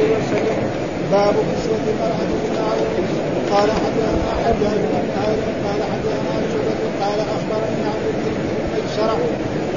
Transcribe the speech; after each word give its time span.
عليه 0.00 0.10
وسلم 0.18 0.58
باب 1.12 1.34
كسوة 1.48 1.84
المرأة 1.92 2.22
بالمعروف 2.30 3.06
قال 3.52 3.68
حدثنا 3.82 4.32
حجاج 4.44 4.78
بن 4.90 5.04
قال 5.66 5.80
حدثنا 5.92 6.34
شعبة 6.52 6.82
قال 7.02 7.18
اخبرني 7.36 7.82
عبد 7.92 8.14
بن 8.26 8.82
شرح 8.96 9.18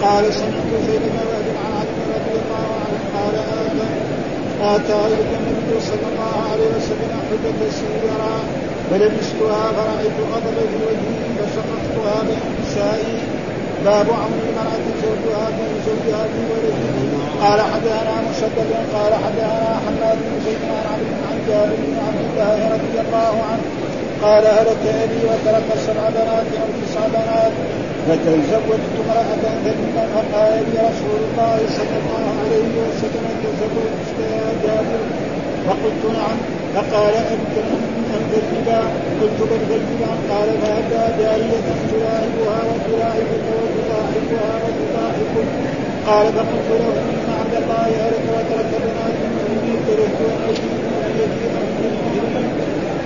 قال 0.04 0.34
سمعت 0.34 0.70
زيد 0.88 1.02
بن 1.02 1.20
وهب 1.30 1.48
عن 1.64 1.72
علي 1.80 2.02
رضي 2.16 2.36
الله 2.42 2.68
عنه 2.84 3.00
قال 3.16 3.36
آتى 4.76 4.94
إليك 5.08 5.32
النبي 5.40 5.80
صلى 5.90 6.08
الله 6.12 6.36
عليه 6.52 6.68
وسلم 6.78 7.12
حجة 7.30 7.70
سيرا 7.80 8.36
فلبستها 8.90 9.72
فرأيت 9.72 10.18
غضبا 10.32 10.64
في 10.72 10.78
وجهي 10.88 11.24
فشققتها 11.38 12.24
بين 12.24 12.40
نسائي 12.62 13.18
باب 13.86 14.08
عون 14.22 14.40
المرأة 14.48 14.86
زوجها 15.04 15.46
في 15.56 15.66
زوجها 15.88 16.24
في 16.32 16.40
ولده. 16.52 16.84
قال 17.44 17.60
حدثنا 17.62 18.16
مسدد 18.30 18.72
قال 18.94 19.14
حدثنا 19.24 19.80
حماد 19.86 20.18
بن 20.18 20.36
زيد 20.46 20.64
عن 20.70 20.86
عبد 20.94 21.10
عن 21.30 21.38
جابر 21.48 21.76
بن 21.88 21.98
عبد 22.08 22.22
الله 22.30 22.58
رضي 22.76 22.98
الله 23.06 23.34
عنه. 23.50 23.66
قال 24.24 24.44
هلك 24.48 24.84
أبي 25.04 25.20
وترك 25.30 25.68
سبع 25.88 26.10
بنات 26.10 26.48
أو 26.62 26.68
تسع 26.82 27.08
بنات. 27.08 27.54
فتزوجت 28.08 28.94
امرأة 29.04 29.44
ذكرا 29.66 30.06
فقال 30.14 30.64
لي 30.72 30.80
رسول 30.90 31.20
الله 31.28 31.58
صلى 31.78 31.98
الله 32.02 32.26
عليه 32.42 32.74
وسلم 32.84 33.26
تزوجت 33.44 34.18
يا 34.20 34.46
جابر. 34.64 35.02
فقلت 35.68 36.18
نعم. 36.18 36.63
فقال 36.76 37.14
أنت 37.36 37.56
أنت 38.18 38.34
قلت 39.22 39.40
بل 39.42 39.60
الربا 39.62 40.12
قال 40.30 40.50
فأتى 40.62 41.04
جارية 41.20 41.68
تلاعبها 41.92 42.58
وتلاعبك 42.70 43.46
وتضاحكها 43.60 44.52
وتضاحكك 44.64 45.48
قال 46.08 46.26
فقلت 46.36 46.70
له 46.80 46.94
إن 47.10 47.26
عبد 47.40 47.56
الله 47.64 47.86
هلك 48.06 48.26
وترك 48.36 48.72
بنات 48.84 49.18
مني 49.36 49.74
كرهت 49.86 50.20
أن 50.34 50.54
أجد 51.06 51.32
يدي 51.46 51.74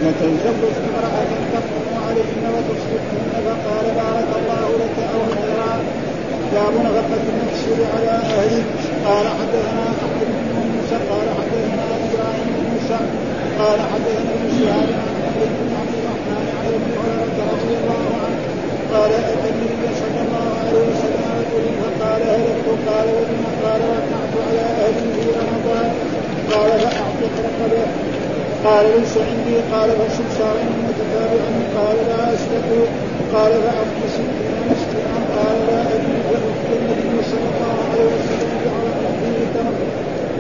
فتزوجت 0.02 0.78
امرأة 0.88 1.32
تقوم 1.54 1.90
عليهن 2.08 2.44
وتصدقهن 2.54 3.34
فقال 3.45 3.86
بارك 4.02 4.30
الله 4.40 4.68
لك 4.82 4.98
أو 5.14 5.22
خيرا. 5.36 5.73
باب 6.54 6.73
نفقة 6.86 7.23
المكسور 7.34 7.80
على 7.95 8.10
أهله 8.10 8.64
قال 9.06 9.26
حدثنا 9.28 9.86
أحمد 10.04 10.28
بن 10.28 10.60
موسى 10.72 10.95
قال 11.10 11.28
حدثنا 11.38 11.84
إبراهيم 12.06 12.48
بن 12.56 12.64
موسى 12.72 13.00
قال 13.62 13.80
حدثنا 13.92 14.32
ابن 14.38 14.50
شهاب 14.60 14.90
عن 15.02 15.34
بن 15.60 15.70
عبد 15.80 15.94
الرحمن 16.00 16.46
عن 16.58 16.66
أبي 16.68 16.92
هريرة 16.98 17.38
رضي 17.54 17.74
الله 17.80 18.04
عنه 18.24 18.42
قال 18.94 19.12
أتى 19.12 19.50
النبي 19.54 19.88
صلى 20.02 20.20
الله 20.26 20.46
عليه 20.60 20.80
وسلم 20.90 21.26
رجل 21.40 21.66
فقال 21.82 22.22
هلكت 22.34 22.68
قال 22.90 23.08
وبما 23.18 23.52
قال 23.64 23.82
وقعت 23.94 24.34
على 24.48 24.66
أهلي 24.86 25.10
في 25.16 25.30
رمضان 25.42 25.90
قال 26.54 26.70
فأعطت 26.80 27.36
رقبة. 27.46 27.86
قال 28.66 28.86
ليس 29.00 29.14
عندي. 29.30 29.56
قال 29.74 29.90
فصل 29.90 30.28
شهرين 30.38 30.72
متتابعا 30.88 31.52
قال 31.78 31.98
لا 32.10 32.34
أستطيع 32.34 32.88
قال 33.34 33.52
ستين 34.14 34.56
مسكينا 34.70 35.18
قال 35.36 35.58
لا 35.68 35.82
أجد 35.82 36.16
فأتي 36.30 36.74
النبي 36.80 37.24
صلى 37.32 37.48
الله 37.54 37.76
عليه 37.90 38.06
وسلم 38.14 38.48
تمر 39.54 39.78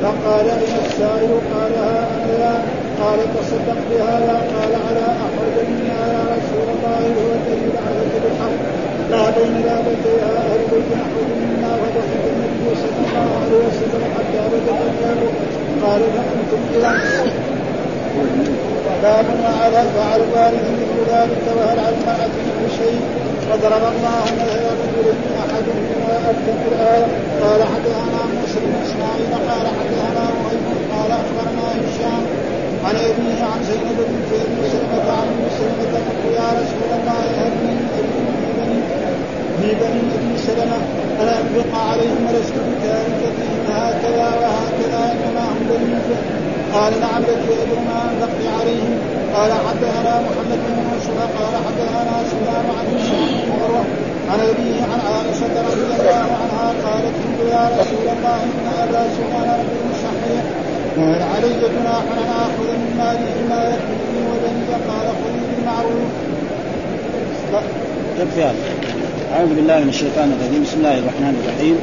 فقال 0.01 0.49
أين 0.49 0.75
السائل 0.85 1.31
قال 1.53 1.73
ها 1.75 2.27
لا. 2.39 2.86
قال 3.01 3.19
تصدق 3.37 3.79
بهذا 3.89 4.35
قال 4.53 4.73
على 4.87 5.05
أحرج 5.25 5.55
منها 5.69 6.01
يا 6.15 6.23
رسول 6.35 6.67
الله 6.75 6.99
هو 7.17 7.29
الذي 7.39 7.69
بعثك 7.75 8.13
بالحق 8.23 8.57
لا 9.11 9.23
بين 9.37 9.53
لابتيها 9.65 10.31
أهل 10.37 10.61
بيت 10.71 10.89
أحرج 11.03 11.29
منا 11.41 11.71
فضحك 11.81 12.23
النبي 12.33 12.67
صلى 12.83 12.99
الله 13.05 13.27
عليه 13.41 13.59
وسلم 13.67 14.03
حتى 14.15 14.41
بدت 14.51 14.69
الباب 14.87 15.19
قال 15.83 16.01
فأنتم 16.15 16.61
إذا 16.75 16.91
باب 19.03 19.25
وعلى 19.43 19.83
فعل 19.95 20.21
الوارث 20.21 20.65
مثل 20.79 20.97
ذلك 21.11 21.43
وهل 21.57 21.79
على 21.79 22.27
مثل 22.37 22.75
شيء. 22.77 23.01
وضرب 23.51 23.83
الله 23.93 24.23
مثلا 24.39 24.71
رجل 24.81 25.07
أحدهما 25.39 26.29
اتى 26.29 26.53
الآية 26.71 27.05
قال 27.43 27.61
حدثنا 27.63 28.21
بن 28.31 28.73
إسماعيل 28.85 29.31
قال 29.49 29.67
حدثنا 29.77 30.23
مهيمن 30.39 30.79
قال 30.93 31.11
أخبرنا 31.11 31.67
هشام. 31.81 32.23
عن 32.87 32.95
ابيه 32.95 33.39
عن 33.51 33.59
زينب 33.69 33.97
بن 34.09 34.17
ابي 34.43 34.69
سلمة 34.71 35.07
عن 35.19 35.27
ابي 35.33 35.49
سلمة 35.59 35.93
قلت 36.07 36.23
يا 36.39 36.47
رسول 36.59 36.89
الله 36.97 37.19
هل 37.39 37.51
من 37.63 37.77
في 39.61 39.67
بني 39.81 40.01
ابي 40.15 40.37
سلمة 40.47 40.77
أنا 41.21 41.33
انفق 41.41 41.71
عليهم 41.89 42.19
ولست 42.27 42.53
بتاركتهم 42.67 43.59
هكذا 43.73 44.27
وهكذا 44.41 45.01
انما 45.13 45.43
هم 45.51 45.59
بني 45.69 45.97
قال 46.73 46.93
نعم 47.01 47.21
لك 47.21 47.43
اجر 47.61 47.79
ما 47.87 47.97
انفقت 48.11 48.43
عليهم 48.59 48.93
قال 49.35 49.51
حدثنا 49.67 50.13
محمد 50.27 50.59
بن 50.67 50.75
يوسف 50.93 51.17
قال 51.37 51.53
حدثنا 51.67 52.15
سلام 52.31 52.65
عن 52.77 52.85
هشام 52.95 53.29
بن 53.47 53.85
عن 54.31 54.39
ابيه 54.39 54.83
عن 54.91 54.99
عائشه 55.09 55.53
رضي 55.67 56.01
الله 56.01 56.27
عنها 56.41 56.67
قالت 56.85 57.15
قلت 57.23 57.51
يا 57.51 57.69
رسول 57.79 58.05
الله 58.15 58.39
ان 58.43 58.67
ابا 58.83 59.03
صحيح 59.17 59.46
وهل 60.97 61.21
علي 61.21 61.49
جناح 61.61 62.03
ان 62.17 62.29
اخذ 62.45 62.67
من 62.81 62.91
ماله 62.97 63.35
ما 63.49 63.59
يكفيني 63.69 64.21
وبني 64.29 64.63
قال 64.89 65.07
خذ 65.21 65.35
بالمعروف. 65.49 66.11
يكفي 68.19 68.43
هذا. 68.43 68.63
أعوذ 69.35 69.55
بالله 69.55 69.79
من 69.79 69.89
الشيطان 69.89 70.27
الرجيم، 70.35 70.63
بسم 70.63 70.77
الله 70.77 70.97
الرحمن 71.01 71.33
الرحيم، 71.41 71.75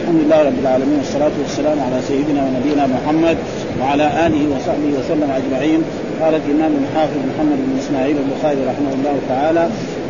الحمد 0.00 0.20
لله 0.24 0.40
رب 0.48 0.58
العالمين 0.62 0.98
والصلاة 0.98 1.36
والسلام 1.42 1.78
على 1.86 1.98
سيدنا 2.08 2.40
ونبينا 2.46 2.84
محمد 2.96 3.36
وعلى 3.80 4.06
آله 4.26 4.42
وصحبه 4.54 4.90
وسلم 4.98 5.30
أجمعين 5.40 5.80
قال 6.22 6.34
الإمام 6.40 6.72
الحافظ 6.82 7.20
محمد 7.30 7.58
بن 7.66 7.74
إسماعيل 7.82 8.16
البخاري 8.24 8.62
رحمه 8.70 8.92
الله 8.98 9.16
تعالى 9.28 9.64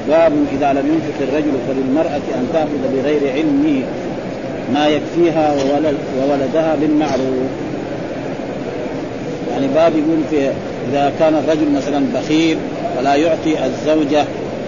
باب 0.09 0.33
إذا 0.55 0.69
لم 0.73 0.87
ينفق 0.93 1.19
الرجل 1.27 1.55
فللمرأة 1.67 2.27
أن 2.39 2.45
تأخذ 2.55 2.83
بغير 2.95 3.23
علمه 3.37 3.83
ما 4.75 4.85
يكفيها 4.89 5.47
وولد 5.53 5.97
وولدها 6.19 6.73
بالمعروف 6.81 7.51
يعني 9.53 9.67
باب 9.75 9.93
يقول 9.93 10.19
في 10.31 10.51
إذا 10.91 11.13
كان 11.19 11.35
الرجل 11.35 11.71
مثلا 11.77 12.05
بخيل 12.15 12.59
ولا 12.99 13.15
يعطي 13.15 13.65
الزوجة 13.67 14.25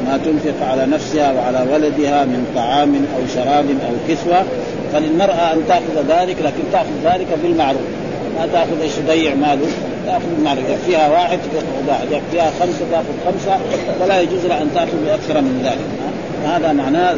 ما 0.07 0.21
تنفق 0.25 0.67
على 0.67 0.87
نفسها 0.87 1.33
وعلى 1.33 1.67
ولدها 1.73 2.25
من 2.25 2.47
طعام 2.57 2.95
أو 2.95 3.27
شراب 3.35 3.65
أو 3.65 4.15
كسوة 4.15 4.45
فللمرأة 4.93 5.53
أن 5.53 5.59
تأخذ 5.69 6.09
ذلك 6.09 6.37
لكن 6.43 6.63
تأخذ 6.73 6.91
ذلك 7.05 7.27
بالمعروف. 7.43 7.83
ما 8.39 8.47
تأخذ 8.53 8.81
إيش 8.83 8.93
تضيع 8.93 9.35
ماله 9.35 9.67
تأخذ 10.07 10.25
بالمعروف 10.37 10.65
يكفيها 10.71 11.11
واحد 11.11 11.39
تأخذ 11.39 11.89
واحد 11.89 12.07
يكفيها 12.13 12.51
خمسة 12.61 12.85
تأخذ 12.91 13.05
خمسة 13.27 13.59
ولا 14.01 14.21
يجوز 14.21 14.47
لها 14.47 14.63
أن 14.63 14.69
تأخذ 14.75 15.05
بأكثر 15.07 15.41
من 15.41 15.63
ذلك. 15.65 16.13
هذا 16.45 16.73
معناه 16.73 17.17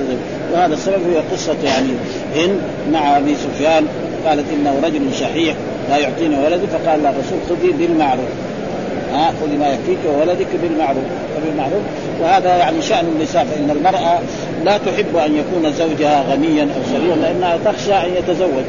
وهذا 0.53 0.75
السبب 0.75 1.01
هو 1.15 1.21
قصة 1.33 1.57
يعني 1.65 1.89
هند 2.37 2.61
مع 2.93 3.19
أبي 3.19 3.35
سفيان. 3.35 3.87
قالت 4.27 4.45
إنه 4.55 4.81
رجل 4.85 5.15
شحيح 5.21 5.55
لا 5.91 5.97
يعطيني 5.97 6.37
ولدي 6.45 6.67
فقال 6.67 7.03
له 7.03 7.11
الرسول 7.11 7.39
خذي 7.49 7.73
بالمعروف. 7.73 8.31
ها 9.13 9.33
خذي 9.41 9.57
ما 9.57 9.69
يكفيك 9.69 9.99
وولدك 10.09 10.47
بالمعروف 10.63 11.05
بالمعروف. 11.45 11.83
وهذا 12.23 12.57
يعني 12.57 12.83
شأن 12.83 13.05
النساء 13.17 13.45
فإن 13.45 13.71
المرأة 13.71 14.19
لا 14.65 14.79
تحب 14.79 15.17
أن 15.17 15.37
يكون 15.37 15.73
زوجها 15.73 16.25
غنيا 16.31 16.63
أو 16.63 16.83
ثريا 16.99 17.17
لأنها 17.17 17.59
تخشى 17.65 17.95
أن 17.95 18.11
يتزوج. 18.19 18.65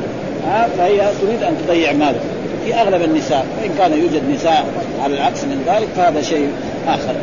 ها 0.48 0.68
فهي 0.78 0.98
تريد 0.98 1.44
أن 1.44 1.58
تضيع 1.68 1.92
ماله. 1.92 2.20
في 2.66 2.76
أغلب 2.76 3.02
النساء 3.02 3.46
وإن 3.62 3.72
كان 3.78 3.94
يوجد 4.00 4.22
نساء 4.36 4.66
على 5.04 5.14
العكس 5.14 5.44
من 5.44 5.64
ذلك 5.68 5.88
فهذا 5.96 6.22
شيء 6.22 6.50
آخر. 6.88 7.14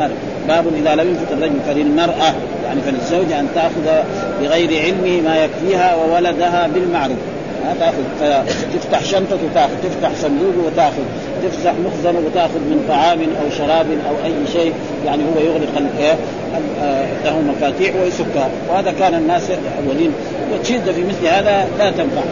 ها؟ 0.00 0.10
باب 0.48 0.64
إذا 0.82 0.94
لم 0.94 1.08
ينفق 1.08 1.32
الرجل 1.32 1.54
فللمرأة 1.66 2.34
يعني 2.66 2.80
فللزوجه 2.80 3.40
أن 3.40 3.48
تأخذ 3.54 4.04
بغير 4.42 4.82
علمه 4.82 5.20
ما 5.20 5.44
يكفيها 5.44 5.94
وولدها 5.94 6.68
بالمعروف. 6.74 7.16
تاخذ 7.80 8.02
تفتح 8.74 9.04
شنطة 9.04 9.38
وتاخذ 9.50 9.72
تفتح 9.84 10.10
صندوق 10.22 10.66
وتاخذ 10.66 11.02
تفتح 11.42 11.72
مخزن 11.84 12.16
وتاخذ 12.16 12.58
من 12.58 12.84
طعام 12.88 13.20
أو 13.20 13.50
شراب 13.58 13.86
أو 14.08 14.24
أي 14.24 14.34
شيء 14.52 14.72
يعني 15.06 15.22
هو 15.22 15.40
يغلق 15.40 15.78
له 17.24 17.40
مفاتيح 17.40 17.94
ويسكها 17.96 18.48
وهذا 18.68 18.92
كان 18.98 19.14
الناس 19.14 19.42
الأولين. 19.50 20.12
والشده 20.52 20.92
في 20.92 21.04
مثل 21.04 21.26
هذا 21.26 21.68
لا 21.78 21.90
تنفع. 21.90 22.22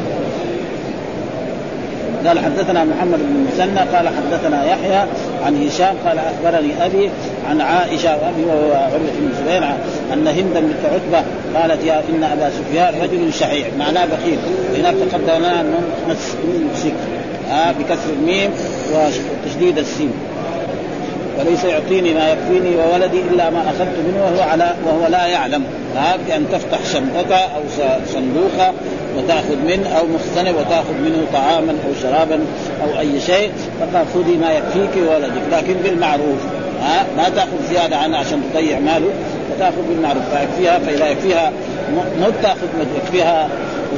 قال 2.27 2.39
حدثنا 2.39 2.85
محمد 2.85 3.19
بن 3.19 3.47
مسنى 3.53 3.81
قال 3.97 4.09
حدثنا 4.09 4.65
يحيى 4.65 5.07
عن 5.45 5.67
هشام 5.67 5.95
قال 6.07 6.19
أخبرني 6.19 6.87
أبي 6.87 7.11
عن 7.51 7.61
عائشة 7.61 8.17
وأبي 8.17 8.51
عروة 8.75 8.99
بن 8.99 9.33
زبير 9.41 9.65
أن 10.13 10.27
هند 10.27 10.55
بنت 10.55 10.85
عتبة 10.85 11.25
قالت 11.61 11.85
يا 11.85 12.03
إن 12.11 12.25
أبا 12.25 12.51
سفيان 12.51 12.95
رجل 13.03 13.33
شحيح. 13.33 13.67
معناه 13.79 14.05
بخيل. 14.05 14.39
هناك 14.79 14.95
تقدم 15.11 15.39
لنا 15.39 15.61
انه 15.61 15.81
مسك 16.75 16.95
آه 17.51 17.73
بكسر 17.73 18.13
الميم 18.19 18.51
وتشديد 18.95 19.79
السين. 19.79 20.13
وليس 21.39 21.65
يعطيني 21.65 22.15
ما 22.15 22.33
يكفيني 22.33 22.77
وولدي 22.77 23.21
إلا 23.21 23.51
ما 23.51 23.61
أخذت 23.61 23.99
منه 24.07 24.25
وهو 24.25 24.51
على 24.51 24.75
وهو 24.87 25.07
لا 25.07 25.27
يعلم. 25.27 25.65
ها 25.97 26.17
بأن 26.17 26.47
تفتح 26.53 26.79
شنطه 26.93 27.37
أو 27.37 27.63
صندوقه 28.07 28.73
وتأخذ 29.17 29.57
منه 29.57 29.89
أو 29.99 30.05
مختنق 30.07 30.61
وتأخذ 30.61 30.95
منه 31.05 31.27
طعاما 31.33 31.73
أو 31.73 32.03
شرابا 32.03 32.41
أو 32.83 33.01
أي 33.01 33.21
شيء 33.21 33.53
فقال 33.81 34.07
خذي 34.15 34.37
ما 34.37 34.53
يكفيك 34.53 35.09
وولدك. 35.09 35.43
لكن 35.53 35.75
بالمعروف. 35.75 36.39
ها؟ 36.83 37.07
ما 37.17 37.29
تأخذ 37.29 37.69
زيادة 37.71 37.97
عنه 37.97 38.17
عشان 38.17 38.43
تضيع 38.53 38.79
ماله 38.79 39.11
فتأخذ 39.51 39.83
بالمعروف. 39.89 40.23
فيكفيها 40.35 40.79
فإذا 40.79 41.09
يكفيها 41.09 41.53
مد 42.21 42.35
تأخذ 42.43 42.69
مد 42.81 42.89
يكفيها 42.97 43.49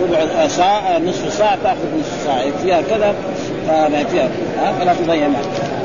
ربع 0.02 0.48
ساعة 0.48 0.98
نصف 0.98 1.32
ساعة 1.32 1.58
تأخذ 1.64 1.86
نصف 2.00 2.24
ساعة. 2.26 2.42
يكفيها 2.42 2.82
كذا 2.82 3.14
فما 3.68 4.00
يكفيها. 4.00 4.28
فلا 4.80 4.94
تضيع 4.94 5.28
ماله. 5.28 5.75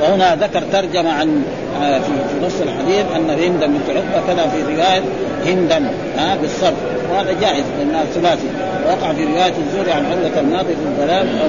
وهنا 0.00 0.36
ذكر 0.36 0.62
ترجمة 0.72 1.12
عن 1.12 1.42
آه، 1.82 1.98
في 1.98 2.46
نص 2.46 2.60
الحديث 2.60 3.04
أن 3.16 3.30
هندم 3.30 3.66
بنت 3.66 3.96
عقبة 3.96 4.26
كذا 4.26 4.48
في 4.48 4.74
رواية 4.74 5.02
هندم 5.46 5.86
ها 6.18 6.36
بالصرف. 6.36 6.74
وهذا 7.10 7.32
جائز 7.40 7.64
لانها 7.78 8.04
ثلاثي 8.14 8.48
وقع 8.86 9.12
في 9.12 9.24
رواية 9.24 9.52
الزهري 9.66 9.92
عن 9.92 10.04
الناظر 10.38 10.64
في 10.64 10.86
الظلام 10.86 11.26
أو 11.28 11.46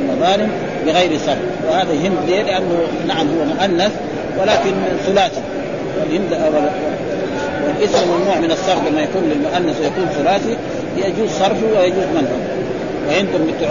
المظالم 0.00 0.50
بغير 0.86 1.18
صرف. 1.26 1.38
وهذا 1.68 1.92
هند 1.92 2.16
ليه؟ 2.26 2.42
لأنه 2.42 2.78
نعم 3.08 3.26
هو 3.38 3.44
مؤنث 3.44 3.92
ولكن 4.40 4.74
ثلاثي. 5.06 5.40
والهند 6.00 6.32
والاسم 7.66 8.08
ممنوع 8.08 8.38
من 8.40 8.50
الصرف 8.50 8.88
لما 8.90 9.00
يكون 9.00 9.22
للمؤنث 9.22 9.80
ويكون 9.80 10.06
ثلاثي. 10.14 10.56
يجوز 10.96 11.30
صرفه 11.30 11.66
ويجوز 11.78 12.04
منعه. 12.14 12.40
وهند 13.08 13.28
بنت 13.34 13.70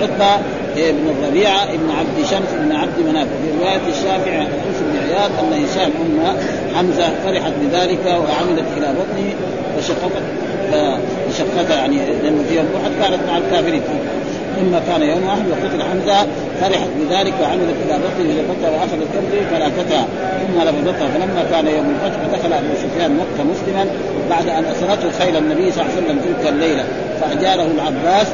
عتبه 0.76 0.90
ابن 0.90 1.10
الربيعة 1.10 1.64
ابن 1.64 1.90
عبد 2.00 2.26
شمس 2.32 2.50
ابن 2.60 2.72
عبد 2.72 3.00
مناف. 3.00 3.28
وفي 3.28 3.64
رواية 3.64 3.82
الشافعي 3.90 4.38
عن 4.38 4.46
حسن 4.46 4.86
بن 4.92 4.98
عياض 5.08 5.32
أن 5.40 5.64
هشام 5.64 5.92
أم 6.02 6.38
حمزة 6.76 7.10
فرحت 7.24 7.52
بذلك 7.62 8.06
وعملت 8.06 8.66
إلى 8.78 8.88
بطنه 8.88 9.34
فشققت 9.78 10.24
فشقتها 10.72 11.76
يعني 11.76 11.98
لأنه 12.24 12.44
في 12.50 12.56
يوم 12.56 12.68
احد 12.82 12.92
كانت 13.02 13.28
مع 13.28 13.38
الكافرين. 13.38 13.82
اما 14.62 14.82
كان 14.88 15.02
يوم 15.02 15.24
واحد 15.28 15.44
وقتل 15.52 15.84
حمزة 15.84 16.28
فرحت 16.62 16.90
بذلك 17.00 17.34
وعملت 17.42 17.76
إلى 17.86 17.94
بطنه 17.94 18.34
لفتها 18.34 18.70
واخذت 18.70 19.08
كبده 19.14 19.46
فلاكتها 19.52 20.06
ثم 20.42 20.62
لبدتها 20.62 21.08
فلما 21.08 21.46
كان 21.52 21.68
يوم 21.68 21.96
الفتح 21.96 22.40
دخل 22.40 22.54
أبو 22.54 22.68
سفيان 22.84 23.12
مكة 23.18 23.44
مسلما 23.44 23.86
بعد 24.30 24.50
أن 24.50 24.66
أسرته 24.66 25.12
خيل 25.20 25.38
النبي 25.38 25.72
صلى 25.72 25.82
الله 25.82 25.94
عليه 25.96 26.06
وسلم 26.06 26.20
تلك 26.20 26.50
الليلة. 26.54 26.86
فأجاره 27.22 27.68
العباس 27.76 28.28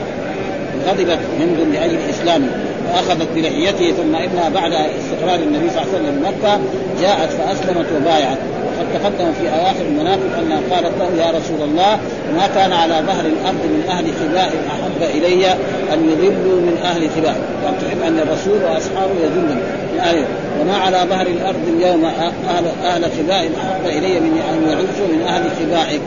غضبت 0.88 1.20
هند 1.40 1.58
لاجل 1.74 1.98
اسلامه 2.10 2.48
واخذت 2.94 3.28
بلحيته 3.36 3.92
ثم 3.92 4.16
إنها 4.16 4.50
بعد 4.50 4.74
استقرار 4.74 5.40
النبي 5.40 5.70
صلى 5.70 5.82
الله 5.82 5.94
عليه 5.94 6.04
وسلم 6.04 6.24
مكة 6.28 6.60
جاءت 7.02 7.30
فأسلمت 7.30 7.86
وبايعت. 7.98 8.38
وقد 8.82 8.88
تقدم 8.94 9.32
في 9.42 9.50
أواخر 9.50 9.86
المناقب 9.90 10.30
انها 10.40 10.60
قالت 10.72 10.94
له 11.00 11.26
يا 11.26 11.32
رسول 11.32 11.62
الله 11.70 12.00
ما 12.36 12.48
كان 12.56 12.74
على 12.74 12.94
ظهر 12.94 13.26
الأرض 13.26 13.64
من 13.64 13.84
أهل 13.90 14.06
خباء 14.20 14.54
أحب 14.72 15.18
إلي 15.18 15.48
أن 15.94 16.10
يذلوا 16.10 16.62
من 16.62 16.78
أهل 16.84 17.10
خباء. 17.10 17.36
يعني 17.64 17.76
تحب 17.82 18.02
أن 18.08 18.20
الرسول 18.20 18.64
وأصحابه 18.64 19.14
يذلوا 19.24 19.44
من 19.44 20.00
أهل 20.00 20.26
وما 20.62 20.78
على 20.78 20.98
ظهر 21.10 21.28
الأرض 21.28 21.68
اليوم 21.78 22.06
أهل 22.06 22.66
أهل 22.86 23.04
خباء 23.04 23.52
أحب 23.62 23.86
إلي 23.86 24.20
من 24.20 24.42
أن 24.52 24.70
يعزوا 24.70 25.08
من 25.14 25.22
أهل 25.28 25.44
خبائك. 25.60 26.02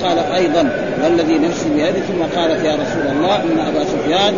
وقال 0.00 0.18
أيضا 0.18 0.70
والذي 1.04 1.38
نفسي 1.38 1.68
بيده 1.76 2.00
ثم 2.00 2.40
قالت 2.40 2.64
يا 2.64 2.72
رسول 2.72 3.16
الله 3.16 3.36
إن 3.36 3.60
أبا 3.60 3.84
سفيان 3.84 4.34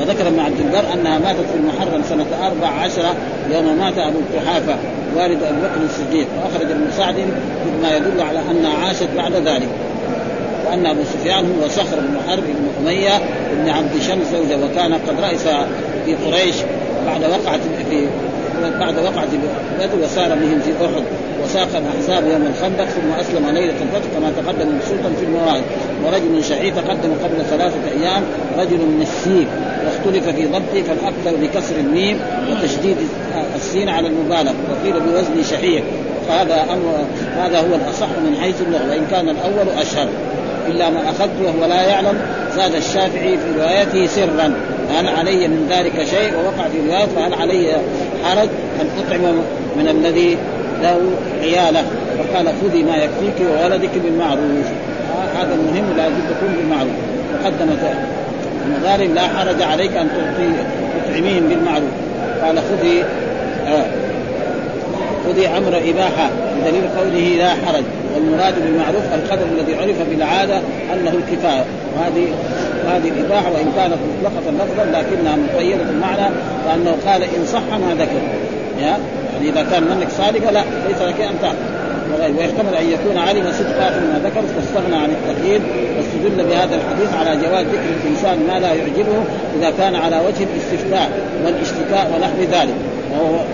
وذكر 0.00 0.28
ابن 0.28 0.40
عبد 0.40 0.60
البر 0.60 0.92
أنها 0.94 1.18
ماتت 1.18 1.40
في 1.40 1.56
المحرم 1.56 2.02
سنة 2.08 2.46
أربع 2.46 2.66
عشرة 2.66 3.14
يوم 3.50 3.78
مات 3.78 3.98
أبو 3.98 4.18
قحافه 4.36 4.76
والد 5.16 5.42
ابي 5.42 5.60
بكر 5.60 5.84
الصديق 5.84 6.26
وأخرج 6.36 6.70
ابن 6.70 6.86
سعد 6.96 7.14
بما 7.66 7.96
يدل 7.96 8.20
على 8.20 8.38
أنها 8.50 8.86
عاشت 8.86 9.08
بعد 9.16 9.32
ذلك 9.32 9.68
وأن 10.66 10.86
أبو 10.86 11.00
سفيان 11.04 11.44
هو 11.44 11.68
صخر 11.68 11.96
بن 11.96 12.16
حرب 12.28 12.42
بن 12.42 12.68
أمية 12.80 13.18
بن 13.52 13.68
عبد 13.68 14.00
شمس 14.00 14.26
زوجة 14.32 14.64
وكان 14.64 14.92
قد 14.94 15.20
رأس 15.20 15.48
في 16.04 16.14
قريش 16.14 16.56
بعد 17.06 17.24
وقعة 17.24 17.60
في 17.90 18.08
بعد 18.80 18.98
وقعة 18.98 19.28
بدر 19.78 20.04
وسار 20.04 20.28
بهم 20.28 20.60
في 20.60 20.70
أحد 20.84 21.04
وساق 21.44 21.68
الاحزاب 21.76 22.30
يوم 22.30 22.46
الخندق 22.46 22.84
ثم 22.84 23.12
أسلم 23.20 23.46
ليلة 23.46 23.74
الفتح 23.82 24.08
كما 24.14 24.32
تقدم 24.42 24.74
مبسوطا 24.74 25.14
في 25.20 25.24
المواعظ 25.24 25.62
ورجل 26.04 26.44
شعير 26.44 26.72
تقدم 26.74 27.12
قبل 27.24 27.44
ثلاثة 27.50 28.00
أيام 28.00 28.22
رجل 28.58 28.78
من 28.78 29.02
السيف 29.02 29.48
واختلف 29.84 30.28
في 30.28 30.46
ضبطه 30.46 30.82
فالأكثر 30.82 31.36
بكسر 31.42 31.76
الميم 31.76 32.20
وتشديد 32.50 32.96
السين 33.56 33.88
على 33.88 34.08
المبالغه 34.08 34.54
وقيل 34.70 35.00
بوزن 35.00 35.50
شحيح 35.50 35.82
فهذا 36.28 36.62
أمر 36.72 37.04
هذا 37.36 37.58
هو 37.58 37.74
الأصح 37.74 38.08
من 38.08 38.36
حيث 38.40 38.54
اللغة 38.60 38.90
وإن 38.90 39.06
كان 39.10 39.28
الأول 39.28 39.68
أشهر. 39.78 40.08
إلا 40.68 40.90
ما 40.90 41.10
أخذت 41.10 41.30
وهو 41.44 41.64
لا 41.68 41.82
يعلم 41.82 42.18
زاد 42.56 42.74
الشافعي 42.74 43.38
في 43.38 43.58
روايته 43.58 44.06
سرا 44.06 44.54
هل 44.90 45.08
علي 45.08 45.48
من 45.48 45.66
ذلك 45.70 46.06
شيء؟ 46.10 46.34
ووقع 46.34 46.68
في 46.68 46.78
رواية 46.88 47.06
فهل 47.06 47.34
علي 47.34 47.76
حرج 48.24 48.48
أن 48.80 48.86
اطعم 48.98 49.34
من 49.76 49.88
الذي 49.88 50.36
له 50.82 50.98
عيالة. 51.42 51.84
فقال 52.18 52.46
خذي 52.46 52.82
ما 52.82 52.96
يكفيك 52.96 53.48
وولدك 53.50 53.90
بالمعروف. 54.04 54.66
هذا 55.38 55.54
المهم 55.54 55.96
لازم 55.96 56.14
تكون 56.14 56.54
بالمعروف. 56.56 56.92
وقدمت 57.34 57.94
المغارب 58.66 59.14
لا 59.14 59.22
حرج 59.22 59.62
عليك 59.62 59.96
أن 59.96 60.08
تعطي 60.08 60.52
تطعمين 61.08 61.48
بالمعروف. 61.48 61.90
قال 62.42 62.58
خذي 62.58 63.04
آه 63.66 63.84
خذي 65.26 65.48
أمر 65.48 65.82
إباحة. 65.90 66.30
بدليل 66.60 66.82
قوله 66.98 67.36
لا 67.38 67.48
حرج. 67.48 67.84
والمراد 68.14 68.54
بالمعروف 68.64 69.02
القدر 69.14 69.46
الذي 69.52 69.74
عرف 69.74 70.10
بالعادة 70.10 70.56
أنه 70.92 71.10
الكفاية. 71.10 71.64
وهذه 71.96 72.28
هذه 72.86 73.08
الإباحة 73.08 73.52
وإن 73.52 73.72
كانت 73.76 73.96
مطلقة 74.10 74.50
لفظا 74.50 74.84
لكنها 74.84 75.36
مقيده 75.36 75.82
المعنى 75.82 76.34
لأنه 76.66 76.96
قال 77.06 77.22
إن 77.22 77.46
صح 77.46 77.62
ما 77.70 77.94
ذكر. 77.94 78.20
يعني 78.80 79.02
إذا 79.42 79.66
كان 79.70 79.82
منك 79.82 80.08
صادقه 80.18 80.50
لا 80.50 80.64
ليس 80.88 81.02
لك 81.02 81.20
أن 81.20 81.34
تعمل. 81.42 81.56
ويحتمل 82.38 82.74
أن 82.74 82.90
يكون 82.90 83.18
علم 83.18 83.52
صدق 83.58 83.82
آخر 83.82 84.00
ما 84.00 84.20
ذكر 84.24 84.42
فاستغنى 84.56 84.96
عن 84.96 85.10
التقييد 85.10 85.62
واستدل 85.96 86.44
بهذا 86.44 86.76
الحديث 86.76 87.14
على 87.14 87.36
جواز 87.36 87.66
ذكر 87.66 87.90
الإنسان 88.04 88.38
ما 88.48 88.60
لا 88.60 88.74
يعجبه 88.74 89.24
إذا 89.58 89.70
كان 89.78 89.94
على 89.94 90.16
وجه 90.16 90.46
الاستفتاء 90.54 91.10
والاشتكاء 91.44 92.12
ونحو 92.14 92.52
ذلك. 92.52 92.74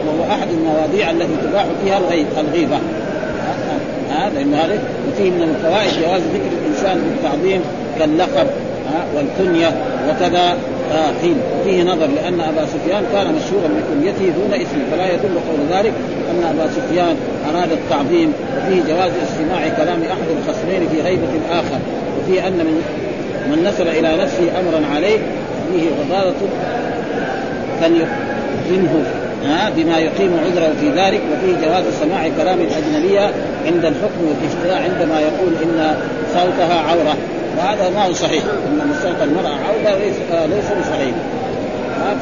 وهو 0.06 0.32
أحد 0.32 0.49
المواضيع 0.49 1.11
التي 1.11 1.37
تباح 1.43 1.64
فيها 1.85 1.99
الغيبة. 2.41 2.79
ها 4.11 4.31
لأن 4.35 4.55
هذا 4.55 4.79
وفيه 5.08 5.31
من 5.31 5.43
الفوائد 5.43 5.91
جواز 6.03 6.23
ذكر 6.23 6.51
الإنسان 6.63 6.98
بالتعظيم 6.98 7.60
كاللقب 7.98 8.46
والكنية 9.15 9.72
وكذا. 10.08 10.56
آه 10.93 11.13
فيه 11.65 11.82
نظر 11.82 12.06
لأن 12.06 12.41
أبا 12.41 12.67
سفيان 12.67 13.03
كان 13.13 13.27
مشهورا 13.34 13.69
بكنيته 13.69 14.34
دون 14.39 14.53
اسمه 14.55 14.82
فلا 14.93 15.06
يدل 15.06 15.34
قول 15.48 15.79
ذلك 15.79 15.93
أن 16.31 16.44
أبا 16.44 16.70
سفيان 16.70 17.17
أراد 17.55 17.72
التعظيم. 17.72 18.32
وفيه 18.56 18.94
جواز 18.94 19.10
استماع 19.22 19.69
كلام 19.69 20.03
أحد 20.03 20.29
الخصمين 20.39 20.89
في 20.93 21.03
غيبة 21.03 21.29
الآخر. 21.46 21.79
وفيه 22.19 22.46
أن 22.48 22.53
من 22.53 22.82
من 23.51 23.65
نسب 23.69 23.86
إلى 23.86 24.22
نفسه 24.22 24.60
أمرا 24.60 24.94
عليه 24.94 25.19
فيه 25.72 25.82
غضاضة 26.01 26.34
فليقيمه 27.81 29.03
ها 29.44 29.70
بما 29.77 29.98
يقيم 29.98 30.32
عذره 30.44 30.72
في 30.81 30.89
ذلك. 30.89 31.20
وفيه 31.32 31.67
جواز 31.67 31.84
سماع 32.03 32.29
كلام 32.36 32.58
الأجنبية 32.60 33.31
عند 33.67 33.85
الحكم 33.85 34.20
والافتراء 34.29 34.91
عندما 34.91 35.20
يقول 35.20 35.53
إن 35.63 35.96
صوتها 36.35 36.81
عورة. 36.81 37.17
وهذا 37.58 37.91
ما 37.91 38.06
هو 38.06 38.13
صحيح. 38.13 38.43
إن 38.44 38.94
صوت 39.03 39.23
المرأة 39.23 39.55
عورة 39.69 39.99
ليس 39.99 40.17
آه 40.32 40.46
ليس 40.46 40.65
بصحيح. 40.65 41.15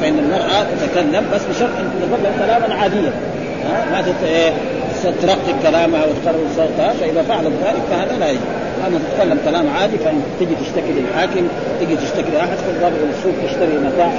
فإن 0.01 0.19
المرأة 0.19 0.63
تتكلم 0.63 1.25
بس 1.33 1.41
بشرط 1.41 1.69
أن 1.79 1.89
تتكلم 2.01 2.33
كلاما 2.39 2.75
عاديا. 2.81 3.11
ما 3.91 4.03
إيه، 4.25 4.53
ترقق 5.21 5.55
كلامها 5.63 6.05
وتقرر 6.05 6.47
صوتها 6.55 6.93
فإذا 6.93 7.21
فعلت 7.21 7.47
ذلك 7.47 7.81
فهذا 7.91 8.17
لا 8.19 8.29
يجوز. 8.29 8.41
أما 8.87 8.99
تتكلم 8.99 9.39
كلام 9.45 9.65
عادي 9.69 9.97
فإن 9.97 10.21
تجي 10.39 10.55
تشتكي 10.55 10.91
للحاكم 10.91 11.47
تجي 11.81 11.95
تشتكي 11.95 12.31
لأحد 12.33 12.57
في 12.57 12.69
الضرب 12.69 12.93
السوق 13.17 13.33
تشتري 13.45 13.77
متاع 13.77 14.11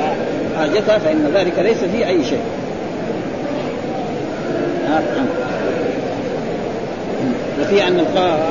حاجتها 0.59 0.99
فإن 0.99 1.33
ذلك 1.35 1.59
ليس 1.59 1.79
فيه 1.79 2.09
أي 2.09 2.25
شيء. 2.25 2.41
وفي 7.67 7.89
أن 7.89 8.01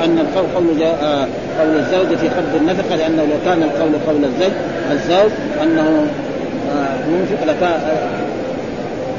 أن 0.04 0.18
القول 0.18 0.46
قول 0.54 0.82
آه، 0.82 1.26
قول 1.60 1.76
الزوجة 1.78 2.16
في 2.16 2.28
قبض 2.28 2.54
النفقة 2.60 2.96
لأنه 2.96 3.22
لو 3.22 3.38
كان 3.44 3.62
القول 3.62 3.92
قول 4.06 4.24
الزوج 4.24 4.52
الزوج 4.92 5.30
أنه 5.62 6.06
آه، 6.72 7.08
منفق 7.10 7.44
لك 7.46 7.80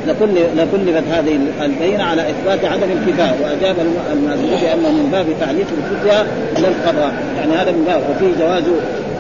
لكل 0.08 0.36
لكلفت 0.58 1.04
هذه 1.12 1.40
البينة 1.62 2.04
على 2.04 2.30
إثبات 2.30 2.66
عدم 2.66 2.88
الكفاية 2.92 3.36
وأجاب 3.44 3.76
المازني 4.12 4.62
بأنه 4.62 4.92
من 4.92 5.10
باب 5.12 5.26
تعليق 5.40 5.68
الفتيا 5.78 6.28
للقضاء 6.58 7.14
يعني 7.38 7.54
هذا 7.54 7.72
من 7.72 7.84
باب 7.88 8.02
وفيه 8.10 8.46
جواز 8.46 8.64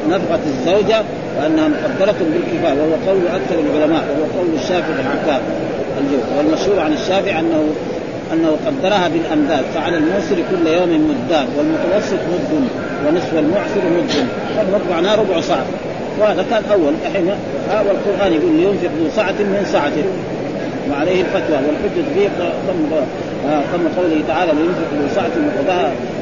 نفقة 0.09 0.39
الزوجة 0.45 1.01
وأنها 1.39 1.67
مقدرة 1.67 2.15
بالكفاية 2.19 2.73
وهو 2.73 3.11
قول 3.11 3.27
أكثر 3.27 3.55
العلماء 3.59 4.03
وهو 4.03 4.39
قول 4.39 4.49
الشافعي 4.55 5.01
العكار 5.01 5.41
الجو 5.99 6.17
والمشهور 6.37 6.79
عن 6.79 6.93
الشافعي 6.93 7.39
أنه 7.39 7.63
أنه 8.33 8.57
قدرها 8.65 9.07
بالأمداد 9.07 9.65
فعلى 9.75 9.97
الموسر 9.97 10.35
كل 10.35 10.67
يوم 10.67 10.89
مدان 10.89 11.47
والمتوسط 11.57 12.19
مد 12.31 12.67
ونصف 13.07 13.33
المعسر 13.33 13.81
مد 13.97 14.27
والمد 14.57 14.81
معناه 14.91 15.15
ربع 15.15 15.41
ساعه 15.41 15.65
وهذا 16.19 16.45
كان 16.49 16.63
أول 16.71 16.93
الحين 17.05 17.27
والقرآن 17.87 18.33
يقول 18.33 18.59
ينفق 18.59 18.91
ذو 18.99 19.09
سعه 19.15 19.31
من 19.39 19.65
سعته 19.71 20.03
وعليه 20.91 21.21
الفتوى 21.21 21.57
والحجة 21.67 22.05
به 22.15 22.29
ضم 22.67 22.89
ضم 23.73 23.87
قوله 23.97 24.23
تعالى 24.27 24.51
لينفق 24.51 24.89
ذو 24.99 25.07
سعة 25.15 25.31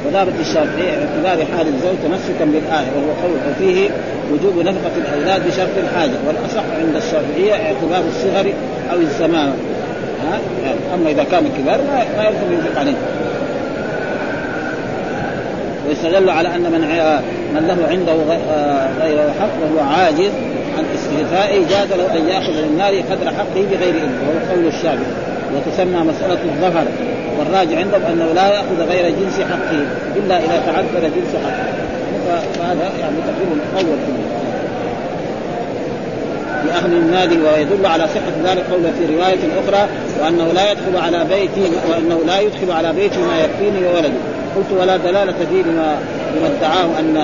وذهبت 0.06 0.34
الشافعية 0.40 0.92
اعتبار 0.92 1.46
حال 1.58 1.68
الزوج 1.68 1.96
تمسكا 2.04 2.46
بالآية 2.46 2.88
وهو 2.96 3.12
قول 3.24 3.38
وفيه 3.50 3.90
وجوب 4.32 4.60
نفقة 4.60 4.92
الأولاد 4.98 5.48
بشرط 5.48 5.76
الحاجة 5.78 6.18
والأصح 6.28 6.64
عند 6.80 6.96
الشافعية 6.96 7.54
اعتبار 7.54 8.04
الصغر 8.08 8.54
أو 8.92 8.98
الزمان. 8.98 9.54
ها؟ 10.32 10.40
أما 10.96 11.10
إذا 11.10 11.24
كان 11.24 11.50
كبار 11.58 11.80
ما 12.18 12.24
يلزم 12.24 12.54
ينفق 12.54 12.80
عليه. 12.80 12.96
ويستدل 15.88 16.30
على 16.30 16.56
أن 16.56 16.62
من 16.62 16.82
من 17.56 17.68
له 17.68 17.88
عنده 17.90 18.14
غير 19.02 19.18
حق 19.40 19.50
وهو 19.62 19.90
عاجز 19.90 20.32
عن 20.78 20.86
استيفائه 20.96 21.60
جاز 21.60 22.00
له 22.00 22.18
أن 22.18 22.28
يأخذ 22.28 22.54
من 22.54 22.76
ماله 22.78 23.04
قدر 23.12 23.32
حقه 23.32 23.66
بغير 23.72 23.96
إذن 23.96 24.14
وهو 24.22 24.56
قول 24.56 24.68
الشافعي 24.68 25.14
وتسمى 25.56 26.00
مسألة 26.00 26.40
الظفر 26.44 26.86
والراجع 27.40 27.78
عندهم 27.78 28.02
أنه 28.02 28.34
لا 28.34 28.48
يأخذ 28.48 28.82
غير 28.90 29.10
جنس 29.10 29.40
حقه 29.40 29.86
إلا 30.16 30.38
إذا 30.38 30.62
تعذر 30.66 31.10
جنس 31.16 31.36
حقه. 31.46 31.86
فهذا 32.60 32.92
يعني 33.00 33.16
تقريبا 33.28 33.62
أول. 33.78 33.98
بأخذ 36.68 36.92
المال 36.92 37.46
ويدل 37.46 37.86
على 37.86 38.08
صحة 38.08 38.52
ذلك 38.52 38.64
قوله 38.72 38.92
في 39.00 39.16
رواية 39.16 39.40
أخرى 39.64 39.88
وأنه 40.22 40.54
لا 40.54 40.72
يدخل 40.72 40.98
على 40.98 41.26
بيتي 41.26 41.72
وأنه 41.90 42.20
لا 42.28 42.40
يدخل 42.40 42.72
على 42.72 42.94
بيتي 42.94 43.20
ما 43.20 43.40
يكفيني 43.40 43.88
وولدي 43.88 44.18
قلت 44.56 44.82
ولا 44.82 44.98
دلالة 44.98 45.34
فيه 45.52 45.62
لما 45.62 45.98
لما 46.36 46.48
ادعاه 46.58 47.00
أن 47.00 47.18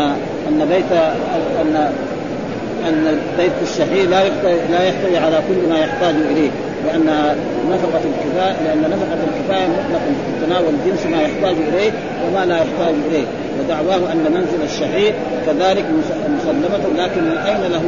أن 0.48 0.68
بيت 0.70 0.92
أن 1.62 1.92
أن 2.88 3.20
بيت 3.38 3.52
الشهير 3.62 4.10
لا 4.10 4.22
يحتوي 4.22 4.54
لا 4.72 4.84
يحتوي 4.84 5.18
على 5.18 5.40
كل 5.48 5.70
ما 5.70 5.80
يحتاج 5.80 6.16
إليه. 6.32 6.50
لأن 6.86 7.36
نفقة 7.72 8.02
الكفايه 8.10 8.56
لأن 8.66 8.82
نفقة 8.82 9.20
الكفايه 9.28 9.68
مطلق 9.68 10.02
تتناول 10.42 10.74
جنس 10.86 11.06
ما 11.06 11.22
يحتاج 11.22 11.56
إليه 11.68 11.92
وما 12.28 12.46
لا 12.46 12.56
يحتاج 12.56 12.96
إليه 13.10 13.26
ودعواه 13.60 14.12
أن 14.12 14.32
منزل 14.34 14.64
الشهيد 14.64 15.14
كذلك 15.46 15.86
مسلمة 16.38 17.04
لكن 17.04 17.24
من 17.24 17.38
أين 17.38 17.72
له 17.72 17.84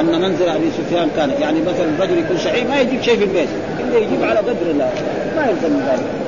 أن 0.00 0.20
منزل 0.20 0.48
أبي 0.48 0.70
سفيان 0.78 1.08
كان؟ 1.16 1.30
يعني 1.40 1.60
مثلا 1.60 1.86
الرجل 1.98 2.18
يكون 2.18 2.38
شهيد 2.38 2.68
ما 2.68 2.80
يجيب 2.80 3.02
شيء 3.02 3.16
في 3.16 3.24
البيت 3.24 3.48
إلا 3.80 3.98
يجيب 3.98 4.24
على 4.24 4.38
قدر 4.38 4.70
الله 4.70 4.90
ما 5.36 5.46
يلزم 5.46 5.70
من 5.70 5.88
ذلك. 5.90 6.24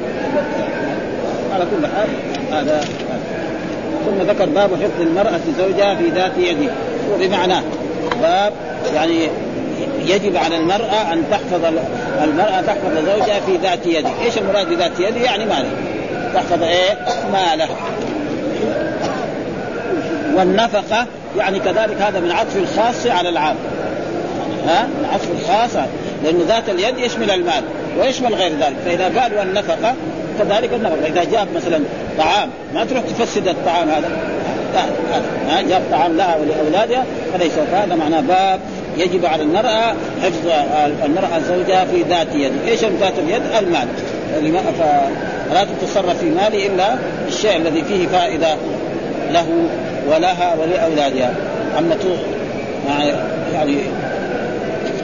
على 1.54 1.64
كل 1.64 1.86
حال 1.86 2.08
هذا 2.52 2.80
ثم 4.06 4.30
ذكر 4.30 4.46
باب 4.46 4.70
حفظ 4.70 5.00
المرأة 5.00 5.40
زوجها 5.58 5.94
في 5.94 6.08
ذات 6.10 6.32
يده 6.38 6.72
وبمعناه 7.14 7.62
باب 8.22 8.52
يعني 8.94 9.28
يجب 10.06 10.36
على 10.36 10.56
المرأة 10.56 11.12
أن 11.12 11.24
تحفظ 11.30 11.64
المرأة 12.22 12.60
تحفظ 12.60 12.94
زوجها 13.06 13.40
في 13.40 13.56
ذات 13.62 13.86
يده، 13.86 14.10
إيش 14.24 14.38
المراد 14.38 14.68
بذات 14.68 15.00
يده؟ 15.00 15.20
يعني 15.20 15.44
ماله؟ 15.44 15.68
تحفظ 16.34 16.62
إيه؟ 16.62 16.98
ماله. 17.32 17.68
والنفقة 20.34 21.06
يعني 21.38 21.58
كذلك 21.58 22.02
هذا 22.02 22.20
من 22.20 22.32
عطف 22.32 22.56
الخاص 22.56 23.06
على 23.06 23.28
العام 23.28 23.56
ها؟ 24.66 24.82
من 24.82 25.08
عطف 25.12 25.28
الخاص. 25.40 25.84
لأنه 26.24 26.44
ذات 26.48 26.68
اليد 26.68 26.98
يشمل 26.98 27.30
المال؟ 27.30 27.64
ويشمل 27.98 28.34
غير 28.34 28.52
ذلك؟ 28.52 28.76
فإذا 28.84 29.20
قال 29.20 29.38
والنفقة 29.38 29.94
كذلك 30.38 30.72
النفقة. 30.72 31.06
إذا 31.06 31.24
جاب 31.24 31.48
مثلا 31.56 31.80
طعام 32.18 32.50
ما 32.74 32.84
تروح 32.84 33.02
تفسد 33.18 33.48
الطعام 33.48 33.88
هذا. 33.88 34.10
ها؟ 35.48 35.62
جاب 35.62 35.82
طعام 35.92 36.16
لها 36.16 36.36
ولأولادها 36.36 37.04
فليس. 37.32 37.52
هذا 37.72 37.94
معناه 37.94 38.20
باب 38.20 38.60
يجب 38.98 39.26
على 39.26 39.42
المرأة 39.42 39.94
حفظ 40.22 40.48
المرأة 41.04 41.38
زوجها 41.48 41.84
في 41.84 42.02
ذات 42.02 42.34
يد، 42.34 42.52
إيش 42.68 42.80
ذات 42.80 43.12
اليد؟ 43.18 43.42
المال. 43.58 43.88
فلا 45.50 45.64
تتصرف 45.64 46.18
في 46.18 46.30
مالي 46.30 46.66
إلا 46.66 46.96
الشيء 47.28 47.56
الذي 47.56 47.84
فيه 47.84 48.06
فائدة 48.06 48.56
له 49.32 49.46
ولها 50.08 50.56
ولأولادها، 50.60 51.34
أما 51.78 51.96
يعني 53.54 53.76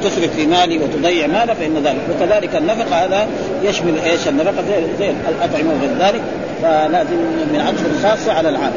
تسرف 0.02 0.37
في 0.37 0.46
مالي 0.46 0.78
وتضيع 0.78 1.26
ماله 1.26 1.54
فإن 1.54 1.82
ذلك. 1.84 2.00
وكذلك 2.11 2.56
النفقة 2.56 3.04
هذا 3.04 3.26
يشمل 3.62 3.94
إيش؟ 4.04 4.28
النفقة 4.28 4.62
زي, 4.68 4.82
زي 4.99 5.11
الأطعمة 5.11 5.70
وغير 5.75 5.90
ذلك. 6.00 6.22
فلازم 6.62 7.16
من 7.52 7.61
عطف 7.66 7.87
الخاصة 7.87 8.32
على 8.32 8.49
العام. 8.49 8.72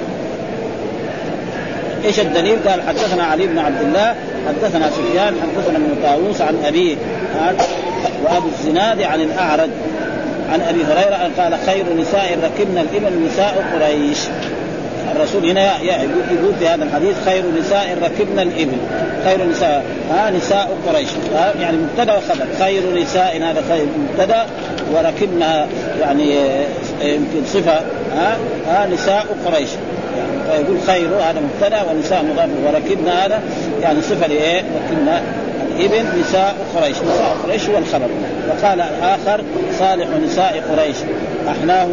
إيش 2.05 2.19
الدليل؟ 2.19 2.59
قال 2.67 2.81
حدثنا 2.81 3.23
علي 3.23 3.47
بن 3.47 3.59
عبد 3.59 3.81
الله 3.81 4.15
حدثنا 4.47 4.89
سفيان 4.89 5.33
حدثنا 5.41 5.77
ابن 5.77 5.95
طاووس 6.03 6.41
عن 6.41 6.55
ابيه 6.65 6.95
وأبو 8.23 8.47
الزناد 8.47 9.01
عن 9.01 9.21
الأعرج 9.21 9.69
عن 10.51 10.61
أبي 10.61 10.83
هريرة 10.83 11.31
قال 11.37 11.53
خير 11.65 11.85
نساء 12.01 12.37
ركبنا 12.43 12.81
الإبل 12.81 13.25
نساء 13.25 13.65
قريش. 13.73 14.17
الرسول 15.15 15.49
هنا 15.49 15.81
يقول 15.81 16.53
في 16.59 16.67
هذا 16.67 16.83
الحديث 16.83 17.15
خير 17.25 17.43
نساء 17.59 17.97
ركبنا 18.03 18.41
الإبل. 18.41 18.77
خير 19.25 19.45
نساء 19.49 19.83
ها 20.11 20.29
نساء 20.29 20.77
قريش. 20.87 21.09
ها 21.35 21.53
يعني 21.61 21.77
مبتدأ 21.77 22.17
وخبر. 22.17 22.45
خير 22.59 23.01
نساء 23.01 23.37
هذا 23.37 23.63
خير 23.69 23.85
مبتدأ 23.97 24.45
وركبنا 24.93 25.67
يعني 26.01 26.35
يمكن 27.01 27.45
صفة 27.53 27.81
ها 28.15 28.37
ها 28.67 28.87
نساء 28.87 29.25
قريش. 29.45 29.69
فيقول 30.51 30.77
خير 30.87 31.07
هذا 31.07 31.41
مبتدأ 31.41 31.83
ونساء 31.83 32.23
مضاف 32.23 32.49
وركبنا 32.65 33.25
هذا 33.25 33.41
يعني 33.81 34.01
صفة 34.01 34.27
لإيه؟ 34.27 34.61
ركبنا 34.61 35.21
الابن 35.79 36.19
نساء 36.19 36.55
قريش، 36.75 36.97
نساء 36.97 37.37
قريش 37.43 37.69
هو 37.69 37.77
الخبر، 37.77 38.09
وقال 38.49 38.83
اخر 39.01 39.43
صالح 39.79 40.07
نساء 40.25 40.63
قريش. 40.71 40.95
أحناه 41.49 41.87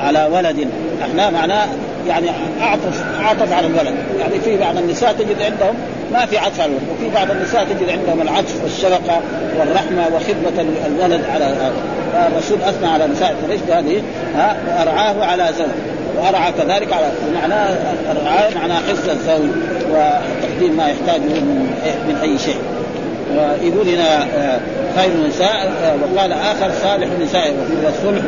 على 0.00 0.28
ولد، 0.32 0.68
احناه 1.02 1.30
معناه 1.30 1.66
يعني 2.08 2.26
أعطف 2.60 3.04
أعطف 3.20 3.52
على 3.52 3.66
الولد، 3.66 3.94
يعني 4.20 4.40
في 4.40 4.56
بعض 4.56 4.76
النساء 4.76 5.12
تجد 5.12 5.42
عندهم 5.42 5.74
ما 6.12 6.26
في 6.26 6.38
عطف 6.38 6.60
على 6.60 6.70
الولد، 6.70 6.82
وفي 6.96 7.14
بعض 7.14 7.30
النساء 7.30 7.64
تجد 7.64 7.90
عندهم 7.90 8.22
العطف 8.22 8.62
والشفقه 8.62 9.20
والرحمة 9.58 10.06
وخدمة 10.14 10.66
الولد 10.86 11.20
على 11.34 11.44
هذا، 11.44 11.72
فالرسول 12.12 12.58
أثنى 12.62 12.88
على 12.88 13.06
نساء 13.06 13.36
قريش 13.46 13.60
بهذه 13.68 14.02
ها 14.34 14.56
وأرعاه 14.68 15.24
على 15.24 15.48
زوج، 15.58 15.68
وأرعى 16.18 16.52
كذلك 16.52 16.92
على 16.92 17.10
معناه 17.34 17.76
الرعاية 18.12 18.54
معناه 18.54 18.76
حفظ 18.76 19.08
الزوج 19.08 19.50
وتقديم 19.90 20.76
ما 20.76 20.88
يحتاجه 20.88 21.20
من 21.20 21.72
من 22.08 22.16
أي 22.22 22.38
شيء. 22.38 22.58
ويقول 23.36 23.88
هنا 23.88 24.22
آه، 24.22 24.60
خير 24.96 25.10
النساء 25.10 25.72
آه، 25.84 25.94
وقال 26.02 26.32
آخر 26.32 26.70
صالح 26.82 27.08
النساء 27.18 27.50
وفي 27.50 27.88
الصلح 27.88 28.22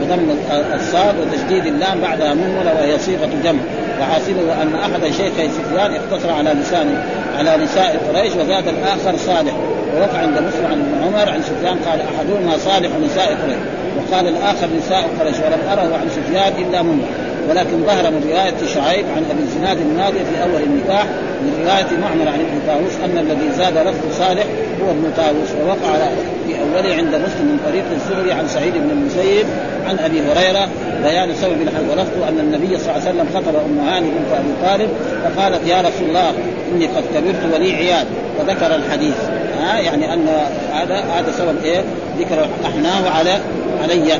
بضم 0.00 0.36
الصاد 0.74 1.14
وتشديد 1.20 1.66
اللام 1.66 2.00
بعدها 2.00 2.34
مهمله 2.34 2.74
وهي 2.74 2.98
صيغة 2.98 3.30
جمع. 3.44 3.60
وحاصله 4.00 4.62
أن 4.62 4.74
أحد 4.74 5.12
شيخي 5.12 5.48
سفيان 5.48 5.94
اقتصر 5.94 6.32
على 6.32 6.50
لسان 6.50 7.02
على 7.38 7.64
نساء 7.64 8.00
قريش 8.14 8.32
وزاد 8.32 8.68
الآخر 8.68 9.18
صالح. 9.26 9.52
ووقع 9.96 10.18
عند 10.18 10.38
مسلم 10.38 10.66
عن 10.70 11.02
عمر 11.06 11.30
عن 11.30 11.42
سفيان 11.42 11.78
قال 11.78 12.00
أحدهما 12.00 12.58
صالح 12.58 12.90
نساء 13.04 13.28
قريش. 13.42 13.58
وقال 13.96 14.28
الآخر 14.28 14.68
نساء 14.78 15.04
قريش 15.20 15.36
ولم 15.36 15.60
أره 15.72 15.96
عن 15.96 16.08
سفيان 16.08 16.52
إلا 16.66 16.82
منه. 16.82 17.04
ولكن 17.50 17.86
ظهر 17.86 18.10
من 18.10 18.30
رواية 18.30 18.74
شعيب 18.74 19.04
عن 19.16 19.22
أبي 19.30 19.40
الزناد 19.42 19.78
الماضي 19.80 20.18
في 20.18 20.42
أول 20.42 20.62
النكاح 20.62 21.06
من 21.42 21.64
رواية 21.64 21.98
معمر 22.02 22.28
عن 22.28 22.40
ابن 22.40 22.60
طاووس 22.66 22.92
أن 23.04 23.18
الذي 23.18 23.52
زاد 23.56 23.78
لفظ 23.78 24.18
صالح 24.18 24.44
هو 24.82 24.90
ابن 24.90 25.12
طاووس 25.16 25.48
ووقع 25.62 25.98
في 26.46 26.52
أوله 26.60 26.94
عند 26.94 27.14
مسلم 27.14 27.46
من 27.46 27.60
طريق 27.66 27.84
الزهري 27.92 28.32
عن 28.32 28.48
سعيد 28.48 28.74
بن 28.74 28.90
المسيب 28.90 29.46
عن 29.88 29.98
أبي 29.98 30.20
هريرة 30.20 30.68
بيان 31.02 31.34
سبب 31.34 31.62
الحج 31.62 31.90
ولفظ 31.90 32.22
أن 32.28 32.38
النبي 32.38 32.78
صلى 32.78 32.96
الله 32.96 33.08
عليه 33.08 33.10
وسلم 33.10 33.26
خطب 33.34 33.56
أم 33.56 33.88
هاني 33.88 34.06
بنت 34.10 34.32
أبي 34.38 34.52
طالب 34.62 34.90
فقالت 35.24 35.66
يا 35.66 35.80
رسول 35.80 36.08
الله 36.08 36.32
إني 36.72 36.86
قد 36.86 37.04
كبرت 37.14 37.54
ولي 37.54 37.74
عيال 37.74 38.06
وذكر 38.38 38.74
الحديث. 38.74 39.14
ها 39.60 39.78
يعني 39.78 40.14
أن 40.14 40.26
هذا 40.72 40.96
هذا 40.96 41.32
سبب 41.38 41.64
إيه؟ 41.64 41.84
ذكر 42.18 42.48
أحناه 42.66 43.10
على 43.10 43.38
علي. 43.82 44.18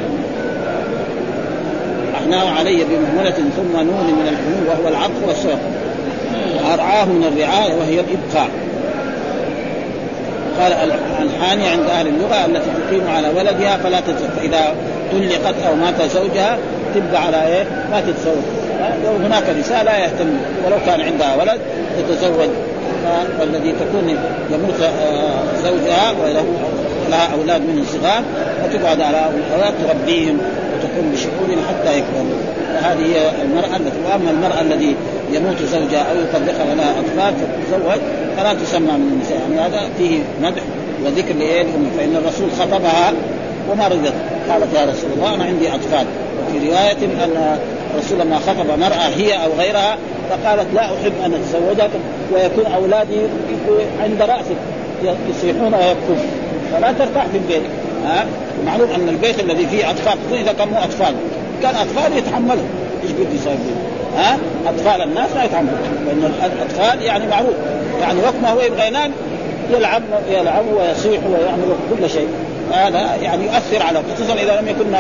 أحناه 2.27 2.59
علي 2.59 2.85
بمهملة 2.85 3.31
ثم 3.31 3.77
نون 3.77 4.07
من 4.19 4.29
الحنون 4.29 4.67
وهو 4.69 4.89
العطف 4.89 5.29
والسوق 5.29 5.59
وأرعاه 6.65 7.05
من 7.05 7.25
الرعاية 7.25 7.75
وهي 7.75 8.01
الإبقاء. 8.01 8.49
قال 10.61 10.73
الحاني 11.23 11.69
عند 11.69 11.91
أهل 11.91 12.07
اللغة 12.07 12.47
التي 12.47 12.71
تقيم 12.71 13.09
على 13.17 13.29
ولدها 13.29 13.77
فلا 13.77 14.01
تتزوج 14.01 14.31
فإذا 14.37 14.75
طلقت 15.13 15.55
أو 15.69 15.75
مات 15.75 16.03
زوجها 16.03 16.59
تبقى 16.95 17.23
على 17.23 17.47
إيه؟ 17.47 17.65
ما 17.91 18.01
تتزوج. 18.01 18.45
وهناك 19.05 19.45
نساء 19.59 19.85
لا 19.85 19.99
يهتم 19.99 20.29
ولو 20.67 20.77
كان 20.87 21.01
عندها 21.01 21.37
ولد 21.37 21.61
تتزوج. 21.99 22.49
والذي 23.41 23.73
تكون 23.73 24.17
يموت 24.51 24.81
آه، 24.83 25.43
زوجها 25.65 26.11
وله 26.23 26.45
لها 27.11 27.29
أولاد 27.33 27.61
من 27.61 27.79
الصغار 27.79 28.23
فتقعد 28.63 29.01
على 29.01 29.31
الاولاد 29.49 29.75
تربيهم. 29.89 30.39
وتقوم 30.77 31.13
بشؤونهم 31.13 31.65
حتى 31.69 31.99
يكبروا 31.99 32.39
وهذه 32.75 33.07
هي 33.07 33.43
المرأة 33.43 33.77
التي 33.77 33.99
وأما 34.07 34.31
المرأة 34.31 34.61
الذي 34.61 34.97
يموت 35.33 35.63
زوجها 35.63 36.03
أو 36.11 36.17
يطلقها 36.17 36.65
ولها 36.73 36.91
أطفال 37.01 37.35
فتتزوج 37.35 38.01
فلا 38.37 38.55
تسمى 38.55 38.93
من 38.93 39.13
النساء. 39.13 39.39
يعني 39.39 39.61
هذا 39.61 39.89
فيه 39.99 40.19
مدح 40.43 40.63
وذكر 41.05 41.35
لايه 41.35 41.67
فإن 41.99 42.17
الرسول 42.17 42.51
خطبها 42.51 43.13
وما 43.71 43.89
رضت 43.89 44.13
قالت 44.49 44.75
يا 44.75 44.85
رسول 44.85 45.11
الله 45.17 45.35
أنا 45.35 45.45
عندي 45.45 45.69
أطفال. 45.69 46.07
وفي 46.39 46.69
رواية 46.69 47.25
أن 47.25 47.59
الرسول 47.95 48.19
لما 48.19 48.39
خطب 48.39 48.79
مرأة 48.79 49.09
هي 49.17 49.33
أو 49.33 49.51
غيرها 49.59 49.97
فقالت 50.31 50.67
لا 50.75 50.85
أحب 50.85 51.13
أن 51.25 51.35
أتزوجك 51.35 51.91
ويكون 52.33 52.73
أولادي 52.73 53.21
عند 54.03 54.23
رأسك 54.23 54.57
يصيحون 55.31 55.75
ويبكون. 55.75 56.19
فلا 56.73 56.93
ترتاح 56.93 57.27
في 57.27 57.39
البيت. 57.39 57.63
ها 58.07 58.27
معلوم 58.67 58.91
أن 58.91 59.09
البيت 59.09 59.41
الذي 59.41 59.67
فيه 59.67 59.91
أطفال 59.91 60.19
إذا 60.33 60.53
كانوا 60.53 60.85
أطفال 60.85 61.15
كان 61.63 61.75
أطفال 61.75 62.19
يتحملوا 62.19 62.67
إيش 63.03 63.13
بده 63.13 63.35
يسوي 63.35 63.55
ها؟ 64.17 64.39
أطفال 64.67 65.03
الناس 65.03 65.31
لا 65.35 65.45
يتحملوا 65.45 65.79
لأن 66.07 66.33
الأطفال 66.45 67.03
يعني 67.03 67.27
معروف 67.27 67.55
يعني 68.01 68.21
وقت 68.21 68.35
ما 68.43 68.51
هو 68.51 68.61
يبغى 68.61 68.87
ينام 68.87 69.13
يلعب 69.71 70.03
يلعب 70.31 70.65
ويصيح 70.73 71.21
ويعمل 71.27 71.77
كل 71.91 72.11
شيء. 72.11 72.29
هذا 72.73 73.17
يعني 73.23 73.45
يؤثر 73.45 73.83
على 73.83 74.03
خصوصا 74.15 74.35
إذا 74.35 74.61
لم 74.61 74.69
يكن 74.69 74.95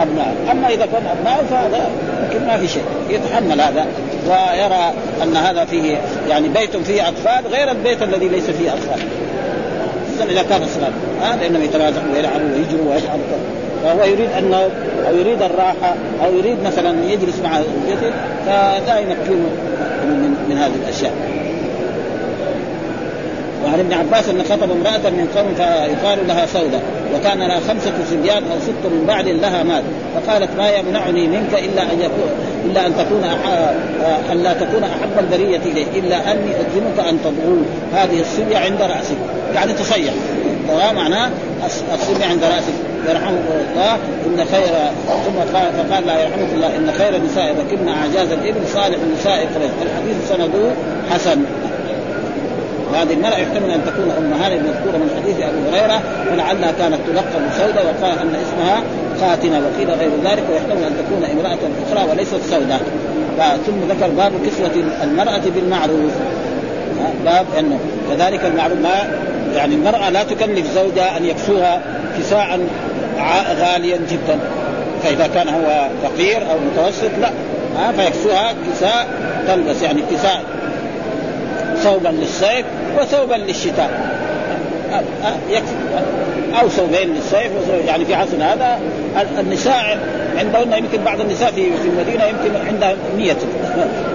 أبناء. 0.00 0.34
أما 0.52 0.68
إذا 0.68 0.86
كان 0.86 1.06
أبناء 1.06 1.44
فهذا 1.50 1.90
يمكن 2.22 2.46
ما 2.46 2.56
في 2.56 2.68
شيء 2.68 2.82
يتحمل 3.10 3.60
هذا. 3.60 3.86
ويرى 4.26 4.92
أن 5.22 5.36
هذا 5.36 5.64
فيه 5.64 5.96
يعني 6.28 6.48
بيت 6.48 6.76
فيه 6.76 7.08
أطفال 7.08 7.52
غير 7.52 7.70
البيت 7.70 8.02
الذي 8.02 8.28
ليس 8.28 8.50
فيه 8.50 8.72
أطفال. 8.72 9.00
خصوصا 10.18 10.32
اذا 10.32 10.42
كان 10.42 10.66
صغار 10.66 10.92
هذا 11.22 11.46
انما 11.46 11.64
يتمازحوا 11.64 12.08
ويلعبوا 12.14 12.48
ويجروا 12.56 12.92
ويفعلوا 12.92 13.24
فهو 13.84 14.04
يريد 14.04 14.30
انه 14.38 14.68
أو 15.08 15.16
يريد 15.16 15.42
الراحة 15.42 15.94
أو 16.24 16.38
يريد 16.38 16.56
مثلا 16.64 17.04
يجلس 17.04 17.40
مع 17.44 17.60
زوجته 17.60 18.12
فلا 18.46 18.98
يمكنه 18.98 19.50
من, 20.04 20.46
من 20.48 20.56
هذه 20.56 20.74
الأشياء. 20.84 21.12
وعن 23.64 23.78
ابن 23.78 23.92
عباس 23.92 24.28
أن 24.28 24.42
خطب 24.42 24.70
امرأة 24.70 25.10
من 25.10 25.28
قوم 25.36 25.54
فيقال 25.54 26.28
لها 26.28 26.46
سودة 26.46 26.78
وكان 27.14 27.38
لها 27.38 27.60
خمسة 27.68 27.92
صبيان 28.10 28.42
أو 28.52 28.58
ست 28.62 28.86
من 28.92 29.04
بعد 29.08 29.28
لها 29.28 29.62
مال 29.62 29.82
فقالت 30.14 30.50
ما 30.58 30.70
يمنعني 30.70 31.26
منك 31.26 31.54
إلا 31.54 31.82
أن 31.82 32.00
يكون 32.00 32.30
إلا 32.64 32.86
أن 32.86 32.92
تكون 32.96 33.24
أن 34.32 34.42
لا 34.42 34.52
تكون 34.52 34.82
أحب 34.84 35.18
البرية 35.18 35.56
اليه 35.56 35.86
إلا 35.96 36.32
أني 36.32 36.50
الزمك 36.66 37.08
أن 37.08 37.18
تضعوا 37.24 37.62
هذه 37.94 38.20
الصبيه 38.20 38.58
عند 38.58 38.82
رأسك. 38.82 39.16
يعني 39.54 39.72
تصيح. 39.72 40.12
معناه 40.94 41.30
الصبيه 41.94 42.26
عند 42.26 42.44
رأسك. 42.44 42.74
يرحمك 43.08 43.38
الله 43.72 43.94
إن 44.26 44.44
خير 44.52 44.74
ثم 45.26 45.56
قال 45.56 45.72
فقال 45.72 46.06
لا 46.06 46.22
يرحمك 46.22 46.48
الله 46.54 46.76
إن 46.76 46.92
خير 46.98 47.16
النساء 47.16 47.56
ركبنا 47.58 47.92
أعجاز 47.92 48.32
الإبل 48.32 48.60
صالح 48.74 48.98
النساء 49.06 49.48
الحديث 49.82 50.28
سنده 50.28 50.70
حسن. 51.10 51.38
وهذه 52.92 53.12
المرأة 53.12 53.38
يحتمل 53.38 53.70
أن 53.70 53.80
تكون 53.86 54.10
أم 54.18 54.42
هاني 54.42 54.56
المذكورة 54.56 54.96
من 54.96 55.10
حديث 55.16 55.36
أبي 55.36 55.58
هريرة 55.70 56.02
ولعلها 56.32 56.72
كانت 56.78 56.98
تلقب 57.06 57.42
سودة 57.58 57.82
وقال 57.84 58.18
أن 58.18 58.34
اسمها 58.34 58.82
خاتنة 59.20 59.62
وقيل 59.66 59.90
غير 59.90 60.10
ذلك 60.24 60.44
ويحتمل 60.50 60.84
أن 60.84 60.92
تكون 60.98 61.24
امرأة 61.24 61.58
أخرى 61.86 62.10
وليست 62.10 62.40
سودة 62.50 62.78
ثم 63.66 63.80
ذكر 63.88 64.08
باب 64.08 64.32
كسوة 64.46 64.84
المرأة 65.02 65.42
بالمعروف. 65.54 66.12
باب 67.24 67.46
أنه 67.58 67.78
كذلك 68.10 68.44
المعروف 68.44 68.78
ما 68.78 69.08
يعني 69.54 69.74
المرأة 69.74 70.10
لا 70.10 70.22
تكلف 70.22 70.74
زوجها 70.74 71.16
أن 71.16 71.24
يكسوها 71.24 71.80
كساء 72.18 72.60
غاليا 73.60 73.96
جدا. 73.96 74.38
فإذا 75.02 75.26
كان 75.26 75.48
هو 75.48 75.88
فقير 76.02 76.36
أو 76.36 76.58
متوسط 76.72 77.10
لا. 77.20 77.30
ها 77.78 77.92
فيكسوها 77.92 78.54
كساء 78.72 79.06
تلبس 79.48 79.82
يعني 79.82 80.02
كساء 80.12 80.42
ثوبا 81.82 82.08
للصيف 82.08 82.64
وثوبا 83.00 83.34
للشتاء. 83.34 83.90
يكفي. 85.50 85.74
أو 86.60 86.68
ثوبين 86.68 87.14
للصيف 87.14 87.50
يعني 87.86 88.04
في 88.04 88.14
عصرنا 88.14 88.52
هذا 88.54 88.80
النساء 89.40 89.98
عندهن 90.38 90.72
يمكن 90.72 91.04
بعض 91.04 91.20
النساء 91.20 91.50
في 91.50 91.76
في 91.76 91.88
المدينة 91.88 92.24
يمكن 92.24 92.66
عندها 92.66 92.94
100 93.16 93.34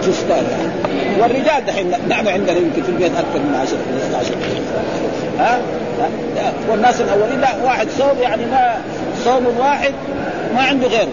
فستان 0.02 0.44
والرجال 1.20 1.66
دحين 1.68 1.92
نعم 2.10 2.28
عندنا 2.28 2.58
يمكن 2.58 2.84
في 2.84 2.90
البيت 2.90 3.12
أكثر 3.12 3.40
من 3.40 3.56
10 3.62 3.78
15 4.12 4.36
ها؟ 5.40 5.60
والناس 6.70 7.02
الأولين 7.02 7.42
لا 7.42 7.50
واحد 7.64 7.88
صوب 7.98 8.18
يعني 8.22 8.46
ما 8.46 8.76
صوب 9.26 9.44
واحد 9.60 9.94
ما 10.56 10.62
عنده 10.62 10.88
غيره 10.88 11.08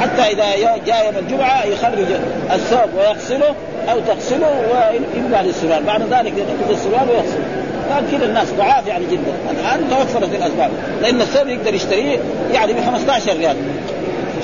حتى 0.00 0.22
إذا 0.22 0.76
جاء 0.86 1.06
يوم 1.06 1.14
الجمعة 1.18 1.64
يخرج 1.64 2.06
الثوب 2.52 2.94
ويغسله 2.98 3.54
أو 3.88 4.00
تغسله 4.00 4.48
ويبقى 4.48 5.44
للسرار. 5.44 5.82
بعد 5.82 6.02
ذلك 6.02 6.32
ياخذ 6.38 6.70
السرار 6.70 7.08
ويغسله 7.10 7.44
كان 7.90 8.18
كذا 8.18 8.26
الناس 8.26 8.48
ضعاف 8.58 8.86
يعني 8.86 9.04
جدا. 9.06 9.32
الآن 9.50 9.90
توفرت 9.90 10.34
الاسباب 10.34 10.70
لأن 11.02 11.20
الثوب 11.20 11.48
يقدر 11.48 11.74
يشتريه 11.74 12.18
يعني 12.52 12.72
ب 12.72 12.76
15 12.86 13.36
ريال. 13.36 13.56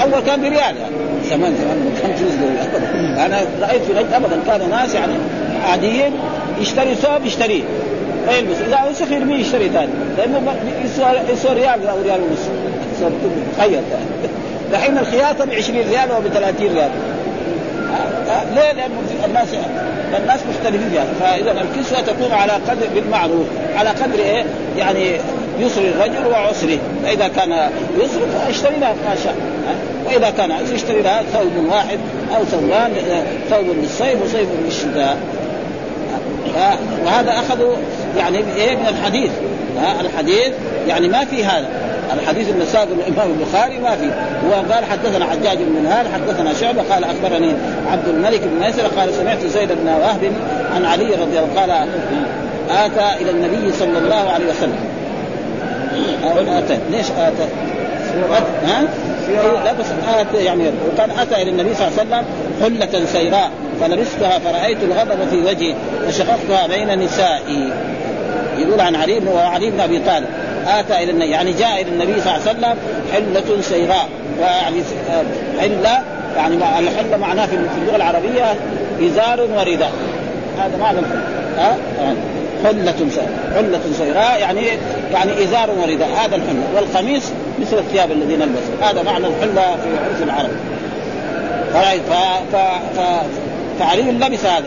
أول 0.02 0.20
كان 0.26 0.40
بريال 0.40 0.54
يعني. 0.54 0.94
زمان 1.30 1.54
زمان 1.54 1.94
كان 2.02 2.14
فلوس 2.14 2.32
أنا 3.18 3.40
رأيت 3.60 3.82
في 3.82 3.92
نجد 3.92 4.12
ابدا 4.12 4.40
كان 4.46 4.70
ناس 4.70 4.94
يعني 4.94 5.12
عاديين 5.70 6.12
يشتري 6.60 6.94
ثوب 6.94 7.26
يشتريه 7.26 7.62
ويلبس 8.28 8.56
إذا 8.68 8.90
وسخ 8.90 9.12
يرميه 9.12 9.36
يشتري 9.36 9.68
ثاني؟ 9.68 9.92
لأنه 10.18 10.54
يسوى 11.32 11.54
ريال 11.54 11.86
أو 11.88 12.02
ريال 12.02 12.20
ونص. 12.20 12.40
تخيل 13.58 13.82
دحين 14.72 14.98
الخياطة 14.98 15.44
ب 15.44 15.50
20 15.50 15.78
ريال 15.78 16.10
أو 16.10 16.20
ب 16.20 16.28
30 16.28 16.74
ريال. 16.74 16.90
ليه؟ 18.54 18.72
لأن 18.72 18.90
الناس 19.24 19.48
الناس 20.22 20.40
مختلفين 20.50 20.94
يعني. 20.94 21.08
فإذا 21.20 21.50
الكسوة 21.50 22.00
تكون 22.00 22.32
على 22.32 22.52
قدر 22.52 22.86
بالمعروف. 22.94 23.46
على 23.76 23.90
قدر 23.90 24.18
إيه؟ 24.18 24.44
يعني 24.78 25.16
يسر 25.58 25.80
الرجل 25.80 26.26
وعسره. 26.26 26.78
فإذا 27.04 27.28
كان 27.28 27.70
يسر 27.98 28.20
فاشتري 28.46 28.76
لها 28.80 28.94
ما 29.08 29.16
شاء. 29.24 29.34
وإذا 30.06 30.30
كان 30.30 30.52
عسر 30.52 30.74
يشتري 30.74 31.02
لها 31.02 31.22
ثوب 31.32 31.66
واحد 31.70 31.98
أو 32.36 32.44
ثوبان 32.44 32.92
ثوب 33.50 33.66
للصيف 33.82 34.22
وصيف 34.22 34.48
للشتاء 34.64 35.16
وهذا 37.04 37.30
اخذوا 37.30 37.76
يعني 38.18 38.38
إيه؟ 38.56 38.76
من 38.76 38.86
الحديث. 38.88 39.30
الحديث 40.00 40.52
يعني 40.88 41.08
ما 41.08 41.24
في 41.24 41.44
هذا. 41.44 41.68
الحديث 42.12 42.50
اللي 42.50 42.66
ساق 42.66 42.82
الامام 42.82 43.30
البخاري 43.30 43.78
ما 43.78 43.96
في. 43.96 44.10
هو 44.46 44.72
قال 44.72 44.84
حدثنا 44.84 45.24
حجاج 45.24 45.58
بن 45.58 45.72
منهال 45.80 46.06
حدثنا 46.14 46.54
شعبة 46.54 46.82
قال 46.82 47.04
أخبرني 47.04 47.52
عبد 47.92 48.08
الملك 48.08 48.40
بن 48.40 48.60
ميسر 48.60 48.86
قال 48.86 49.14
سمعت 49.14 49.46
زيد 49.46 49.68
بن 49.68 49.88
وهب 49.88 50.32
عن 50.74 50.84
علي 50.84 51.14
رضي 51.14 51.38
الله 51.38 51.48
قال 51.56 51.70
آتى 52.70 53.22
إلى 53.22 53.30
النبي 53.30 53.72
صلى 53.72 53.98
الله 53.98 54.30
عليه 54.30 54.46
وسلم. 54.46 54.78
آتى. 56.48 56.78
ليش 56.90 57.06
آتى؟ 57.10 57.46
ها؟ 58.66 58.82
لا 59.64 59.72
بس 59.72 59.86
آتى 60.20 60.44
يعني 60.44 60.62
وكان 60.92 61.10
آتى 61.10 61.42
إلى 61.42 61.50
النبي 61.50 61.74
صلى 61.74 61.88
الله 61.88 61.98
عليه 61.98 62.08
وسلم 62.08 62.24
حلة 62.62 63.06
سيراء 63.06 63.50
فلبستها 63.80 64.38
فرأيت 64.38 64.78
الغضب 64.82 65.28
في 65.30 65.36
وجهي 65.36 65.74
فشققتها 66.08 66.66
بين 66.66 67.04
نسائي. 67.04 67.72
يقول 68.58 68.80
عن 68.80 68.96
علي 68.96 69.20
بن 69.20 69.28
وعلي 69.28 69.70
بن 69.70 69.80
أبي 69.80 69.98
طالب. 69.98 70.26
آتى 70.66 71.02
إلى 71.02 71.10
النبي 71.10 71.30
يعني 71.30 71.52
جاء 71.52 71.82
إلى 71.82 71.90
النبي 71.90 72.20
صلى 72.20 72.36
الله 72.36 72.48
عليه 72.48 72.58
وسلم 72.58 72.76
حلة 73.12 73.62
سيراء 73.62 74.08
ويعني 74.40 74.82
حلة 75.60 76.02
يعني 76.36 76.54
الحلة 76.78 77.16
معناه 77.16 77.46
في 77.46 77.56
اللغة 77.82 77.96
العربية 77.96 78.54
إزار 79.00 79.40
ورداء. 79.40 79.92
هذا 80.58 80.76
معنى 80.80 80.98
ها؟ 81.58 81.76
حلة 82.64 82.94
حلة 83.54 83.80
سيراء 83.98 84.40
يعني 84.40 84.60
يعني 85.12 85.44
إزار 85.44 85.70
ورداء. 85.70 86.08
هذا 86.08 86.36
الحلة. 86.36 86.62
والقميص 86.74 87.22
مثل 87.60 87.78
الثياب 87.78 88.12
الذي 88.12 88.36
نلبسها 88.36 88.90
هذا 88.90 89.02
معنى 89.02 89.26
الحلة 89.26 89.76
في 89.76 89.88
عرف 90.04 90.22
العرب. 90.22 90.50
ف... 91.72 92.12
ف... 92.52 92.56
ف... 92.96 93.00
فعلي 93.78 94.02
لبس 94.02 94.44
هذا. 94.44 94.64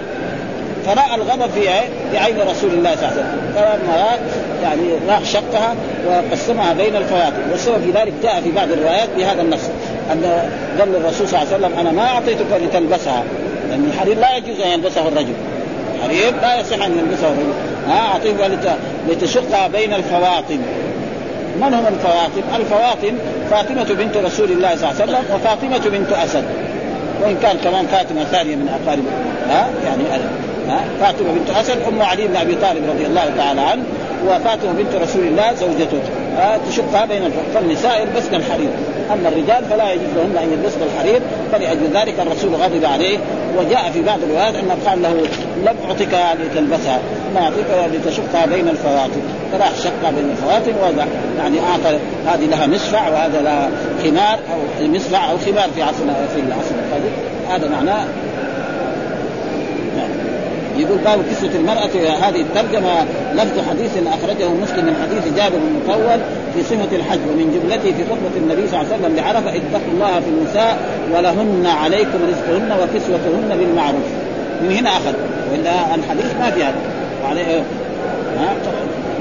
فرأى 0.86 1.16
الغضب 1.16 1.50
في 1.52 2.18
عين 2.18 2.38
رسول 2.50 2.74
الله 2.74 2.96
صلى 2.96 3.10
الله 3.10 3.12
عليه 3.12 3.22
وسلم. 3.22 3.54
فلما 3.56 4.18
يعني 4.64 4.82
راح 5.10 5.24
شقها 5.24 5.76
وقسمها 6.08 6.74
بين 6.74 6.96
الفواكه 6.96 7.52
والسبب 7.52 7.82
في 7.82 7.92
ذلك 7.92 8.14
جاء 8.24 8.42
في 8.42 8.52
بعض 8.52 8.72
الروايات 8.72 9.10
بهذا 9.18 9.42
النص 9.42 9.62
أن 10.12 10.50
قال 10.80 10.96
الرسول 10.96 11.28
صلى 11.28 11.42
الله 11.42 11.54
عليه 11.54 11.66
وسلم 11.66 11.80
أنا 11.80 11.92
ما 11.92 12.08
أعطيتك 12.08 12.46
لتلبسها 12.62 13.24
لأن 13.70 13.92
الحرير 13.94 14.18
لا 14.18 14.36
يجوز 14.38 14.60
أن 14.62 14.72
يلبسه 14.72 15.08
الرجل. 15.08 15.34
الحرير 15.96 16.34
لا 16.42 16.60
يصح 16.60 16.86
أن 16.86 16.98
يلبسه 16.98 17.28
الرجل. 17.28 17.54
ها 17.88 18.00
أعطيك 18.00 18.36
لتشقها 19.10 19.68
بين 19.68 19.94
الفواطم. 19.94 20.60
من 21.62 21.74
هم 21.74 21.88
الفواطم؟ 21.88 22.42
الفواطم 22.56 23.18
فاطمة 23.52 23.96
بنت 23.96 24.18
رسول 24.18 24.52
الله 24.52 24.76
صلى 24.76 24.92
الله 24.92 25.02
عليه 25.02 25.04
وسلم 25.04 25.36
وفاطمة 25.36 25.98
بنت 25.98 26.12
أسد. 26.12 26.44
وإن 27.24 27.38
كان 27.42 27.58
كمان 27.64 27.88
فاطمة 27.88 28.24
ثانية 28.24 28.56
من 28.56 28.70
أقارب 28.70 29.04
ها 29.50 29.70
يعني 29.86 30.04
ها 30.70 30.82
فاطمة 31.02 31.32
بنت 31.32 31.50
أسد 31.50 31.78
أم 31.88 32.02
علي 32.02 32.28
بن 32.28 32.36
أبي 32.36 32.56
طالب 32.56 32.90
رضي 32.90 33.06
الله 33.06 33.32
تعالى 33.38 33.62
عنه 33.62 33.84
وفاطمه 34.28 34.72
بنت 34.78 34.96
رسول 35.04 35.24
الله 35.24 35.54
زوجته. 35.54 36.00
آه 36.38 36.58
تشقها 36.70 37.06
بين 37.06 37.32
فالنساء 37.54 38.02
يلبسن 38.02 38.36
الحرير. 38.36 38.70
أما 39.14 39.30
الرجال 39.30 39.66
فلا 39.70 39.92
يجوز 39.92 40.08
لهن 40.16 40.38
أن 40.44 40.52
يلبسن 40.52 40.82
الحرير 40.82 41.22
فلاجل 41.52 41.88
ذلك 41.94 42.20
الرسول 42.20 42.56
غضب 42.56 42.86
عليه. 42.86 43.18
وجاء 43.58 43.92
في 43.94 44.02
بعض 44.02 44.20
الروايات 44.24 44.56
انه 44.56 44.76
قال 44.86 45.02
له 45.02 45.14
لم 45.66 45.76
أعطك 45.88 46.38
لتلبسها 46.40 47.00
ما 47.36 47.42
أعطيك 47.42 47.66
لتشقها 47.94 48.46
بين 48.46 48.68
الفواتن 48.68 49.22
فراح 49.52 49.72
شقها 49.76 50.12
بين 50.12 50.30
الفواتن 50.32 50.74
وضع 50.84 51.06
يعني 51.38 51.58
أعطى 51.60 52.00
هذه 52.28 52.46
لها 52.46 52.68
مصفع 52.68 53.10
وهذا 53.10 53.42
لها 53.42 53.70
خمار 54.04 54.40
أو 54.54 54.88
مصفع 54.88 55.32
أو 55.32 55.38
خمار 55.38 55.70
في 55.76 55.84
عصر 55.84 56.06
في 56.34 56.40
العصر 56.40 56.76
هذا 57.50 57.70
معناه 57.70 58.06
يقول 60.82 60.98
باب 60.98 61.20
كسوة 61.32 61.56
المرأة 61.56 61.90
هذه 62.28 62.42
الترجمة 62.42 63.06
لفظ 63.36 63.70
حديث 63.70 63.92
أخرجه 64.08 64.50
مسلم 64.64 64.86
من 64.86 64.96
حديث 65.04 65.34
جابر 65.38 65.58
المطول 65.58 66.20
في 66.54 66.64
صفة 66.64 66.96
الحج 66.96 67.20
ومن 67.20 67.60
جملته 67.60 67.98
في 67.98 68.04
خطبة 68.06 68.38
النبي 68.38 68.68
صلى 68.68 68.82
الله 68.82 68.94
عليه 68.94 69.04
وسلم 69.04 69.16
لعرفة 69.16 69.50
اتقوا 69.50 69.94
الله 69.94 70.20
في 70.20 70.30
النساء 70.30 70.78
ولهن 71.14 71.66
عليكم 71.66 72.20
رزقهن 72.30 72.72
وكسوتهن 72.72 73.58
بالمعروف. 73.58 74.08
من 74.62 74.72
هنا 74.72 74.90
أخذ. 74.90 75.14
وإلا 75.52 75.96
الحديث 75.96 76.36
ما 76.40 76.52
في 76.52 76.64
هذا. 76.64 76.82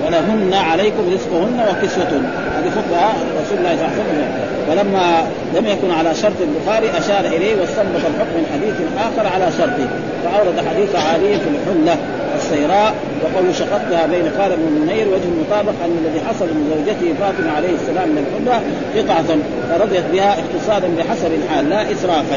ولهن 0.09 0.55
عليكم 0.55 1.03
رزقهن 1.15 1.59
وكسوتهن. 1.69 2.25
هذه 2.57 2.71
خطبة 2.71 2.97
رسول 3.41 3.59
الله 3.59 3.77
صلى 3.77 3.87
الله 3.87 3.93
عليه 3.93 4.03
وسلم. 4.03 4.31
ولما 4.71 5.27
لم 5.57 5.67
يكن 5.67 5.91
على 5.91 6.15
شرط 6.15 6.39
البخاري 6.41 6.91
أشار 6.99 7.25
إليه 7.25 7.61
واستنبط 7.61 8.03
الحكم 8.11 8.35
من 8.39 8.47
حديث 8.53 8.75
آخر 8.99 9.27
على 9.35 9.53
شرطه. 9.59 9.89
فأورد 10.25 10.57
حديث 10.69 10.95
عالي 10.95 11.35
في 11.43 11.49
الحلة 11.55 11.97
السيراء 12.37 12.95
وقول 13.23 13.55
شققتها 13.55 14.07
بين 14.07 14.27
قال 14.39 14.51
بن 14.57 14.73
منير 14.81 15.09
وجه 15.09 15.29
المطابق 15.35 15.77
أن 15.85 15.93
الذي 16.05 16.21
حصل 16.29 16.45
من 16.45 16.65
زوجته 16.71 17.15
فاطمة 17.21 17.53
عليه 17.57 17.75
السلام 17.75 18.09
من 18.09 18.25
الحلة 18.25 18.61
قطعة 18.97 19.39
فرضيت 19.71 20.05
بها 20.13 20.37
اقتصادا 20.41 20.89
بحسب 20.99 21.31
الحال 21.35 21.69
لا 21.71 21.93
إسرافا. 21.93 22.37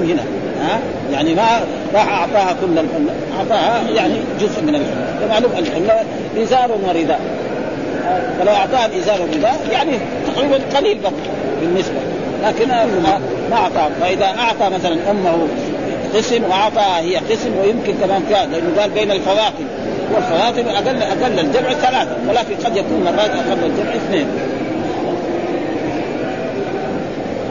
من 0.00 0.10
هنا. 0.10 0.41
ها؟ 0.62 0.78
يعني 1.12 1.34
ما 1.34 1.60
راح 1.94 2.08
أعطاها 2.08 2.56
كل 2.60 2.78
الحله 2.78 3.14
أعطاها 3.38 3.90
يعني 3.90 4.14
جزء 4.40 4.62
من 4.62 4.74
الحله 4.74 5.24
ومعلوم 5.24 5.52
الحله 5.58 6.04
إزار 6.42 6.70
ورداء 6.86 7.20
فلو 8.38 8.52
أعطاها 8.52 8.86
الازار 8.86 9.22
والرداء 9.22 9.56
يعني 9.72 9.90
تقريبا 10.26 10.58
قليل 10.74 10.98
برضه 10.98 11.16
بالنسبة. 11.60 11.94
لكن 12.44 12.68
ما 13.50 13.56
أعطاها. 13.56 13.90
فإذا 14.00 14.24
أعطى 14.24 14.74
مثلا 14.74 15.10
أمه 15.10 15.48
قسم 16.14 16.44
وأعطاها 16.44 17.00
هي 17.00 17.16
قسم 17.16 17.50
ويمكن 17.62 17.94
كمان 18.00 18.22
كان 18.30 18.50
لأنه 18.50 18.80
قال 18.80 18.90
بين 18.90 19.10
الفواكه. 19.10 19.64
والفواكه 20.14 20.78
أقل 20.78 21.02
أقل 21.02 21.38
الجمع 21.38 21.72
ثلاثة. 21.72 22.16
ولكن 22.28 22.54
قد 22.64 22.76
يكون 22.76 23.04
مرات 23.04 23.30
أقل 23.30 23.64
الجمع 23.64 23.94
اثنين. 23.94 24.26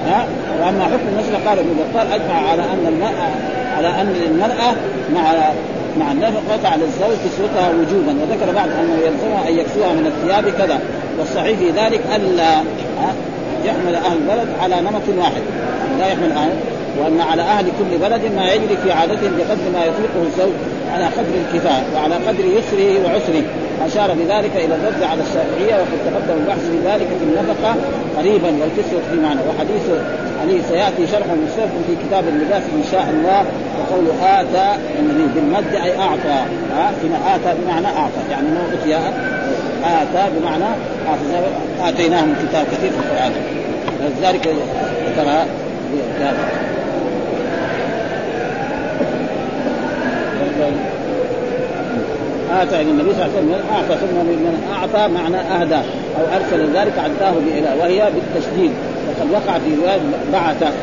ها؟ 0.08 0.26
وأما 0.62 0.84
حكم 0.84 1.08
المسألة 1.14 1.50
قال 1.50 1.60
ابن 1.60 1.70
بطال 1.70 2.12
أجمع 2.12 2.50
على 2.50 2.62
أن 2.62 2.86
المرأة 2.88 3.32
على 3.78 3.88
أن 3.88 4.16
المرأة 4.26 4.74
مع 5.16 5.34
مع 6.00 6.12
النفقة 6.12 6.70
على 6.70 6.84
الزوج 6.84 7.18
كسوتها 7.26 7.70
وجوبا. 7.70 8.16
وذكر 8.22 8.52
بعض 8.56 8.68
أنه 8.68 8.98
يلزمها 9.06 9.50
أن 9.50 9.58
يكسوها 9.58 9.94
من 9.94 10.06
الثياب 10.06 10.50
كذا. 10.50 10.80
والصحيح 11.20 11.60
في 11.60 11.70
ذلك 11.70 12.02
ألا 12.16 12.54
يحمل 13.66 13.96
أهل 13.96 14.18
البلد 14.18 14.48
على 14.62 14.82
نمط 14.82 15.02
واحد. 15.18 15.42
لا 16.00 16.08
يحمل 16.08 16.32
أهل. 16.32 16.50
وأن 17.00 17.22
على 17.22 17.42
أهل 17.42 17.66
كل 17.66 17.98
بلد 17.98 18.22
ما 18.36 18.54
يجري 18.54 18.78
في 18.84 18.92
عادتهم 18.92 19.32
بقدر 19.38 19.70
ما 19.74 19.86
يطيقه 19.86 20.22
الزوج. 20.28 20.54
على 20.94 21.06
قدر 21.06 21.34
الكفاية 21.42 21.84
وعلى 21.96 22.16
قدر 22.16 22.46
يسره 22.46 23.06
وعسره. 23.06 23.44
أشار 23.86 24.14
بذلك 24.14 24.52
إلى 24.56 24.76
الرد 24.76 25.04
على 25.04 25.22
الشافعية 25.22 25.76
وقد 25.82 26.00
تقدم 26.06 26.40
البحث 26.42 26.60
في 26.60 26.78
ذلك 26.90 27.08
في 27.20 27.24
النفقة 27.24 27.76
قريبا 28.18 28.48
والكسوه 28.48 29.02
في 29.12 29.18
معنى. 29.24 29.40
وحديث 29.50 29.82
عليه 30.42 30.62
سيأتي 30.70 31.12
شرح 31.12 31.26
مستلف 31.46 31.72
في 31.88 31.96
كتاب 32.08 32.24
اللباس 32.28 32.64
إن 32.64 32.84
شاء 32.92 33.06
الله 33.10 33.46
وقول 33.80 34.06
آتى 34.24 34.80
النبي 35.00 35.26
بالمد 35.36 35.76
أي 35.76 36.00
أعطى. 36.00 36.40
هنا 37.04 37.36
آتى 37.36 37.58
بمعنى 37.62 37.88
أعطى. 37.88 38.22
يعني 38.32 38.48
ما 38.48 38.62
اتي 38.74 38.96
آتى 39.86 40.30
بمعنى 40.36 40.70
اعطى 41.08 41.48
اتيناهم 41.90 42.34
كتاب 42.44 42.66
كثير 42.72 42.92
في 42.92 42.98
القرآن. 42.98 43.32
ولذلك 44.02 44.56
ذكرها 45.08 45.46
آتى 52.62 52.76
يعني 52.76 52.92
النبي 52.92 53.14
صلى 53.14 53.26
الله 53.26 53.38
عليه 53.38 53.48
وسلم 53.48 53.62
أعطى 53.76 53.96
ثم 53.96 54.16
من 54.16 54.64
أعطى 54.74 55.14
معنى 55.14 55.38
أهدى 55.38 55.88
أو 56.18 56.24
أرسل 56.36 56.78
ذلك 56.78 56.94
عداه 56.98 57.32
بإله 57.32 57.76
وهي 57.80 58.10
بالتشديد 58.16 58.72
وقد 59.08 59.32
وقع 59.32 59.58
في 59.60 59.76
رواية 59.82 60.00
بعث. 60.34 60.74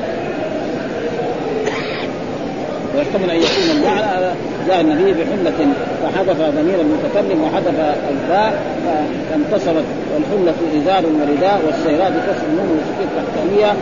ويحتمل 2.96 3.30
أن 3.30 3.36
يكون 3.36 3.76
المعنى 3.76 4.34
جاء 4.68 4.80
النبي 4.80 5.12
بحلة 5.12 5.68
فحذف 6.02 6.40
ضمير 6.40 6.80
المتكلم 6.80 7.42
وحذف 7.42 7.94
الفاء 8.10 8.62
فانتصرت 9.30 9.84
والحلة 10.14 10.54
إزار 10.82 11.04
ورداء 11.06 11.60
والسيرات 11.66 12.12
بكسر 12.12 12.46
النون 12.50 12.68
والسكين 12.78 13.08
التحتانية 13.18 13.72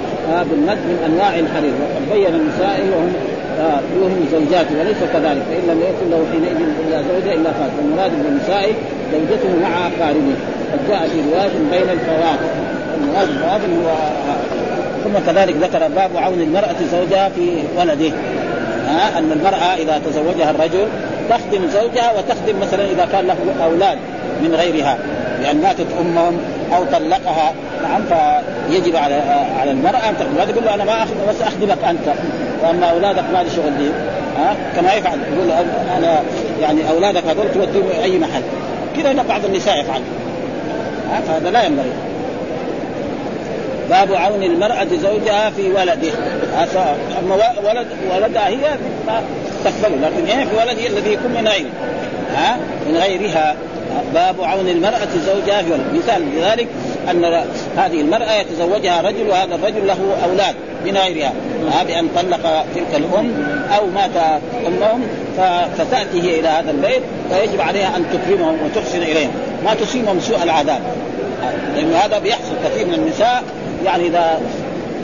بالمد 0.51 0.79
من 0.91 0.99
أنواع 1.07 1.39
الحرير 1.39 1.73
وقد 1.83 2.19
بين 2.19 2.35
النساء 2.35 2.81
وهم 2.93 3.13
يوهم 3.97 4.29
زوجاته 4.33 4.79
وليس 4.81 5.01
كذلك 5.13 5.43
فإن 5.49 5.65
لم 5.69 5.81
يكن 5.81 6.11
له 6.11 6.27
حينئذ 6.33 6.57
إلا 6.87 7.03
زوجة 7.03 7.35
إلا 7.35 7.53
فات 7.53 7.71
والمراد 7.79 8.11
بالنساء 8.25 8.73
زوجته 9.13 9.49
مع 9.63 9.87
اقاربه 9.87 10.35
قد 10.73 10.89
جاء 10.89 11.09
في 11.09 11.21
رواية 11.31 11.57
بين 11.71 11.91
الفواكه 11.91 12.51
المراد 13.23 13.61
هو 13.61 13.95
ثم 15.05 15.33
كذلك 15.33 15.55
ذكر 15.57 15.89
باب 15.89 16.11
عون 16.17 16.41
المرأة 16.41 16.77
زوجها 16.93 17.29
في 17.29 17.63
ولده. 17.79 18.13
ها؟ 18.89 19.19
أن 19.19 19.33
المرأة 19.33 19.75
إذا 19.75 20.01
تزوجها 20.07 20.51
الرجل 20.51 20.87
تخدم 21.31 21.69
زوجها 21.69 22.13
وتخدم 22.19 22.61
مثلا 22.61 22.85
إذا 22.85 23.09
كان 23.13 23.27
له 23.27 23.37
أولاد 23.65 23.99
من 24.43 24.55
غيرها 24.55 24.99
لأن 25.43 25.61
ماتت 25.61 25.87
أمهم 26.01 26.39
أو 26.77 26.85
طلقها. 26.85 27.53
نعم 27.83 28.03
فيجب 28.03 28.97
على 28.97 29.15
على 29.61 29.71
المرأة 29.71 30.09
أن 30.09 30.15
تخدم. 30.21 30.35
ما 30.39 30.45
تقول 30.45 30.65
له 30.65 30.75
أنا 30.75 30.85
ما 30.85 31.03
أخدم 31.03 31.17
بس 31.29 31.43
أخدمك 31.43 31.85
أنت. 31.85 32.17
وأما 32.63 32.87
أولادك 32.87 33.25
ما 33.33 33.43
لي 33.43 33.51
شغل 33.51 33.71
بهم 33.71 33.93
ها؟ 34.39 34.57
كما 34.77 34.95
يفعل 34.95 35.19
يقول 35.33 35.51
أنا 35.99 36.21
يعني 36.61 36.91
أولادك 36.91 37.23
هذول 37.25 37.53
توديهم 37.55 37.89
أي 38.03 38.19
محل. 38.19 38.43
كذا 38.97 39.23
بعض 39.29 39.45
النساء 39.45 39.81
يفعل 39.81 40.01
فهذا 41.29 41.51
لا 41.51 41.65
ينبغي. 41.65 41.93
باب 43.91 44.15
عون 44.15 44.43
المرأة 44.43 44.87
زوجها 45.03 45.51
في 45.51 45.69
ولده. 45.73 46.13
أما 47.23 47.35
ولد 47.65 47.87
ولدها 48.15 48.49
هي 48.49 48.77
تقبله 49.65 49.97
لكن 49.97 50.27
إيه 50.27 50.45
في 50.45 50.57
ولده 50.57 50.87
الذي 50.87 51.13
يكون 51.13 51.31
من 51.31 51.49
غيره 51.49 51.71
ها؟ 52.37 52.57
من 52.89 52.97
غيرها. 52.97 53.57
باب 54.15 54.35
عون 54.41 54.69
المرأة 54.69 55.09
زوجها 55.27 55.63
في 55.63 55.73
ولد 55.73 55.85
مثال 55.95 56.23
لذلك 56.37 56.67
أن 57.11 57.25
هذه 57.77 58.01
المرأة 58.01 58.33
يتزوجها 58.33 59.01
رجل 59.01 59.29
وهذا 59.29 59.55
الرجل 59.55 59.87
له 59.87 59.99
أولاد 60.25 60.55
من 60.87 60.97
غيرها 60.97 61.33
ها 61.73 61.85
بأن 61.85 62.09
طلق 62.17 62.65
تلك 62.75 62.95
الأم 62.97 63.33
أو 63.79 63.87
مات 63.87 64.41
أمهم 64.67 65.03
فتأتي 65.79 66.23
هي 66.23 66.41
إلى 66.41 66.49
هذا 66.49 66.71
البيت 66.71 67.03
فيجب 67.31 67.61
عليها 67.61 67.97
أن 67.97 68.05
تكرمهم 68.13 68.59
وتحسن 68.65 69.03
إليهم. 69.03 69.31
ما 69.65 69.75
تصيبهم 69.75 70.21
سوء 70.21 70.43
العذاب. 70.43 70.81
لأن 71.77 71.93
هذا 71.93 72.19
بيحصل 72.19 72.55
كثير 72.65 72.87
من 72.87 72.95
النساء 72.95 73.43
يعني 73.85 74.07
إذا 74.07 74.41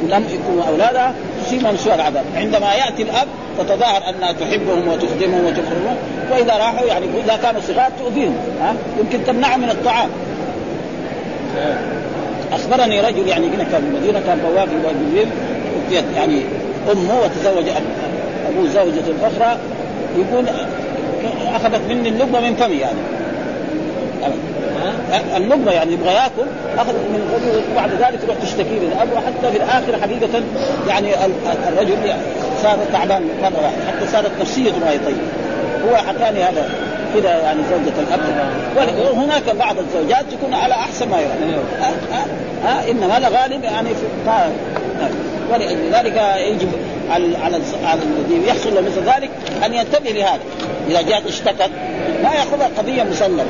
لم 0.09 0.25
يكونوا 0.31 0.65
أولادها 0.69 1.15
تصيبهم 1.47 1.77
سوء 1.77 1.95
العذاب. 1.95 2.25
عندما 2.37 2.75
يأتي 2.75 3.03
الأب 3.03 3.27
تتظاهر 3.59 4.03
أنها 4.09 4.33
تحبهم 4.33 4.89
وتخدمهم 4.89 5.45
وتكرمهم 5.47 5.97
وإذا 6.33 6.57
راحوا 6.57 6.87
يعني 6.87 7.07
إذا 7.25 7.37
كانوا 7.37 7.61
صغار 7.61 7.91
تؤذيهم 7.99 8.37
ها؟ 8.61 8.75
يمكن 9.01 9.25
تمنعهم 9.25 9.61
من 9.61 9.71
الطعام. 9.71 10.09
أخبرني 12.53 13.01
رجل 13.01 13.29
يعني 13.29 13.47
هنا 13.47 13.65
كان 13.65 13.83
في 13.83 13.89
المدينة 13.89 14.21
كان 14.27 14.39
بواب 14.39 14.69
بالليل 14.69 15.29
يعني 16.17 16.43
أمه 16.93 17.21
وتزوج 17.21 17.65
ابوه 18.49 18.69
زوجة 18.69 19.05
أخرى 19.23 19.59
يقول 20.17 20.45
أخذت 21.55 21.81
مني 21.89 22.09
اللقمة 22.09 22.41
من 22.41 22.55
فمي 22.55 22.77
يعني. 22.77 22.99
اللقمة 25.37 25.73
يعني 25.73 25.93
يبغى 25.93 26.15
ياكل 26.15 26.49
اخذ 26.79 26.93
من 26.93 27.29
الرجل 27.29 27.63
وبعد 27.73 27.91
ذلك 27.91 28.23
تروح 28.23 28.37
تشتكي 28.43 28.79
للاب 28.79 29.09
وحتى 29.13 29.51
في 29.53 29.57
الآخر 29.57 30.01
حقيقة 30.03 30.43
يعني 30.89 31.09
الرجل 31.69 31.97
صار 32.63 32.79
تعبان 32.93 33.23
مره 33.43 33.63
واحدة 33.63 33.87
حتى 33.87 34.13
صارت 34.13 34.31
نفسيته 34.41 34.79
ما 34.79 34.91
طيب 35.07 35.17
هو 35.89 35.97
حكاني 35.97 36.43
هذا. 36.43 36.71
كذا 37.15 37.31
يعني 37.31 37.61
زوجة 37.71 37.93
الأب. 38.01 38.21
وهناك 38.99 39.57
بعض 39.59 39.77
الزوجات 39.79 40.25
تكون 40.33 40.55
على 40.55 40.75
أحسن 40.75 41.09
ما 41.09 41.21
يرى. 41.21 41.33
ها 41.81 41.93
ها 42.65 42.91
إنما 42.91 43.19
الغالب 43.19 43.65
يعني 43.65 43.89
في 43.89 44.31
ولذلك 45.53 46.23
يجب 46.37 46.69
على 47.11 47.37
على 47.85 48.01
الذي 48.03 48.49
يحصل 48.49 48.75
له 48.75 48.81
مثل 48.81 49.03
ذلك 49.03 49.31
أن 49.67 49.75
ينتبه 49.75 50.11
لهذا. 50.11 50.41
إذا 50.91 51.03
جاءت 51.03 51.27
اشتكت 51.27 51.71
ما 52.23 52.35
يأخذها 52.35 52.71
قضية 52.79 53.03
مسلمة. 53.03 53.45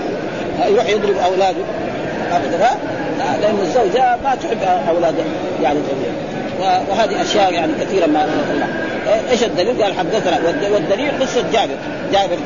يروح 0.67 0.89
يضرب 0.89 1.17
أولاده. 1.17 1.65
أبدا 2.33 2.59
لأن 3.41 3.59
الزوجة 3.63 4.17
ما 4.25 4.35
تحب 4.35 4.63
أولادها. 4.89 5.25
يعني 5.63 5.79
وهذه 6.61 7.23
أشياء 7.23 7.53
يعني 7.53 7.73
كثيرة 7.81 8.07
ما 8.07 8.25
الله 8.25 8.67
إيش 9.31 9.45
الدليل؟ 9.45 9.83
قال 9.83 9.95
حدثنا 9.99 10.41
والدليل 10.73 11.11
قصة 11.21 11.45
جابر 11.53 11.77
جابر 12.13 12.37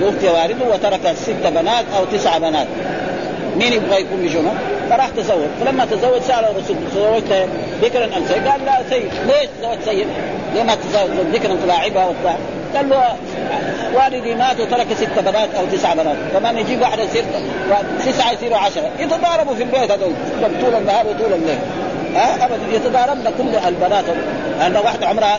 توفي 0.00 0.28
والده 0.28 0.66
وترك 0.74 1.16
ست 1.16 1.46
بنات 1.46 1.84
أو 1.96 2.04
تسع 2.04 2.38
بنات 2.38 2.66
مين 3.56 3.72
يبغى 3.72 4.00
يكون 4.00 4.18
بجنون؟ 4.22 4.58
فراح 4.90 5.08
تزوج 5.08 5.48
فلما 5.60 5.84
تزوج 5.84 6.20
سأل 6.20 6.44
الرسول 6.44 6.76
تزوجت 6.90 7.48
ذكرا 7.82 8.04
أم 8.04 8.24
سيد؟ 8.28 8.48
قال 8.48 8.64
لا 8.64 8.82
سيد 8.90 9.10
ليش 9.26 9.48
تزوج 9.60 9.78
سيد؟ 9.84 10.06
ليه 10.54 10.62
ما 10.62 10.74
تزوج 10.74 11.26
ذكرا 11.32 11.56
تلاعبها 11.64 12.06
وبتاع؟ 12.06 12.36
قال 12.76 12.88
له 12.88 13.16
والدي 13.94 14.34
مات 14.34 14.60
وترك 14.60 14.86
ست 14.94 15.18
بنات 15.18 15.54
أو 15.54 15.64
تسع 15.72 15.94
بنات 15.94 16.16
كمان 16.32 16.58
يجيب 16.58 16.80
واحدة 16.80 17.02
يصير 17.02 17.24
تسعة 18.06 18.32
يصيروا 18.32 18.58
عشرة 18.58 18.90
يتضاربوا 18.98 19.54
في 19.54 19.62
البيت 19.62 19.90
هذول 19.90 20.12
طول 20.60 20.74
النهار 20.74 21.06
وطول 21.06 21.32
الليل 21.32 21.58
ها 22.18 22.44
ابدا 22.44 22.76
يتضاربن 22.76 23.24
كل 23.38 23.68
البنات 23.68 24.04
لأن 24.58 24.76
واحدة 24.76 25.06
عمرها 25.06 25.38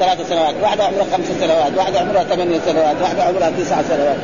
ثلاث 0.00 0.28
سنوات، 0.28 0.54
واحدة 0.62 0.84
عمرها 0.84 1.04
خمس 1.12 1.26
سنوات، 1.40 1.72
واحدة 1.76 2.00
عمرها 2.00 2.24
ثمانية 2.24 2.58
سنوات، 2.66 2.96
واحدة 3.02 3.22
عمرها 3.22 3.50
تسع 3.58 3.82
سنوات. 3.82 4.16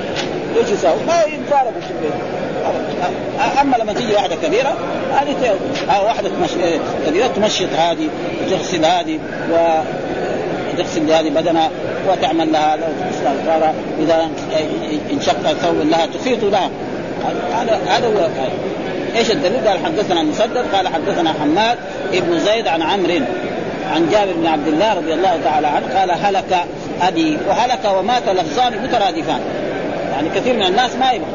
إيش 0.56 0.68
يساوي؟ 0.68 1.04
ما 1.06 1.22
يتضاربوا 1.22 1.80
في 1.80 1.90
البيت. 1.90 2.12
أما 3.60 3.76
لما 3.76 3.92
تيجي 3.92 4.14
واحدة 4.14 4.36
كبيرة 4.36 4.76
هذه 5.12 5.58
واحدة 6.04 6.28
تمشي 6.28 6.54
كبيره 7.06 7.26
تمشط 7.26 7.68
هذه 7.76 8.08
وتغسل 8.42 8.84
هذه 8.84 9.18
و 9.52 9.82
تغسل 10.78 11.10
هذه 11.12 11.30
بدنها 11.30 11.70
وتعمل 12.08 12.52
لها 12.52 12.78
إذا 14.00 14.28
انشق 15.12 15.52
ثوب 15.52 15.76
لها 15.76 16.06
تخيط 16.06 16.44
لها 16.44 16.70
هذا 17.52 17.80
هذا 17.88 18.06
هو 18.06 18.28
إيش 19.16 19.30
الدليل؟ 19.30 19.68
قال 19.68 19.78
حدثنا 19.84 20.22
مسدد 20.22 20.64
قال 20.74 20.88
حدثنا 20.88 21.32
حماد 21.40 21.78
ابن 22.12 22.38
زيد 22.38 22.66
عن 22.66 22.82
عمرو 22.82 23.20
عن 23.94 24.08
جابر 24.10 24.32
بن 24.32 24.46
عبد 24.46 24.68
الله 24.68 24.94
رضي 24.94 25.14
الله 25.14 25.40
تعالى 25.44 25.66
عنه 25.66 25.98
قال 25.98 26.10
هلك 26.10 26.64
أبي 27.02 27.38
وهلك 27.48 27.80
ومات 27.98 28.28
لفظان 28.28 28.72
مترادفان. 28.82 29.40
يعني 30.12 30.28
كثير 30.28 30.54
من 30.54 30.62
الناس 30.62 30.96
ما 30.96 31.12
يبغى. 31.12 31.28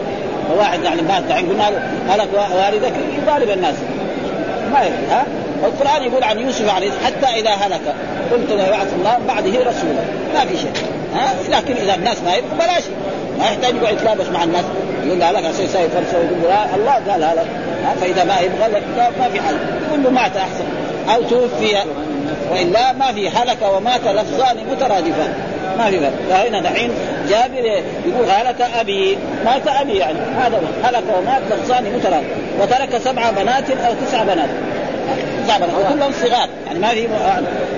واحد 0.57 0.83
يعني 0.83 1.01
مات 1.01 1.23
دحين 1.23 1.49
قلنا 1.49 1.69
له 1.69 1.81
هلك 2.09 2.27
والدك 2.33 2.93
يضارب 3.17 3.49
الناس. 3.49 3.75
ما 4.71 4.79
يبغى 4.79 5.05
ها؟ 5.11 5.25
القران 5.63 6.03
يقول 6.03 6.23
عن 6.23 6.39
يوسف 6.39 6.75
عليه 6.75 6.91
حتى 7.05 7.39
إذا 7.39 7.51
هلك. 7.51 7.81
قلت 8.31 8.51
لا 8.51 8.67
يبعث 8.67 8.93
الله 8.93 9.17
بعده 9.27 9.51
رسولا 9.51 10.03
ما 10.33 10.45
في 10.45 10.57
شيء 10.57 10.73
ها؟ 11.15 11.33
لكن 11.49 11.73
إذا 11.73 11.95
الناس 11.95 12.17
ما 12.25 12.35
يبغى 12.35 12.55
بلاش. 12.59 12.83
ما 13.39 13.45
يحتاج 13.45 13.75
يقعد 13.75 13.93
يتلابس 13.93 14.27
مع 14.33 14.43
الناس. 14.43 14.65
يقول 15.05 15.19
له 15.19 15.31
لك 15.31 15.45
عشان 15.45 15.65
يسوي 15.65 15.89
فرصه 15.89 16.17
ويقول 16.17 16.37
له 16.43 16.75
الله 16.75 16.93
قال 16.93 17.23
هذا 17.23 17.45
فإذا 18.01 18.23
ما 18.23 18.39
يبغى 18.39 18.81
ما 19.19 19.29
في 19.29 19.41
حل. 19.41 19.55
يقول 19.87 20.03
له 20.03 20.09
مات 20.09 20.37
أحسن. 20.37 20.65
أو 21.13 21.21
توفي 21.21 21.75
وإلا 22.51 22.93
ما 22.93 23.13
في 23.13 23.29
هلك 23.29 23.57
ومات 23.73 24.01
لفظان 24.07 24.57
مترادفان. 24.71 25.33
ما 25.77 25.89
في 25.89 25.99
فرق. 25.99 26.11
فهنا 26.29 26.61
دحين 26.61 26.91
جابر 27.29 27.81
يقول 28.05 28.29
هلك 28.29 28.61
أبي. 28.61 29.17
مات 29.45 29.67
أبي 29.67 29.97
يعني. 29.97 30.19
هذا 30.19 30.61
هلك 30.83 31.03
ومات 31.17 31.41
لفظان 31.51 31.83
مترادف. 31.83 32.27
وترك 32.61 32.97
سبع 32.97 33.31
بنات 33.31 33.69
أو 33.69 33.93
تسع 34.05 34.23
بنات. 34.23 34.49
تسع 35.45 35.57
بنات. 35.57 35.69
وكلهم 35.69 36.11
صغار. 36.11 36.49
يعني 36.67 36.79
ما 36.79 36.87
في 36.89 37.07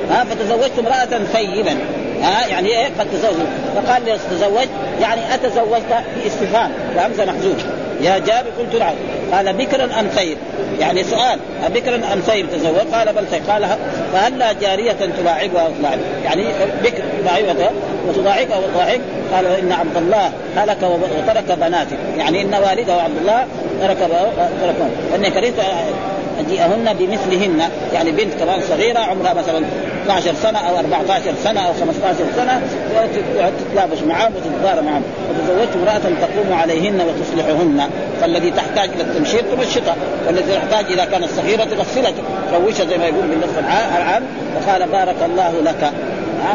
ها 0.10 0.24
فتزوجت 0.24 0.80
امرأة 0.80 1.24
ثيبا. 1.34 1.78
ها 2.23 2.47
يعني 2.47 2.69
إيه؟ 2.69 2.86
قد 2.99 3.07
تزوج. 3.13 3.47
فقال 3.75 4.05
لي 4.05 4.17
تزوجت 4.31 4.69
يعني 5.01 5.21
أتزوجت 5.34 6.03
باستفهام 6.23 6.71
وهمزه 6.95 7.25
محذوف 7.25 7.65
يا 8.01 8.17
جابر 8.17 8.49
قلت 8.60 8.75
نعم 8.75 8.93
قال 9.31 9.53
بكرا 9.53 9.84
أم 9.99 10.07
ثيب 10.07 10.38
يعني 10.79 11.03
سؤال 11.03 11.39
بكرا 11.69 11.95
أم 11.95 12.19
ثيب 12.19 12.45
تزوج؟ 12.51 12.93
قال 12.93 13.13
بل 13.13 13.25
ثيب 13.31 13.41
قال 13.49 13.67
فهلا 14.13 14.53
جارية 14.53 14.97
تلاعبها 15.21 15.67
وتلاعب 15.67 15.99
يعني 16.23 16.45
بكر 16.84 17.03
تلاعبها 17.21 17.71
وتضاعفها 18.07 18.57
وتضاعف 18.57 19.01
قال 19.34 19.45
إن 19.45 19.71
عبد 19.71 19.97
الله 19.97 20.31
هلك 20.55 20.77
وترك 20.84 21.57
بناته. 21.57 21.97
يعني 22.17 22.41
إن 22.41 22.53
والده 22.53 22.93
عبد 22.93 23.17
الله 23.21 23.45
ترك 23.81 23.97
ترك 24.62 24.75
اني 25.15 25.29
كرهت 25.29 25.53
أجيئهن 26.39 26.93
بمثلهن. 26.99 27.62
يعني 27.93 28.12
بنت 28.12 28.34
كمان 28.39 28.62
صغيرة 28.69 28.99
عمرها 28.99 29.34
مثلا 29.34 29.65
12 30.03 30.33
سنة 30.33 30.59
أو 30.59 30.77
14 30.77 31.33
سنة 31.43 31.59
أو 31.59 31.73
15 31.73 32.15
سنة 32.35 32.61
تتلابش 33.59 34.01
معهم 34.07 34.31
وتتضارب 34.35 34.83
معهم 34.83 35.03
وتزوجت 35.29 35.75
امرأة 35.75 35.97
تقوم 35.97 36.53
عليهن 36.53 37.01
وتصلحهن. 37.01 37.89
فالذي 38.21 38.51
تحتاج 38.51 38.89
إلى 38.89 39.03
التمشير 39.03 39.41
تمشطها 39.41 39.95
والذي 40.27 40.53
تحتاج 40.53 40.85
اذا 40.85 41.05
كانت 41.05 41.27
صغيره 41.37 41.63
تغسلها 41.63 42.11
تروشها 42.51 42.85
زي 42.85 42.97
ما 42.97 43.05
يقول 43.05 43.27
بالنص 43.27 43.57
العام 43.97 44.23
فقال 44.55 44.87
بارك 44.87 45.15
الله 45.25 45.61
لك. 45.61 45.91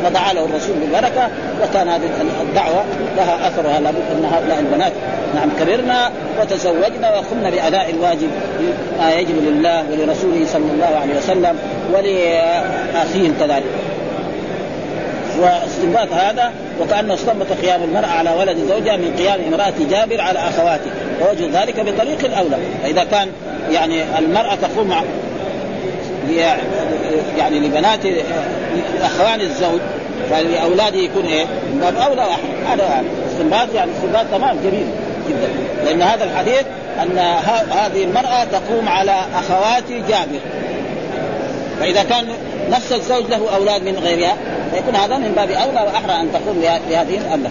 فدعا 0.04 0.32
له 0.32 0.44
الرسول 0.44 0.76
بالبركه 0.76 1.28
وكان 1.62 1.88
هذه 1.88 2.10
الدعوة 2.42 2.84
لها 3.16 3.48
أثرها 3.48 3.80
لابد 3.80 4.02
أن 4.12 4.24
هؤلاء 4.24 4.58
البنات 4.58 4.92
نعم 5.34 5.48
كبرنا 5.60 6.10
وتزوجنا 6.40 7.10
وقمنا 7.10 7.50
بأداء 7.50 7.90
الواجب 7.90 8.30
ما 8.98 9.12
يجب 9.12 9.36
لله 9.46 9.84
ولرسوله 9.90 10.46
صلى 10.46 10.70
الله 10.74 10.98
عليه 11.02 11.16
وسلم 11.18 11.58
ولاخيهم 11.92 13.34
كذلك. 13.40 13.64
واستنباط 15.40 16.12
هذا 16.12 16.52
وكانه 16.80 17.14
استنبط 17.14 17.46
قيام 17.62 17.82
المرأة 17.82 18.06
على 18.06 18.30
ولد 18.30 18.56
زوجها 18.68 18.96
من 18.96 19.14
قيام 19.18 19.40
امرأة 19.48 19.72
جابر 19.90 20.20
على 20.20 20.38
أخواته 20.38 20.90
ووجه 21.20 21.62
ذلك 21.62 21.80
بطريق 21.80 22.24
الأولى. 22.24 22.56
فإذا 22.82 23.04
كان 23.04 23.28
يعني 23.72 24.18
المرأة 24.18 24.54
تقوم 24.54 24.94
يعني 27.38 27.60
لبنات 27.60 28.00
أخوان 29.02 29.40
الزوج 29.40 29.80
فلأولاده 30.30 30.96
يكون 30.96 31.24
إيه؟ 31.24 31.44
من 31.44 31.80
باب 31.80 31.96
أولى 31.96 32.26
هذا 32.68 33.04
استنباط 33.32 33.68
يعني 33.74 33.90
استنباط 33.96 34.26
تمام 34.32 34.56
جميل. 34.64 34.86
جدا. 35.28 35.48
لأن 35.84 36.02
هذا 36.02 36.24
الحديث 36.24 36.64
أن 37.02 37.18
هذه 37.70 38.04
المرأة 38.04 38.44
تقوم 38.44 38.88
على 38.88 39.14
أخوات 39.34 39.84
جابر. 39.88 40.40
فإذا 41.80 42.02
كان 42.02 42.26
نفس 42.70 42.92
الزوج 42.92 43.24
له 43.30 43.54
أولاد 43.54 43.82
من 43.82 43.98
غيرها 43.98 44.36
فيكون 44.74 44.96
هذا 44.96 45.16
من 45.16 45.32
باب 45.36 45.50
أولى 45.50 45.80
وأحرى 45.80 46.20
أن 46.20 46.32
تقوم 46.32 46.60
بهذه 46.90 47.18
الامه 47.18 47.50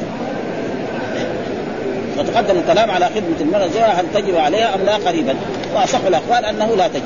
وتقدم 2.17 2.57
الكلام 2.57 2.91
على 2.91 3.05
خدمة 3.05 3.41
المرأة 3.41 3.67
زوجها 3.67 4.01
هل 4.01 4.05
تجب 4.13 4.37
عليها 4.37 4.75
أم 4.75 4.81
لا 4.85 4.95
قريبا؟ 4.95 5.35
وأصح 5.75 5.99
الأقوال 6.07 6.45
أنه 6.45 6.75
لا 6.75 6.87
تجب. 6.87 7.03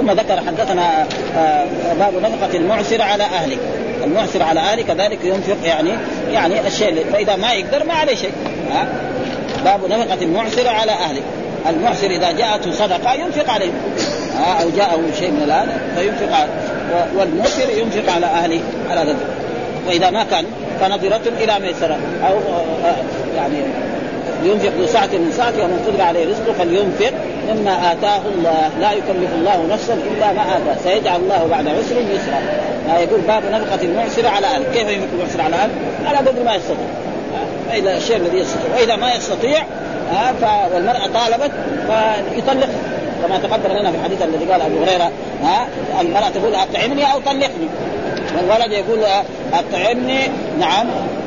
ثم 0.00 0.10
ذكر 0.10 0.40
حدثنا 0.46 1.06
آه، 1.36 1.66
باب 1.98 2.14
نفقة 2.22 2.56
المعسر 2.56 3.02
على 3.02 3.24
أهله. 3.24 3.56
المعسر 4.04 4.42
على 4.42 4.60
أهله 4.60 4.82
كذلك 4.82 5.18
ينفق 5.24 5.56
يعني 5.64 5.90
يعني 6.32 6.66
الشيء 6.66 7.04
فإذا 7.12 7.36
ما 7.36 7.52
يقدر 7.52 7.84
ما 7.84 7.94
عليه 7.94 8.14
شيء. 8.14 8.32
باب 9.64 9.80
نفقة 9.90 10.22
المعسر 10.22 10.68
على 10.68 10.92
أهله. 10.92 11.20
المعسر 11.68 12.06
إذا 12.06 12.32
جاءته 12.32 12.72
صدقة 12.72 13.14
ينفق 13.14 13.50
عليه. 13.50 13.70
ها 14.36 14.62
أو 14.62 14.70
جاءه 14.76 15.00
شيء 15.18 15.30
من 15.30 15.42
الآن 15.44 15.68
فينفق 15.96 16.48
والمعسر 17.16 17.70
ينفق 17.70 18.12
على 18.12 18.26
أهله 18.26 18.60
على 18.90 19.00
ذلك 19.00 19.16
وإذا 19.88 20.10
ما 20.10 20.24
كان 20.24 20.44
فنظرة 20.80 21.22
إلى 21.40 21.58
ميسرة. 21.60 21.98
أو 22.28 22.34
آه، 22.84 22.94
يعني 23.36 23.54
ينفق 24.44 24.68
ذو 24.68 25.18
من 25.18 25.32
سعته 25.36 25.64
ومن 25.64 25.84
قدر 25.86 26.02
عليه 26.02 26.24
رزقه 26.24 26.52
فلينفق 26.58 27.12
مما 27.48 27.92
آتاه 27.92 28.20
الله. 28.36 28.70
لا 28.80 28.92
يكلف 28.92 29.30
الله 29.38 29.66
نفسا 29.70 29.94
إلا 29.94 30.32
ما 30.32 30.42
آتاه 30.42 30.76
سيجعل 30.84 31.20
الله 31.20 31.46
بعد 31.50 31.68
عسر 31.68 31.96
يسرا. 32.14 32.40
آه 32.90 32.98
يقول 32.98 33.20
باب 33.20 33.42
نفقة 33.52 33.82
المعسر 33.82 34.26
على 34.26 34.46
أهله. 34.46 34.64
كيف 34.74 34.88
ينفق 34.88 35.08
المعسر 35.12 35.40
على 35.40 35.56
أهله؟ 35.56 35.72
على 36.06 36.18
قدر 36.18 36.42
ما 36.44 36.54
يستطيع. 36.54 37.03
فإذا 37.74 37.96
الشيء 37.96 38.16
الذي 38.16 38.38
يستطيع. 38.38 38.76
وإذا 38.76 38.96
ما 38.96 39.14
يستطيع 39.14 39.62
آه 40.12 40.74
والمرأة 40.74 41.06
طالبت 41.06 41.50
فيطلق. 41.86 42.68
كما 43.22 43.38
تقدم 43.38 43.76
لنا 43.78 43.90
في 43.90 43.96
الحديث 43.96 44.22
الذي 44.22 44.52
قال 44.52 44.62
أبو 44.62 44.82
هريرة 44.82 45.10
ها 45.42 45.66
المرأة 46.00 46.28
تقول 46.28 46.54
أطعمني 46.54 47.12
أو 47.12 47.20
طلقني. 47.20 47.68
والولد 48.36 48.72
يقول 48.72 49.00
أطعمني. 49.52 50.20
نعم. 50.58 50.86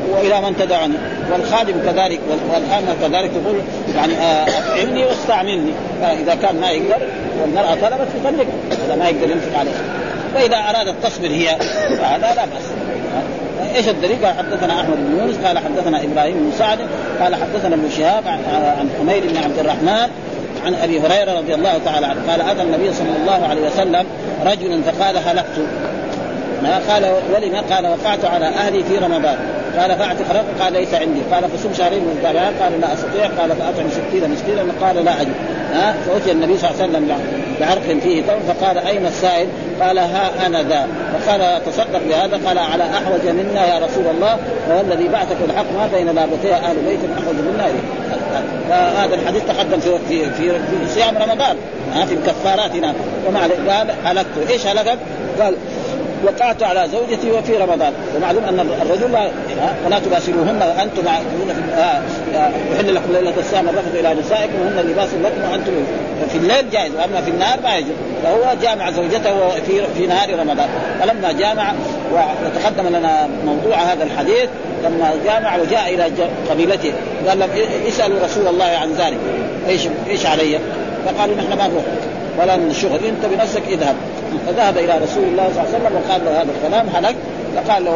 وإلى 0.09 0.41
من 0.41 0.57
تدعني 0.57 0.93
والخادم 1.31 1.73
كذلك 1.85 2.19
والامه 2.53 2.95
كذلك 3.01 3.31
تقول 3.31 3.61
يعني 3.95 4.13
آه، 4.13 4.47
أطعمني 4.47 5.05
واستعملني. 5.05 5.71
فإذا 6.01 6.35
كان 6.35 6.59
ما 6.59 6.71
يقدر 6.71 7.07
والمرأة 7.41 7.75
طلبت 7.75 8.07
تطلق 8.23 8.47
إذا 8.85 8.95
ما 8.95 9.09
يقدر 9.09 9.31
ينفق 9.31 9.59
عليها 9.59 9.81
فاذا 10.33 10.57
أرادت 10.57 10.95
تصبر 11.03 11.27
هي 11.27 11.57
فهذا 11.97 12.33
لا 12.35 12.45
بأس. 12.45 12.76
إيش 13.75 13.89
الدليل؟ 13.89 14.25
قال 14.25 14.37
حدثنا 14.37 14.81
أحمد 14.81 14.97
بن 14.97 15.19
يونس 15.19 15.37
قال 15.45 15.57
حدثنا 15.57 16.03
إبراهيم 16.03 16.33
بن 16.33 16.51
سعد 16.57 16.79
قال 17.21 17.35
حدثنا 17.35 17.75
ابن 17.75 17.89
شهاب 17.97 18.27
عن 18.79 18.89
حمير 18.99 19.23
بن 19.27 19.37
عبد 19.37 19.59
الرحمن 19.59 20.09
عن 20.65 20.73
أبي 20.83 20.99
هريرة 20.99 21.37
رضي 21.37 21.55
الله 21.55 21.77
تعالى 21.85 22.05
عنه 22.05 22.19
قال 22.31 22.41
أتى 22.41 22.61
النبي 22.61 22.93
صلى 22.93 23.15
الله 23.21 23.47
عليه 23.47 23.61
وسلم 23.61 24.05
رجلا 24.45 24.81
فقال 24.81 25.17
هلكت 25.17 25.67
قال 26.89 27.05
ولما 27.35 27.61
قال 27.61 27.87
وقعت 27.87 28.25
على 28.25 28.45
أهلي 28.45 28.83
في 28.83 28.97
رمضان 28.97 29.37
قال 29.79 29.97
فاعتق 29.97 30.31
رقبه 30.31 30.63
قال 30.63 30.73
ليس 30.73 30.93
عندي. 30.93 31.19
قال 31.31 31.43
فصم 31.49 31.73
شهرين 31.73 32.01
متابعات 32.19 32.53
قال 32.61 32.81
لا 32.81 32.93
أستطيع 32.93 33.27
قال 33.27 33.49
فأطعم 33.49 33.89
ستين 33.89 34.29
مسكينا 34.29 34.63
قال 34.81 35.05
لا 35.05 35.21
أجد. 35.21 35.33
ها؟ 35.73 35.95
فأتي 36.07 36.31
النبي 36.31 36.57
صلى 36.57 36.69
الله 36.69 36.81
عليه 36.81 36.91
وسلم 36.91 37.11
بعرق 37.59 37.99
فيه 38.03 38.21
تمر 38.21 38.39
فقال 38.47 38.77
أين 38.77 39.05
السائل؟ 39.05 39.47
قال 39.81 39.97
ها 39.97 40.45
أنا 40.45 40.63
ذا. 40.63 40.87
فقال 41.13 41.65
تصدق 41.65 42.01
بهذا؟ 42.09 42.39
قال 42.47 42.57
على 42.57 42.83
أحوج 42.83 43.27
منا 43.27 43.65
يا 43.65 43.85
رسول 43.85 44.05
الله 44.15 44.37
والذي 44.69 45.07
بعثك 45.07 45.37
الحق 45.49 45.65
ما 45.77 45.89
بين 45.93 46.05
لابتي 46.05 46.53
أهل 46.53 46.75
بيت 46.87 46.99
أحوج 47.19 47.35
منا 47.35 47.67
فهذا 48.69 49.15
الحديث 49.15 49.43
تقدم 49.45 49.79
في 49.79 49.99
في 50.07 50.29
في, 50.29 50.49
في 50.51 50.93
صيام 50.93 51.17
رمضان 51.17 51.57
ها 51.93 52.05
في 52.05 52.13
الكفارات 52.13 52.71
هنا 52.71 52.93
ومع 53.27 53.41
قال 53.41 53.91
هلكت 54.03 54.49
إيش 54.49 54.67
هلكت؟ 54.67 54.97
قال 55.41 55.55
وقعت 56.25 56.63
على 56.63 56.87
زوجتي 56.91 57.31
وفي 57.31 57.57
رمضان. 57.57 57.93
ومعلوم 58.15 58.43
أن 58.43 58.59
الرجل 58.81 59.11
لا 59.11 59.29
ولا 59.85 59.99
تباشروهن 59.99 60.61
وأنتم 60.61 61.03
يحل 62.73 62.95
لكم 62.95 63.13
ليلة 63.13 63.33
الصيام 63.39 63.69
الرفث 63.69 63.95
إلى 63.95 64.13
نسائكم 64.21 64.53
وهن 64.61 64.85
لباس 64.89 65.09
لكم 65.23 65.51
وأنتم 65.51 65.71
في 66.31 66.37
الليل 66.37 66.69
جائز 66.69 66.91
وأما 66.95 67.21
في 67.21 67.31
النهار 67.31 67.59
ما 67.63 67.75
يجوز. 67.75 67.95
فهو 68.23 68.55
جامع 68.61 68.91
زوجته 68.91 69.49
في 69.49 69.81
في 69.97 70.07
نهار 70.07 70.39
رمضان. 70.39 70.69
فلما 71.01 71.31
جامع 71.31 71.73
وتقدم 72.13 72.87
لنا 72.97 73.29
موضوع 73.45 73.75
هذا 73.75 74.03
الحديث 74.03 74.49
لما 74.83 75.11
جامع 75.25 75.55
وجاء 75.55 75.93
إلى 75.93 76.11
قبيلته 76.49 76.93
قال 77.27 77.39
لهم 77.39 77.49
إسألوا 77.87 78.17
رسول 78.23 78.47
الله 78.47 78.65
عن 78.65 78.93
ذلك. 78.93 79.17
إيش 79.67 79.81
إيش 80.09 80.25
علي؟ 80.25 80.59
فقالوا 81.05 81.35
نحن 81.35 81.57
ما 81.57 81.67
نروح. 81.67 81.83
ولا 82.37 82.57
من 82.57 82.69
الشغل 82.69 82.99
انت 83.05 83.25
بنفسك 83.33 83.63
اذهب. 83.67 83.95
فذهب 84.47 84.77
إلى 84.77 84.93
رسول 85.03 85.23
الله 85.23 85.49
صلى 85.53 85.63
الله 85.63 85.73
عليه 85.73 85.77
وسلم 85.77 85.95
وقال 85.95 86.25
له 86.25 86.41
هذا 86.41 86.49
الكلام 86.57 86.87
هلك. 86.95 87.15
فقال 87.55 87.85
له 87.85 87.91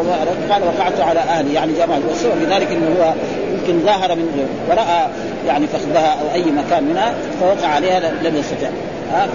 قال 0.51 0.63
وقعت 0.63 0.99
على 0.99 1.19
أهلي. 1.19 1.53
يعني 1.53 1.73
جماعة 1.73 1.99
والسبب 2.09 2.31
في 2.39 2.55
ذلك 2.55 2.67
إنه 2.71 2.95
هو 2.99 3.13
يمكن 3.53 3.85
ظاهر 3.85 4.15
من 4.15 4.47
ورأى 4.69 5.07
يعني 5.47 5.67
فخذها 5.67 6.15
أو 6.21 6.33
أي 6.33 6.43
مكان 6.43 6.83
منها 6.83 7.13
فوقع 7.41 7.67
عليها 7.67 7.99
لم 7.99 8.35
يستطع. 8.35 8.67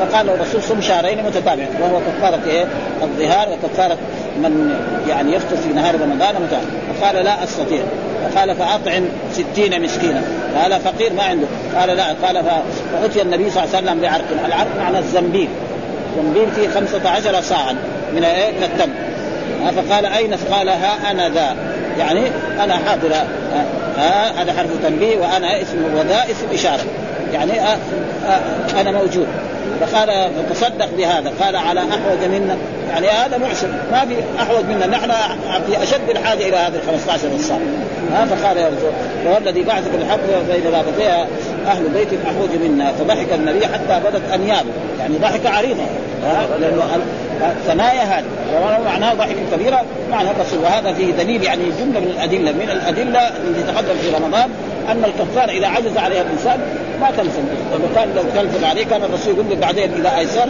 فقال 0.00 0.26
له 0.26 0.34
الرسول 0.34 0.62
صم 0.62 0.80
شهرين 0.80 1.24
متتابعين. 1.24 1.68
وهو 1.80 2.00
كفارة 2.00 2.40
إيه؟ 2.46 2.64
الظهار 3.02 3.48
وكفارة 3.48 3.98
من 4.36 4.74
يعني 5.08 5.32
يفطر 5.32 5.56
في 5.56 5.68
نهار 5.68 5.94
رمضان 5.94 6.34
متابع. 6.42 6.64
فقال 7.00 7.24
لا 7.24 7.44
أستطيع. 7.44 7.82
فقال 8.24 8.56
فأطعم 8.56 9.08
ستين 9.32 9.82
مسكينا. 9.82 10.22
قال 10.62 10.80
فقير 10.80 11.12
ما 11.12 11.22
عنده. 11.22 11.46
قال 11.78 11.96
لا. 11.96 12.04
قال 12.26 12.44
فأتي 12.92 13.22
النبي 13.22 13.50
صلى 13.50 13.64
الله 13.64 13.76
عليه 13.76 13.86
وسلم 13.86 14.00
بعرق. 14.00 14.24
العرق 14.46 14.68
معنى 14.78 14.98
الزنبيل. 14.98 15.48
زنبيل 16.16 16.50
فيه 16.50 16.68
خمسة 16.68 17.10
عشر 17.10 17.40
صاعا 17.40 17.76
من 18.14 18.24
إيه؟ 18.24 18.50
من 18.50 18.62
التمر. 18.62 18.94
فقال 19.82 20.06
أين؟ 20.06 20.34
قال 20.34 20.68
ها 20.68 21.10
أنا 21.10 21.28
ذا. 21.28 21.56
يعني 21.98 22.20
أنا 22.60 22.76
حاضر. 22.76 23.14
ها 23.96 24.42
هذا 24.42 24.52
حرف 24.52 24.70
تنبيه 24.82 25.18
وأنا 25.18 25.62
اسم 25.62 25.76
وذا 25.94 26.24
اسم 26.30 26.46
إشارة. 26.54 26.84
يعني 27.32 27.52
أنا 28.80 28.90
موجود. 28.90 29.26
فقال 29.80 30.30
تصدق 30.50 30.88
بهذا. 30.96 31.32
قال 31.40 31.56
على 31.56 31.80
أحوج 31.80 32.28
منا. 32.28 32.56
يعني 32.90 33.08
هذا 33.08 33.38
معسر 33.38 33.68
ما 33.92 34.06
في 34.06 34.14
أحوج 34.42 34.64
منا. 34.64 34.86
نحن 34.86 35.10
في 35.66 35.82
أشد 35.82 36.10
الحاجة 36.10 36.48
إلى 36.48 36.56
هذه 36.56 36.74
ال 36.74 36.86
15 36.86 37.28
الصاع 37.34 37.58
ها 38.12 38.24
فقال 38.24 38.56
يا 38.56 38.66
رسول 38.66 38.90
وهو 39.26 39.38
الذي 39.38 39.62
بعثك 39.62 39.90
بالحق 39.90 40.18
بين 40.52 40.72
رابطيها 40.72 41.26
أهل 41.66 41.88
بيت 41.88 42.08
أحوج 42.26 42.48
منا. 42.64 42.92
فضحك 42.92 43.32
النبي 43.32 43.66
حتى 43.66 44.00
بدت 44.04 44.32
أنيابه. 44.34 44.70
يعني 44.98 45.18
ضحك 45.18 45.46
عريضة. 45.46 45.84
لأنه 46.60 46.82
ثنايا 47.66 48.02
هذه. 48.02 48.24
معناه 48.84 49.14
ضحك 49.14 49.36
كبيرة. 49.52 49.82
معنى 50.10 50.28
الرسول. 50.30 50.58
وهذا 50.58 50.92
فيه 50.92 51.12
دليل 51.12 51.42
يعني 51.42 51.62
جملة 51.80 52.00
من 52.00 52.14
الأدلة. 52.16 52.52
من 52.52 52.70
الأدلة 52.70 53.28
التي 53.28 53.72
تقدم 53.72 53.94
في 54.02 54.10
رمضان 54.10 54.50
أن 54.90 55.02
الكفار 55.04 55.48
إذا 55.48 55.66
عجز 55.66 55.96
عليها 55.96 56.22
الإنسان 56.22 56.60
ما 57.00 57.10
تلزم. 57.10 57.44
لأنه 57.70 57.88
كان 57.94 58.08
لو 58.16 58.22
تلزم 58.22 58.64
عليه 58.64 58.84
كان 58.84 59.02
الرسول 59.02 59.34
يقول 59.34 59.46
له 59.50 59.56
بعدين 59.56 59.94
إذا 59.94 60.18
أيسر 60.18 60.48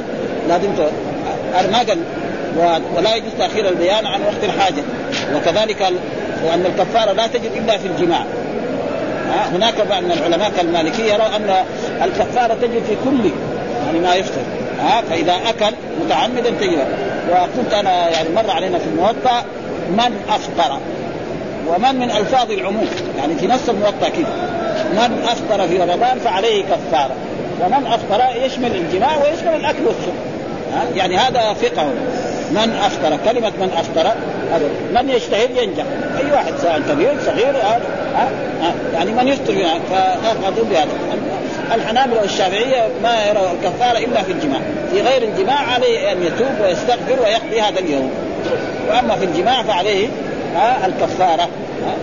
لازم 0.48 0.68
ما 1.72 1.78
قال 1.78 1.98
ولا 2.96 3.14
يجوز 3.14 3.32
تأخير 3.38 3.68
البيان 3.68 4.06
عن 4.06 4.20
وقت 4.22 4.44
الحاجة. 4.44 4.82
وكذلك 5.34 5.80
وأن 6.46 6.66
الكفارة 6.66 7.12
لا 7.12 7.26
تجد 7.26 7.50
إلا 7.56 7.78
في 7.78 7.86
الجماع. 7.86 8.24
هناك 9.52 9.74
بعض 9.90 10.02
من 10.02 10.12
العلماء 10.12 10.52
كالمالكية 10.56 11.12
يرى 11.12 11.22
أن 11.36 11.54
الكفارة 12.04 12.54
تجد 12.54 12.82
في 12.88 12.96
كل 13.04 13.30
يعني 13.86 13.98
ما 13.98 14.14
يفطر 14.14 14.40
ها؟ 14.82 15.02
فإذا 15.10 15.34
أكل 15.48 15.74
متعمدا 16.04 16.50
تجد 16.60 16.78
وقلت 17.30 17.74
أنا 17.74 18.08
يعني 18.08 18.28
مر 18.36 18.50
علينا 18.50 18.78
في 18.78 18.84
الموطأ 18.86 19.44
من 19.90 20.20
أفطر؟ 20.28 20.78
ومن 21.68 21.94
من 21.98 22.10
ألفاظ 22.10 22.50
العموم. 22.50 22.88
يعني 23.18 23.34
في 23.34 23.46
نص 23.46 23.68
الموطأ 23.68 24.08
كذا 24.08 24.26
من 24.92 25.24
أفطر 25.24 25.68
في 25.68 25.78
رمضان 25.78 26.18
فعليه 26.18 26.62
كفارة. 26.62 27.14
ومن 27.60 27.86
أفطر 27.86 28.44
يشمل 28.44 28.76
الجماع 28.76 29.16
ويشمل 29.16 29.54
الأكل 29.54 29.82
والشرب. 29.86 30.14
يعني 30.96 31.16
هذا 31.16 31.52
فقه. 31.52 31.90
من 32.50 32.78
أفطر 32.84 33.18
كلمة 33.32 33.52
من 33.60 33.70
أفطر 33.76 34.12
من 34.94 35.10
يجتهد 35.10 35.50
ينجح. 35.50 35.84
أي 36.18 36.32
واحد 36.32 36.52
سواء 36.62 36.82
كبير 36.90 37.14
صغير 37.26 37.56
ها؟ 37.56 37.80
ها؟ 38.14 38.72
يعني 38.94 39.10
من 39.10 39.28
يفطر 39.28 39.54
فاخذوا 39.90 40.64
بهذا. 40.70 40.88
الحنابلة 41.74 42.20
والشافعية 42.20 42.88
ما 43.02 43.26
يروا 43.26 43.46
الكفارة 43.52 43.98
إلا 43.98 44.22
في 44.22 44.32
الجماع. 44.32 44.60
في 44.92 45.00
غير 45.00 45.22
الجماع 45.22 45.72
عليه 45.74 46.12
أن 46.12 46.22
يتوب 46.22 46.60
ويستغفر 46.62 47.22
ويقضي 47.24 47.60
هذا 47.60 47.78
اليوم. 47.78 48.10
وأما 48.88 49.16
في 49.16 49.24
الجماع 49.24 49.62
فعليه 49.62 50.08
الكفارة 50.86 51.48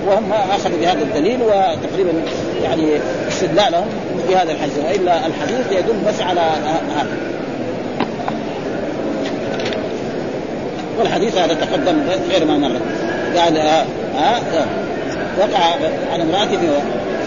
وهم 0.08 0.34
أخذوا 0.34 0.78
بهذا 0.82 1.02
الدليل 1.02 1.42
وتقريبا 1.42 2.12
يعني 2.63 3.00
استدلالهم 3.28 3.86
بهذا 4.30 4.52
الحديث 4.52 4.78
وإلا 4.78 5.28
الحديث 5.28 5.72
يدل 5.72 6.00
بس 6.08 6.22
على 6.22 6.42
هذا. 6.96 7.18
والحديث 11.00 11.38
هذا 11.38 11.54
تقدم 11.54 11.96
غير 12.32 12.46
ما 12.46 12.58
مر. 12.58 12.80
قال 13.39 13.58
آه 13.58 13.86
آه 14.18 14.66
وقع 15.39 15.60
عن 16.13 16.22
امرأته 16.22 16.60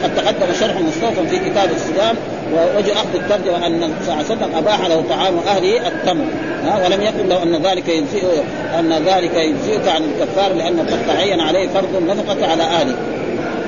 قد 0.06 0.14
تقدم 0.14 0.52
شرح 0.60 0.76
مستوفى 0.76 1.28
في 1.28 1.50
كتاب 1.50 1.68
الصيام 1.70 2.16
ووجه 2.52 2.92
أخذ 2.92 3.14
الترجمة 3.14 3.66
أن 3.66 3.92
صلى 4.06 4.14
الله 4.14 4.14
عليه 4.14 4.24
وسلم 4.24 4.56
أباح 4.56 4.86
له 4.86 5.04
طعام 5.08 5.38
أهله 5.48 5.88
التمر. 5.88 6.24
ها 6.64 6.84
ولم 6.84 7.02
يقل 7.02 7.28
له 7.28 7.42
أن 7.42 7.62
ذلك 7.66 7.88
يجزئ 7.88 8.42
أن 8.78 8.92
ذلك 8.92 9.34
يجزئك 9.34 9.88
عن 9.88 10.02
الكفار 10.02 10.52
لأن 10.52 10.80
قد 10.80 11.06
تعين 11.06 11.40
عليه 11.40 11.68
فرض 11.68 11.96
النفقة 11.98 12.46
على 12.50 12.62
اهله 12.62 12.94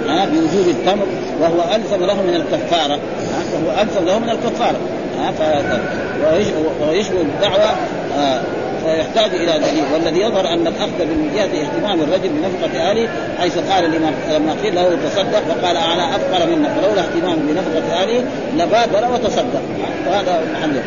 ها 0.08 0.24
بوجوب 0.24 0.68
التمر 0.68 1.06
وهو 1.40 1.74
ألزم 1.74 2.04
له 2.06 2.22
من 2.22 2.34
الكفارة. 2.34 2.98
وهو 3.54 3.82
ألزم 3.82 4.06
له 4.06 4.18
من 4.18 4.30
الكفارة. 4.30 4.78
ها 5.18 5.32
ويشبه 6.88 7.20
الدعوة 7.20 7.70
فيحتاج 8.88 9.34
إلى 9.34 9.52
دليل. 9.58 9.84
والذي 9.92 10.20
يظهر 10.20 10.48
أن 10.48 10.66
الأخذ 10.66 10.98
من 11.04 11.30
جهة 11.34 11.62
اهتمام 11.62 12.00
الرجل 12.00 12.28
بنفقة 12.28 12.90
اهله 12.90 13.08
حيث 13.38 13.58
قال 13.58 13.90
لما 14.30 14.52
قيل 14.62 14.74
له 14.74 14.98
تصدق 15.08 15.42
فقال 15.48 15.76
أنا 15.76 16.16
افقر 16.16 16.46
منك 16.46 16.68
فلولا 16.68 17.00
اهتمام 17.00 17.38
بنفقة 17.38 18.02
اهله 18.02 18.24
لبادر 18.56 19.12
وتصدق 19.12 19.62
وهذا 20.08 20.40
محله 20.54 20.82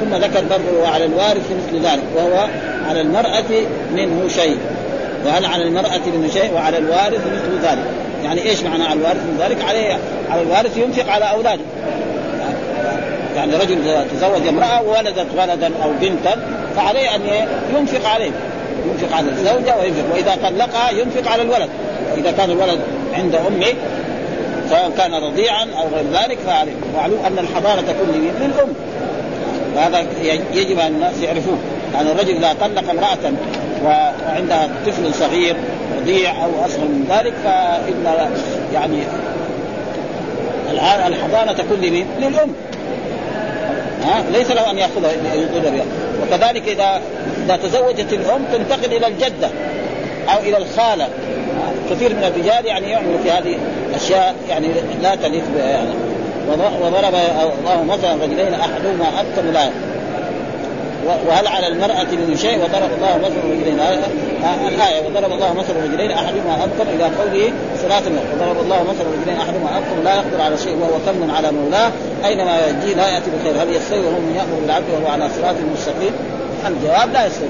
ثم 0.00 0.14
ذكر 0.14 0.44
برضه 0.50 0.82
وعلى 0.82 1.04
الوارث 1.04 1.50
مثل 1.50 1.86
ذلك 1.86 2.02
وهو 2.16 2.46
على 2.88 3.00
المرأة 3.00 3.66
منه 3.94 4.28
شيء. 4.28 4.56
وهل 5.26 5.46
على 5.46 5.62
المرأة 5.62 6.00
منه 6.06 6.28
شيء؟ 6.28 6.52
وعلى 6.54 6.78
الوارث 6.78 7.20
مثل 7.26 7.66
ذلك. 7.68 7.84
يعني 8.24 8.42
إيش 8.42 8.62
معنى 8.62 8.84
على 8.84 9.00
الوارث 9.00 9.16
من 9.16 9.38
ذلك؟ 9.40 9.64
عليه 9.64 9.98
على 10.30 10.42
الوارث 10.42 10.76
ينفق 10.76 11.10
على 11.12 11.30
أولاده. 11.30 11.62
يعني 13.48 13.64
رجل 13.64 14.04
تزوج 14.10 14.48
امرأة 14.48 14.82
وولدت 14.82 15.26
ولدا 15.36 15.70
أو 15.82 15.90
بنتا 16.00 16.36
فعليه 16.76 17.16
أن 17.16 17.20
ينفق 17.76 18.08
عليه. 18.08 18.30
ينفق 18.86 19.16
على 19.16 19.30
الزوجة 19.30 19.76
وينفق 19.78 20.14
وإذا 20.14 20.36
طلقها 20.42 20.90
ينفق 20.90 21.30
على 21.30 21.42
الولد. 21.42 21.68
إذا 22.16 22.30
كان 22.30 22.50
الولد 22.50 22.80
عند 23.14 23.34
أمه 23.34 23.74
سواء 24.68 24.90
كان 24.98 25.14
رضيعا 25.14 25.64
أو 25.78 25.88
غير 25.94 26.04
ذلك 26.12 26.38
فعليه. 26.46 26.72
معلوم 26.96 27.18
أن 27.26 27.38
الحضانة 27.38 27.82
تكون 27.82 28.32
للأم. 28.40 28.68
وهذا 29.76 30.06
يجب 30.54 30.78
أن 30.78 30.86
الناس 30.86 31.22
يعرفوه. 31.22 31.58
يعني 31.94 32.12
الرجل 32.12 32.36
إذا 32.36 32.54
طلق 32.60 32.90
امرأة 32.90 33.32
وعندها 33.84 34.68
طفل 34.86 35.14
صغير 35.14 35.56
رضيع 36.00 36.30
أو 36.44 36.50
أصغر 36.66 36.84
من 36.84 37.04
ذلك 37.10 37.34
فإن 37.44 38.30
يعني 38.74 39.02
الحضانة 41.08 41.52
تكون 41.52 41.80
لمين؟ 41.80 42.06
للأم. 42.20 42.50
ليس 44.32 44.50
له 44.50 44.70
أن 44.70 44.78
ياخذها 44.78 45.12
يطيل 45.34 45.70
بها 45.70 45.84
وكذلك 46.22 46.68
اذا 46.68 47.00
إذا 47.44 47.56
تزوجت 47.56 48.12
الأم 48.12 48.44
تنتقل 48.52 48.96
إلى 48.96 49.06
الجدة 49.06 49.50
أو 50.28 50.40
إلى 50.40 50.56
الخالة. 50.56 51.08
كثير 51.90 52.14
من 52.14 52.24
الرجال 52.24 52.66
يعني 52.66 52.90
يعملوا 52.90 53.18
في 53.22 53.30
هذه 53.30 53.58
اشياء 53.94 54.34
يعني 54.48 54.68
لا 55.02 55.14
تليق 55.14 55.44
يعني. 55.58 55.90
وضرب 56.82 57.14
الله 57.60 57.84
مثلا 57.84 58.12
رجلين 58.12 58.54
أحدهما 58.54 59.20
ابكم 59.20 59.52
لا. 59.52 59.70
وهل 61.06 61.46
على 61.46 61.66
المرأة 61.66 62.10
من 62.28 62.36
شيء 62.36 62.58
وضرب 62.58 62.90
الله 62.96 63.18
مثل 63.18 63.36
رجلين؟ 63.50 63.80
الآية 64.68 65.06
وضرب 65.06 65.32
الله 65.32 65.54
مثل 65.54 65.76
رجلين 65.84 66.10
أحدهما 66.10 66.64
أبطل 66.64 66.90
إلى 66.94 67.04
قوله 67.04 67.52
صلاة 67.82 68.02
وضرب 68.34 68.60
الله 68.60 68.82
مثل 68.82 69.04
رجلين 69.18 69.40
أحدهما 69.40 69.78
أبطل 69.78 70.04
لا 70.04 70.14
يقدر 70.14 70.40
على 70.40 70.58
شيء 70.58 70.76
وهو 70.76 70.98
كم 71.06 71.30
على 71.30 71.52
مولاه. 71.52 71.90
أينما 72.24 72.66
يجي 72.66 72.94
لا 72.94 73.08
يأتي 73.08 73.30
بخير. 73.30 73.62
هل 73.62 73.76
يستوي 73.76 74.00
وهو 74.00 74.20
من 74.20 74.34
يأمر 74.36 74.60
بالعبد 74.62 74.84
وهو 74.90 75.12
على 75.12 75.28
صراط 75.28 75.54
مستقيم؟ 75.72 76.12
الجواب 76.66 77.12
لا 77.12 77.26
يستوي. 77.26 77.48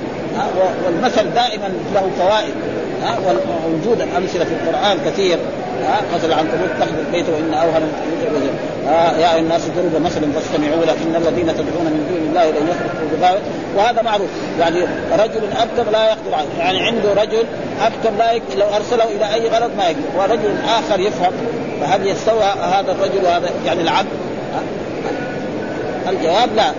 والمثل 0.86 1.34
دائما 1.34 1.68
له 1.94 2.10
فوائد. 2.18 2.54
ووجود 3.64 4.00
الامثله 4.00 4.44
في 4.44 4.52
القرآن 4.52 4.98
كثير. 5.06 5.38
ها 5.88 6.00
مثل 6.14 6.32
عنكبوت 6.32 6.70
تخذ 6.80 6.98
البيت 7.06 7.26
وإن 7.28 7.54
اوهن 8.88 9.20
يا 9.20 9.34
أيها 9.34 9.38
الناس 9.38 9.62
ضرب 9.76 10.02
مثلا 10.02 10.32
فاستمعوا 10.32 10.84
له 10.84 10.92
ان 10.92 11.16
الذين 11.16 11.46
تدعون 11.46 11.86
من 11.86 12.06
دون 12.10 12.28
الله 12.28 12.50
لن 12.50 12.68
يخلقوا 12.68 13.08
ذبابا 13.16 13.40
وهذا 13.76 14.02
معروف. 14.02 14.28
يعني 14.60 14.80
رجل 15.12 15.42
ابكم 15.56 15.90
لا 15.92 16.04
يقدر 16.04 16.34
عليه. 16.34 16.58
يعني 16.58 16.86
عنده 16.86 17.22
رجل 17.22 17.44
ابكم 17.80 18.18
لا 18.18 18.32
يقدر. 18.32 18.58
لو 18.58 18.66
أرسله 18.66 19.04
إلى 19.04 19.34
أي 19.34 19.48
غرض 19.48 19.70
ما 19.76 19.84
يقدر. 19.88 20.18
ورجل 20.18 20.54
آخر 20.68 21.00
يفهم. 21.00 21.32
فهل 21.80 22.06
يستوى 22.06 22.44
هذا 22.44 22.92
الرجل 22.92 23.24
وهذا 23.24 23.50
يعني 23.66 23.82
العبد؟ 23.82 24.08
الجواب 26.08 26.48
لا. 26.56 26.72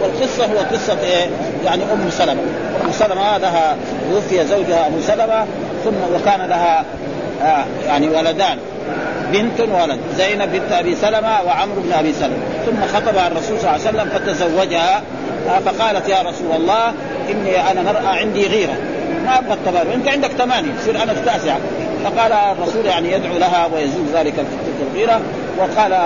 والقصة 0.00 0.44
هو 0.44 0.58
قصة 0.72 1.00
إيه؟ 1.00 1.26
يعني 1.64 1.82
أم 1.82 2.10
سلمة، 2.10 2.42
أم 2.84 2.92
سلمة 2.92 3.38
لها 3.38 3.76
توفي 4.10 4.46
زوجها 4.46 4.86
ابو 4.86 5.00
سلمة 5.00 5.44
ثم 5.84 6.14
وكان 6.14 6.48
لها 6.48 6.84
آه 7.42 7.64
يعني 7.86 8.08
ولدان. 8.08 8.58
بنت 9.32 9.60
وولد 9.60 10.00
زينب 10.16 10.52
بنت 10.52 10.72
أبي 10.72 10.96
سلمة 10.96 11.42
وعمرو 11.46 11.80
بن 11.80 11.92
أبي 11.92 12.12
سلمة. 12.12 12.36
ثم 12.66 12.96
خطبها 12.96 13.26
الرسول 13.26 13.60
صلى 13.60 13.70
الله 13.70 13.70
عليه 13.70 13.82
وسلم 13.82 14.08
فتزوجها 14.08 15.02
آه 15.48 15.58
فقالت 15.58 16.08
يا 16.08 16.22
رسول 16.22 16.56
الله 16.56 16.92
إني 17.30 17.70
أنا 17.70 17.82
مرأة 17.82 18.08
عندي 18.08 18.46
غيرة. 18.46 18.76
ما 19.26 19.38
أبغى 19.38 19.54
التبادل 19.54 19.90
أنت 19.90 20.08
عندك 20.08 20.30
ثمانية 20.30 20.74
يصير 20.80 21.02
أنا 21.02 21.12
التاسعة. 21.12 21.58
فقال 22.04 22.32
الرسول 22.32 22.86
يعني 22.86 23.12
يدعو 23.12 23.38
لها 23.38 23.68
ويزول 23.74 24.06
ذلك 24.14 24.34
تلك 24.34 24.88
الغيرة 24.92 25.20
وقال 25.58 25.98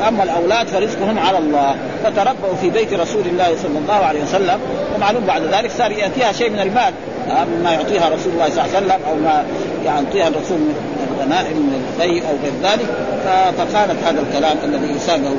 واما 0.00 0.22
الأولاد 0.22 0.66
فرزقهم 0.66 1.18
على 1.18 1.38
الله. 1.38 1.76
فتربوا 2.04 2.54
في 2.60 2.70
بيت 2.70 2.92
رسول 2.94 3.22
الله 3.26 3.56
صلى 3.62 3.78
الله 3.78 3.94
عليه 3.94 4.22
وسلم 4.22 4.60
ومعلوم 4.96 5.24
بعد 5.24 5.42
ذلك 5.42 5.70
صار 5.70 5.92
يأتيها 5.92 6.32
شيء 6.32 6.50
من 6.50 6.60
المال. 6.60 6.92
مما 7.28 7.72
يعطيها 7.72 8.08
رسول 8.08 8.32
الله 8.32 8.48
صلى 8.48 8.64
الله 8.64 8.76
عليه 8.76 8.86
وسلم 8.86 8.98
أو 9.08 9.14
ما 9.14 9.44
يعطيها 9.84 10.28
الرسول 10.28 10.58
من 11.26 11.32
الغنائم 11.32 11.56
من 11.56 11.82
الفيء 11.88 12.22
أو 12.22 12.34
غير 12.42 12.52
ذلك 12.62 12.86
فقالت 13.58 14.04
هذا 14.04 14.20
الكلام 14.20 14.56
الذي 14.64 14.92
يساقه 14.96 15.34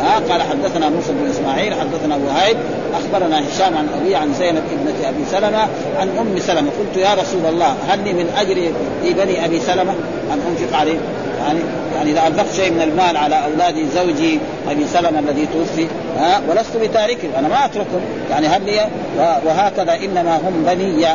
ها 0.00 0.18
قال 0.30 0.42
حدثنا 0.42 0.88
موسى 0.88 1.12
بن 1.12 1.30
إسماعيل 1.30 1.74
حدثنا 1.74 2.16
وهيب 2.16 2.56
أخبرنا 2.94 3.40
هشام 3.40 3.76
عن 3.76 3.88
ابي 4.00 4.16
عن 4.16 4.34
زينب 4.34 4.62
ابنة 4.72 5.08
أبي 5.08 5.24
سلمة 5.30 5.68
عن 5.98 6.08
أم 6.18 6.38
سلمة. 6.38 6.70
قلت 6.70 6.96
يا 6.96 7.14
رسول 7.14 7.46
الله 7.46 7.76
هل 7.88 8.04
لي 8.04 8.12
من 8.12 8.32
أجر 8.36 8.72
في 9.02 9.12
بني 9.12 9.44
أبي 9.44 9.60
سلمة؟ 9.60 9.92
ان 10.32 10.40
أنفق 10.50 10.76
عليه. 10.76 10.98
يعني 11.40 11.60
يعني 11.96 12.10
إذا 12.10 12.26
أنفقت 12.26 12.54
شيء 12.56 12.72
من 12.72 12.82
المال 12.82 13.16
على 13.16 13.44
اولادي 13.44 13.86
زوجي 13.94 14.40
أبي 14.70 14.86
سلمة 14.86 15.18
الذي 15.18 15.46
توفي 15.46 15.86
ها 16.18 16.40
ولست 16.48 16.76
بتاركهم 16.76 17.30
أنا 17.38 17.48
ما 17.48 17.64
اتركهم 17.64 18.00
يعني 18.30 18.46
هل 18.46 18.66
لي؟ 18.66 18.80
وهكذا 19.18 19.94
إنما 19.94 20.36
هم 20.36 20.64
بني 20.66 21.06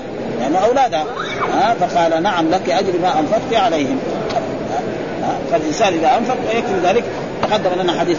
يعني 0.41 0.65
اولادها 0.65 1.05
ها 1.53 1.75
فقال 1.79 2.23
نعم 2.23 2.49
لك 2.49 2.69
أجر 2.69 2.93
ما 3.01 3.19
أنفقت 3.19 3.53
عليهم. 3.53 3.99
فالإنسان 5.51 5.93
إذا 5.93 6.17
أنفق 6.17 6.37
يكفي 6.53 6.87
ذلك 6.87 7.03
تقدم 7.41 7.81
لنا 7.81 7.99
حديث 7.99 8.17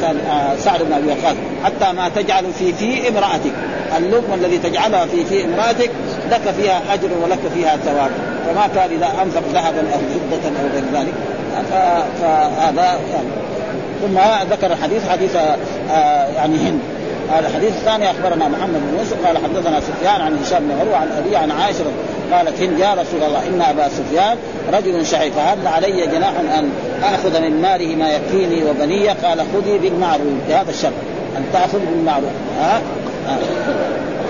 سعد 0.58 0.82
بن 0.82 0.92
أبي 0.92 1.06
وقاص 1.06 1.36
حتى 1.64 1.92
ما 1.92 2.08
تجعل 2.08 2.44
في 2.58 2.72
في 2.72 3.08
امرأتك 3.08 3.52
اللقمه 3.98 4.34
الذي 4.34 4.58
تجعلها 4.58 5.06
في 5.06 5.24
في 5.24 5.44
امرأتك 5.44 5.90
لك 6.30 6.54
فيها 6.60 6.80
أجر 6.94 7.08
ولك 7.22 7.38
فيها 7.54 7.76
ثواب. 7.76 8.10
فما 8.46 8.68
كان 8.74 8.90
إذا 8.90 9.22
أنفق 9.22 9.42
ذهبا 9.52 9.80
أو 9.80 9.98
فضة 10.30 10.48
أو 10.48 10.66
غير 10.72 10.84
ذلك 10.94 11.14
فهذا 12.20 12.98
يعني. 13.12 13.28
ثم 14.02 14.18
ذكر 14.50 14.72
الحديث 14.72 15.08
حديث 15.08 15.36
آه 15.90 16.26
يعني 16.26 16.56
هند. 16.56 16.80
هذا 17.31 17.49
الحديث 17.49 17.70
الثاني 17.70 18.11
أخبرنا 18.11 18.49
محمد 18.49 18.81
بن 18.91 18.99
يوسف 18.99 19.26
قال 19.26 19.39
حدثنا 19.39 19.81
سفيان 19.81 20.20
عن 20.20 20.39
هشام 20.43 20.59
بن 20.59 20.81
عروه 20.81 20.97
عن 20.97 21.09
ابي 21.18 21.37
عن 21.37 21.51
عائشة 21.51 21.85
قالت 22.33 22.62
هند 22.62 22.78
يا 22.78 22.95
رسول 22.95 23.22
الله 23.22 23.47
إن 23.47 23.62
أبا 23.62 23.89
سفيان 23.89 24.37
رجل 24.72 25.07
شعيب 25.07 25.33
فهل 25.33 25.66
علي 25.66 26.07
جناح 26.07 26.33
أن 26.59 26.70
آخذ 27.03 27.41
من 27.41 27.62
ماله 27.62 27.97
ما 27.97 28.11
يكفيني 28.12 28.70
وبني 28.70 29.09
قال 29.09 29.39
خذي 29.39 29.78
بالمعروف 29.78 30.35
بهذا 30.49 30.70
الشرط 30.70 30.93
أن 31.37 31.45
تأخذ 31.53 31.78
بالمعروف. 31.78 32.31
ها, 32.61 32.81
ها. 33.28 33.39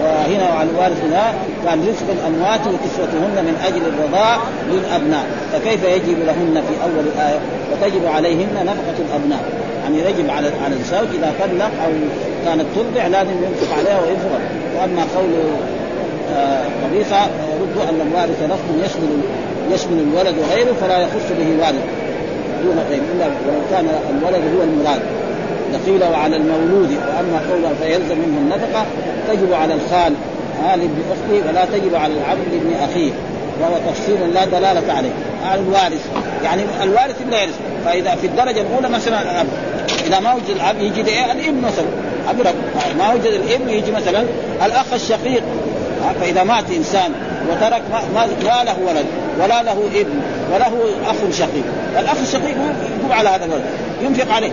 وهنا 0.05 0.55
وعلى 0.55 0.71
الوارث 0.71 1.05
منها 1.05 1.35
كان 1.65 1.81
رزق 1.89 2.07
الأموات 2.11 2.61
وكسوتهن 2.61 3.45
من 3.45 3.63
أجل 3.67 3.83
الرضاع 3.87 4.37
للأبناء 4.71 5.27
فكيف 5.53 5.85
يجب 5.85 6.19
لهن 6.27 6.63
في 6.69 6.75
أول 6.85 7.05
الآية؟ 7.15 7.39
وتجب 7.73 8.07
عليهن 8.07 8.55
نفقة 8.55 8.99
الأبناء. 9.09 9.70
يعني 9.97 10.11
يجب 10.11 10.30
على 10.30 10.51
على 10.64 10.74
الزوج 10.74 11.09
إذا 11.18 11.32
طلق 11.41 11.70
أو 11.84 11.93
كانت 12.45 12.64
ترضع 12.76 13.07
لازم 13.07 13.30
ينفق 13.30 13.74
عليها 13.78 14.01
ويفرض. 14.01 14.41
وأما 14.76 15.03
قول 15.16 15.30
قبيصه 16.84 17.16
آه 17.16 17.28
يرد 17.61 17.88
أن 17.88 18.09
الوارث 18.09 18.43
لفظ 18.43 18.84
يشمل 18.84 19.20
يشمل 19.72 19.99
الولد 19.99 20.34
وغيره 20.38 20.72
فلا 20.80 20.99
يخص 20.99 21.28
به 21.38 21.64
والد 21.64 21.84
دون 22.64 22.78
غيره 22.91 23.03
إلا 23.14 23.26
ولو 23.26 23.61
كان 23.70 23.88
الولد 24.11 24.43
هو 24.57 24.62
المراد. 24.62 25.01
قيل 25.86 26.05
وعلى 26.05 26.36
المولود 26.36 26.91
وأما 26.91 27.41
قوله 27.51 27.74
فيلزم 27.82 28.18
منه 28.18 28.38
النفقة 28.38 28.86
تجب 29.28 29.53
على 29.53 29.74
الخال 29.74 30.12
آه 30.64 30.76
لابن 30.76 30.99
أخته 31.12 31.49
ولا 31.49 31.64
تجب 31.64 31.95
على 31.95 32.14
العبد 32.14 32.41
لابن 32.53 32.91
أخيه. 32.91 33.11
وهو 33.61 33.93
تفصيل 33.93 34.35
لا 34.35 34.45
دلالة 34.45 34.93
عليه. 34.93 35.11
الوارث. 35.55 36.07
يعني 36.45 36.63
الوارث 36.83 37.17
لا 37.31 37.43
يرث 37.43 37.55
فإذا 37.85 38.15
في 38.15 38.27
الدرجة 38.27 38.61
الأولى 38.61 38.89
مثلا 38.89 39.23
الاب 39.23 39.47
إذا 40.07 40.21
ما 40.21 40.35
وجد 40.35 40.51
الأب 40.51 40.81
يجي 40.81 41.11
إيه 41.11 41.33
الابن 41.33 41.61
مثلا. 41.61 41.87
ابرك 42.31 42.55
ما 42.99 43.13
وجد 43.13 43.25
الابن 43.25 43.69
يجي 43.69 43.93
مثلا 43.93 44.25
الأخ 44.65 44.93
الشقيق. 44.95 45.43
فإذا 46.21 46.43
مات 46.43 46.65
إنسان 46.71 47.13
وترك 47.51 47.83
ما, 47.93 48.01
ما 48.15 48.63
له 48.65 48.77
ولد 48.87 49.07
ولا 49.39 49.63
له 49.63 49.89
ابن 49.95 50.21
وله 50.55 50.95
أخ 51.07 51.17
شقيق. 51.39 51.65
الأخ 51.99 52.17
الشقيق 52.23 52.57
يقوم 52.99 53.13
على 53.13 53.29
هذا 53.29 53.45
الولد 53.45 53.65
ينفق 54.03 54.35
عليه. 54.35 54.51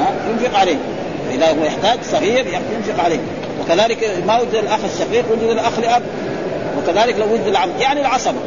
ها 0.00 0.12
ينفق 0.30 0.58
عليه. 0.58 0.76
إذا 1.34 1.46
هو 1.46 1.64
يحتاج 1.64 1.98
صغير 2.12 2.46
ينفق 2.76 3.04
عليه. 3.04 3.18
وكذلك 3.60 4.22
ما 4.26 4.40
وجد 4.40 4.54
الأخ 4.54 4.78
الشقيق 4.94 5.24
وجد 5.32 5.50
الأخ 5.50 5.78
لأب. 5.78 6.02
وكذلك 6.78 7.18
لو 7.18 7.32
وجد 7.32 7.46
العم 7.46 7.68
يعني 7.80 8.00
العصبه 8.00 8.38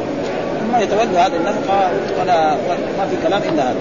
ثم 0.60 0.82
يتولى 0.82 1.18
هذه 1.18 1.36
النفقه 1.36 1.90
ولا 2.20 2.50
ما 2.98 3.06
في 3.10 3.16
كلام 3.28 3.42
إلا 3.52 3.62
هذا. 3.62 3.76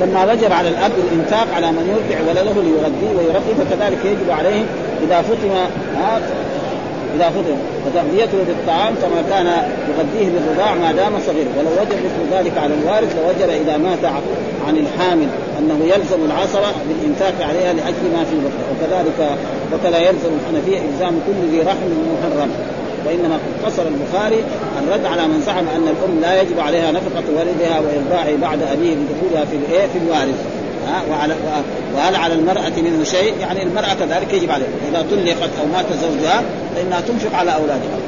لما 0.00 0.32
وجب 0.32 0.52
على 0.52 0.68
الأب 0.68 0.92
الإنفاق 0.98 1.46
على 1.56 1.72
من 1.72 1.88
يرضع 1.88 2.30
ولده 2.30 2.62
ليغذيه 2.62 3.18
ويربي 3.18 3.54
فكذلك 3.54 3.98
يجب 4.04 4.30
عليه 4.30 4.64
إذا 5.02 5.22
فطم 5.22 5.50
إذا 7.16 7.30
فطم 7.30 7.56
وتغذيته 7.86 8.38
بالطعام 8.48 8.94
كما 8.94 9.22
كان 9.30 9.46
يغذيه 9.88 10.28
بالرضاع 10.34 10.74
ما 10.74 10.92
دام 10.92 11.12
صغير 11.26 11.46
ولو 11.58 11.70
وجب 11.80 11.98
مثل 12.06 12.36
ذلك 12.36 12.58
على 12.58 12.74
الوارث 12.74 13.16
لوجب 13.16 13.50
إذا 13.50 13.76
مات 13.76 14.04
عن 14.66 14.76
الحامل 14.76 15.28
أنه 15.58 15.78
يلزم 15.84 16.24
العصبه 16.26 16.70
بالإنفاق 16.88 17.48
عليها 17.48 17.72
لأجل 17.72 18.04
ما 18.14 18.24
في 18.24 18.36
بطنه. 18.36 18.68
وكذلك 18.72 19.36
وكذا 19.72 19.98
يلزم 19.98 20.30
الحنفية 20.40 20.78
إلزام 20.88 21.20
كل 21.26 21.50
ذي 21.50 21.60
رحم 21.60 21.90
محرم. 22.14 22.50
وإنما 23.06 23.38
قصر 23.66 23.82
البخاري 23.82 24.44
الرد 24.82 25.06
على 25.06 25.28
من 25.28 25.42
زعم 25.46 25.64
أن 25.76 25.88
الأم 25.88 26.20
لا 26.20 26.42
يجب 26.42 26.60
عليها 26.60 26.90
نفقة 26.92 27.24
ولدها 27.36 27.80
وإرضاعه 27.80 28.36
بعد 28.36 28.62
أبيه 28.62 28.94
بدخولها 28.94 29.44
في 29.44 29.58
في 29.92 29.98
الوارث. 30.04 30.38
وعلى 31.10 31.34
وهل 31.96 32.16
على 32.16 32.34
المرأة 32.34 32.72
منه 32.76 33.04
شيء؟ 33.04 33.34
يعني 33.40 33.62
المرأة 33.62 33.94
كذلك 33.94 34.32
يجب 34.32 34.50
عليها، 34.50 34.68
إذا 34.90 35.06
طلقت 35.10 35.50
أو 35.60 35.66
مات 35.72 35.86
زوجها 36.02 36.42
فإنها 36.76 37.00
تنفق 37.00 37.34
على 37.34 37.54
أولادها. 37.54 37.98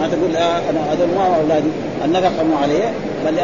ما 0.00 0.08
تقول 0.08 0.36
آه 0.36 0.58
أنا 0.70 0.92
هذول 0.92 1.08
مو 1.08 1.34
أولادي، 1.34 1.68
النفقة 2.04 2.44
مو 2.50 2.56
علي 2.56 2.92
بل 3.26 3.34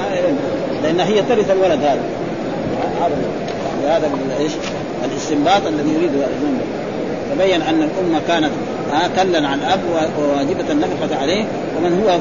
لأن 0.83 1.01
هي 1.01 1.23
ترث 1.23 1.51
الولد 1.51 1.85
هذا. 1.85 2.03
هذا 3.01 3.97
هذا 3.97 4.11
إيش؟ 4.41 4.53
الاستنباط 5.05 5.67
الذي 5.67 5.91
يريده 5.95 6.15
الإمام 6.15 6.59
تبين 7.31 7.63
أن 7.63 7.83
الأمة 7.83 8.21
كانت 8.29 8.51
كلا 9.17 9.49
عن 9.49 9.59
الأب 9.59 9.81
وواجبة 10.19 10.73
النفقة 10.73 11.21
عليه 11.21 11.45
ومن 11.77 12.03
هو 12.05 12.19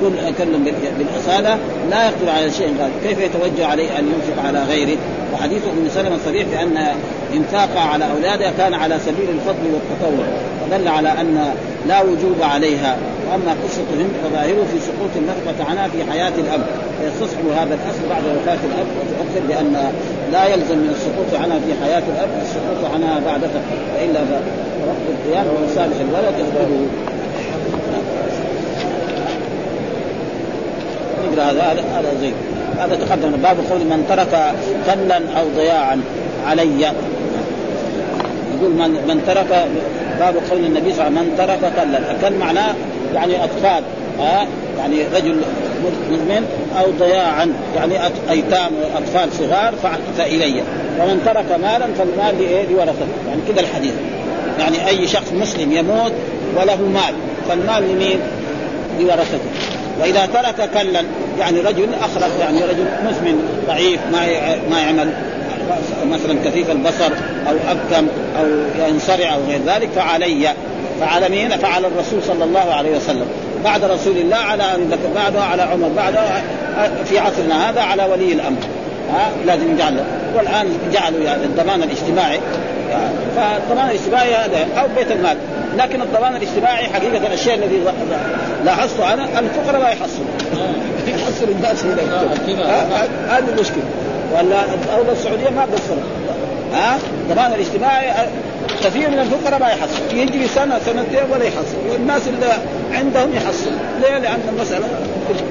كل 0.00 0.34
كل 0.38 0.58
بالأصالة 0.98 1.58
لا 1.90 2.04
يقدر 2.04 2.30
على 2.30 2.50
شيء 2.50 2.74
قال 2.80 2.90
كيف 3.02 3.18
يتوجه 3.18 3.66
عليه 3.66 3.98
أن 3.98 4.04
ينفق 4.06 4.46
على 4.46 4.62
غيره 4.64 4.98
وحديث 5.34 5.62
أم 5.64 5.88
سلمة 5.94 6.18
صريح 6.24 6.46
بان 6.48 6.86
انفاقها 7.34 7.80
على 7.80 8.04
أولادها 8.10 8.52
كان 8.58 8.74
على 8.74 8.98
سبيل 8.98 9.30
الفضل 9.30 9.64
والتطوع 9.72 10.26
فدل 10.60 10.88
على 10.88 11.08
أن 11.08 11.54
لا 11.88 12.02
وجوب 12.02 12.42
عليها. 12.42 12.96
وأما 13.30 13.56
قصة 13.64 13.82
هند 13.98 14.12
فظاهره 14.24 14.66
في 14.72 14.78
سقوط 14.80 15.10
النفقة 15.16 15.70
عنها 15.70 15.88
في 15.88 16.10
حياة 16.10 16.32
الأب. 16.38 16.66
فيستصحب 17.00 17.46
هذا 17.56 17.74
الأصل 17.74 18.08
بعد 18.10 18.22
وفاة 18.24 18.58
الأب 18.68 18.86
وتؤثر 18.98 19.48
لأن 19.48 19.92
لا 20.32 20.44
يلزم 20.46 20.78
من 20.78 20.90
السقوط 20.96 21.42
عنها 21.42 21.58
في 21.58 21.84
حياة 21.84 22.02
الأب 22.12 22.28
السقوط 22.42 22.92
عنها 22.94 23.20
بعد 23.26 23.40
فالا 23.40 24.20
رفض 24.88 25.06
القيام 25.14 25.46
ومصالح 25.46 25.96
الولد 26.00 26.34
يقبله. 26.38 26.86
نقرأ 31.26 31.44
هذا 31.44 31.84
هذا 31.94 32.14
زين 32.20 32.34
هذا 32.78 32.94
تقدم 32.94 33.30
باب 33.30 33.56
قول 33.70 33.80
من 33.80 34.06
ترك 34.08 34.54
كلا 34.86 35.40
أو 35.40 35.44
ضياعا 35.56 36.00
علي. 36.46 36.80
يقول 38.54 38.70
من 38.70 38.90
من 38.90 39.22
ترك 39.26 39.68
باب 40.18 40.34
قول 40.50 40.64
النبي 40.64 40.92
صلى 40.92 41.08
الله 41.08 41.20
عليه 41.20 41.20
وسلم 41.20 41.30
من 41.30 41.36
ترك 41.38 41.72
كلا. 41.76 41.98
الكل 42.12 42.36
معناه 42.36 42.74
يعني 43.14 43.44
أطفال 43.44 43.82
ها؟ 44.20 44.46
يعني 44.78 44.96
رجل 45.14 45.36
مدمن 46.10 46.46
أو 46.80 46.90
ضياعا 46.90 47.52
يعني 47.76 47.94
أيتام 48.30 48.70
واطفال 48.94 49.32
صغار 49.32 49.74
فالي 50.16 50.62
ومن 51.00 51.22
ترك 51.26 51.60
مالا 51.60 51.86
فالمال؟ 51.98 52.34
لورثته 52.70 53.06
يعني 53.28 53.40
كذا 53.48 53.60
الحديث. 53.60 53.92
يعني 54.58 54.88
أي 54.88 55.06
شخص 55.06 55.32
مسلم 55.32 55.72
يموت 55.72 56.12
وله 56.56 56.76
مال 56.76 57.14
فالمال 57.48 57.82
لمين؟ 57.92 58.18
لورثته. 59.00 59.50
وإذا 60.00 60.26
ترك 60.26 60.70
كلا 60.74 61.04
يعني 61.38 61.60
رجل 61.60 61.94
اخرق 61.94 62.30
يعني 62.40 62.60
رجل 62.60 62.86
مسمن 63.04 63.62
ضعيف 63.66 64.00
ما 64.12 64.26
ما 64.70 64.80
يعمل 64.80 65.10
مثلا 66.06 66.38
كثيف 66.44 66.70
البصر 66.70 67.10
أو 67.48 67.54
أبكم 67.70 68.08
أو 68.38 68.46
ينصرع 68.88 69.34
أو 69.34 69.40
غير 69.48 69.60
ذلك 69.66 69.88
فعلي 69.96 70.54
فعلى 71.00 71.28
مين؟ 71.28 71.50
فعلى 71.50 71.86
الرسول 71.86 72.22
صلى 72.22 72.44
الله 72.44 72.74
عليه 72.74 72.96
وسلم. 72.96 73.26
بعد 73.64 73.84
رسول 73.84 74.16
الله 74.16 74.36
على 74.36 74.64
بكر 74.78 75.08
بعده 75.14 75.42
على 75.42 75.62
عمر 75.62 75.88
بعده 75.96 76.20
في 77.04 77.18
عصرنا 77.18 77.70
هذا 77.70 77.80
على 77.80 78.04
ولي 78.04 78.32
الأمر. 78.32 78.58
ها 79.12 79.30
لازم 79.46 79.74
يجعل 79.74 80.04
والآن 80.36 80.66
جعلوا 80.92 81.20
يعني 81.20 81.44
الضمان 81.44 81.82
الاجتماعي. 81.82 82.40
فالضمان 83.36 83.90
الاجتماعي 83.90 84.34
هذا 84.34 84.66
أو 84.78 84.86
بيت 84.96 85.12
المال. 85.12 85.36
لكن 85.78 86.02
الضمان 86.02 86.36
الاجتماعي 86.36 86.84
حقيقة 86.84 87.34
الشيء 87.34 87.54
الذي 87.54 87.80
لاحظته 88.64 89.14
أنا 89.14 89.24
الفقراء 89.38 89.82
ما 89.82 89.88
يحصلوا 89.88 90.26
يحصل 91.06 91.48
الناس 91.48 91.84
هذه 93.28 93.48
المشكلة. 93.48 93.82
ولا 94.32 94.64
الدولة 94.64 95.12
السعودية 95.12 95.50
ما 95.50 95.62
قصرت 95.62 96.02
ها؟ 96.74 96.98
الضمان 97.22 97.52
الاجتماعي 97.52 98.28
كثير 98.84 99.10
من 99.10 99.18
الفقراء 99.18 99.60
ما 99.60 99.68
يحصل. 99.68 100.16
يجي 100.16 100.46
سنه 100.46 100.78
سنتين 100.78 101.30
ولا 101.30 101.44
يحصل. 101.44 101.76
والناس 101.92 102.22
اللي 102.28 102.52
عندهم 102.92 103.34
يحصل. 103.34 103.70
ليه؟ 104.02 104.18
لأن 104.18 104.40
المسألة 104.48 104.86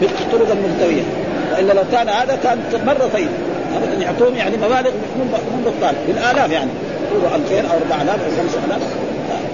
بالطرق 0.02 0.52
الملتويه 0.52 1.04
وإلا 1.52 1.74
لو 1.74 1.84
كان 1.92 2.10
هذا 2.10 2.38
كان 2.44 2.60
مره 2.86 3.10
طيب 3.14 3.30
ابدا 3.76 4.04
يعطوهم 4.04 4.36
يعني 4.36 4.58
مبالغ 4.58 4.92
من 5.18 5.64
بطال. 5.66 5.96
بالآلاف 6.08 6.52
يعني. 6.52 6.72
يقولوا 7.12 7.36
2000 7.36 7.60
أو 7.60 7.78
4000 7.78 8.10
أو 8.10 8.32
5000 8.38 8.82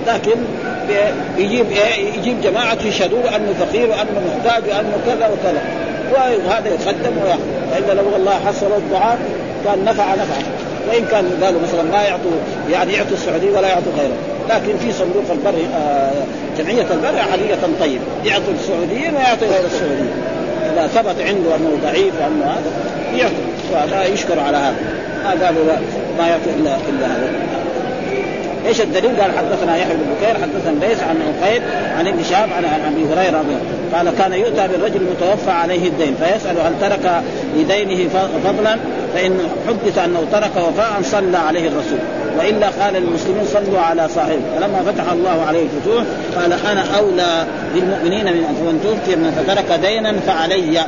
لكن 0.08 0.36
يجيب 1.38 1.66
إيه؟ 1.72 2.14
يجيب 2.18 2.42
جماعة 2.42 2.78
يشهدوا 2.86 3.36
أنه 3.36 3.54
فقير 3.60 3.90
وأنه 3.90 4.22
محتاج 4.28 4.64
وأنه 4.70 4.98
كذا 5.06 5.28
وكذا. 5.28 5.62
وهذا 6.14 6.74
يتقدم 6.74 7.18
والا 7.18 8.02
لو 8.02 8.16
الله 8.16 8.40
حصلوا 8.48 8.78
الضعاف 8.78 9.20
كان 9.66 9.86
نفع 9.86 10.14
نفع. 10.14 10.36
وإن 10.90 11.06
كان 11.12 11.44
قالوا 11.44 11.62
مثلا 11.62 11.84
ما 11.84 12.04
يعطوا 12.04 12.32
يعني 12.72 12.94
يعطوا 12.94 13.14
السعوديه 13.14 13.58
ولا 13.58 13.68
يعطوا 13.68 13.92
غيره. 14.00 14.16
لكن 14.50 14.78
في 14.78 14.92
صندوق 14.92 15.24
البر 15.32 15.60
آه 15.76 16.12
جمعية 16.58 16.86
البر 16.92 17.18
حقيقه 17.18 17.70
طيب. 17.80 18.00
يعطوا 18.26 18.54
السعوديين 18.60 19.16
ويعطوا 19.16 19.48
غير 19.48 19.66
السعوديين 19.66 20.14
إذا 20.74 20.88
ثبت 20.88 21.22
عنده 21.22 21.56
أنه 21.56 21.78
ضعيف 21.84 22.14
وأنه 22.22 22.46
هذا 22.46 22.72
يعطي 23.18 23.34
وهذا 23.74 24.06
يشكر 24.06 24.40
على 24.40 24.58
هذا. 24.58 24.76
ما 25.24 25.46
قالوا 25.46 25.64
ما 26.18 26.28
يعطي 26.28 26.50
الا 26.60 26.76
إلا 26.90 27.06
هذا. 27.06 27.32
إيش 28.68 28.82
الدليل؟ 28.82 29.22
قال 29.22 29.32
حدثنا 29.38 29.78
يحيى 29.78 29.94
بن 29.94 30.04
بكير 30.16 30.34
حدثنا 30.34 30.86
ليس 30.86 31.00
عن 31.00 31.18
عقيل 31.22 31.62
عن 31.98 32.08
ابن 32.08 32.24
شهاب 32.24 32.50
عن 32.54 32.94
ابي 32.94 33.06
هريرة 33.14 33.40
رضي 33.40 33.56
قال 33.94 34.18
كان 34.18 34.34
يؤتى 34.34 34.68
بالرجل 34.68 34.96
المتوفى 34.96 35.52
عليه 35.52 35.88
الدين 35.88 36.16
فيسأل 36.16 36.58
هل 36.60 36.74
ترك 36.82 37.22
لدينه 37.56 38.10
فضلا؟ 38.44 38.78
فإن 39.14 39.40
حدث 39.68 39.98
أنه 39.98 40.26
ترك 40.32 40.52
وفاء 40.56 41.02
صلى 41.04 41.38
عليه 41.38 41.68
الرسول. 41.68 42.00
وإلا 42.40 42.68
قال 42.68 42.94
للمسلمين 42.94 43.46
صلوا 43.46 43.80
على 43.80 44.08
صاحبه. 44.16 44.42
فلما 44.56 44.92
فتح 44.92 45.12
الله 45.12 45.46
عليه 45.48 45.64
الفتوح 45.64 46.04
قال 46.36 46.54
أنا 46.72 46.84
أولى 46.98 47.46
للمؤمنين 47.76 48.26
من 48.26 48.44
فمن 48.44 48.80
توفي 48.84 49.16
من 49.16 49.32
فترك 49.32 49.80
دينا 49.80 50.14
فعلي 50.28 50.80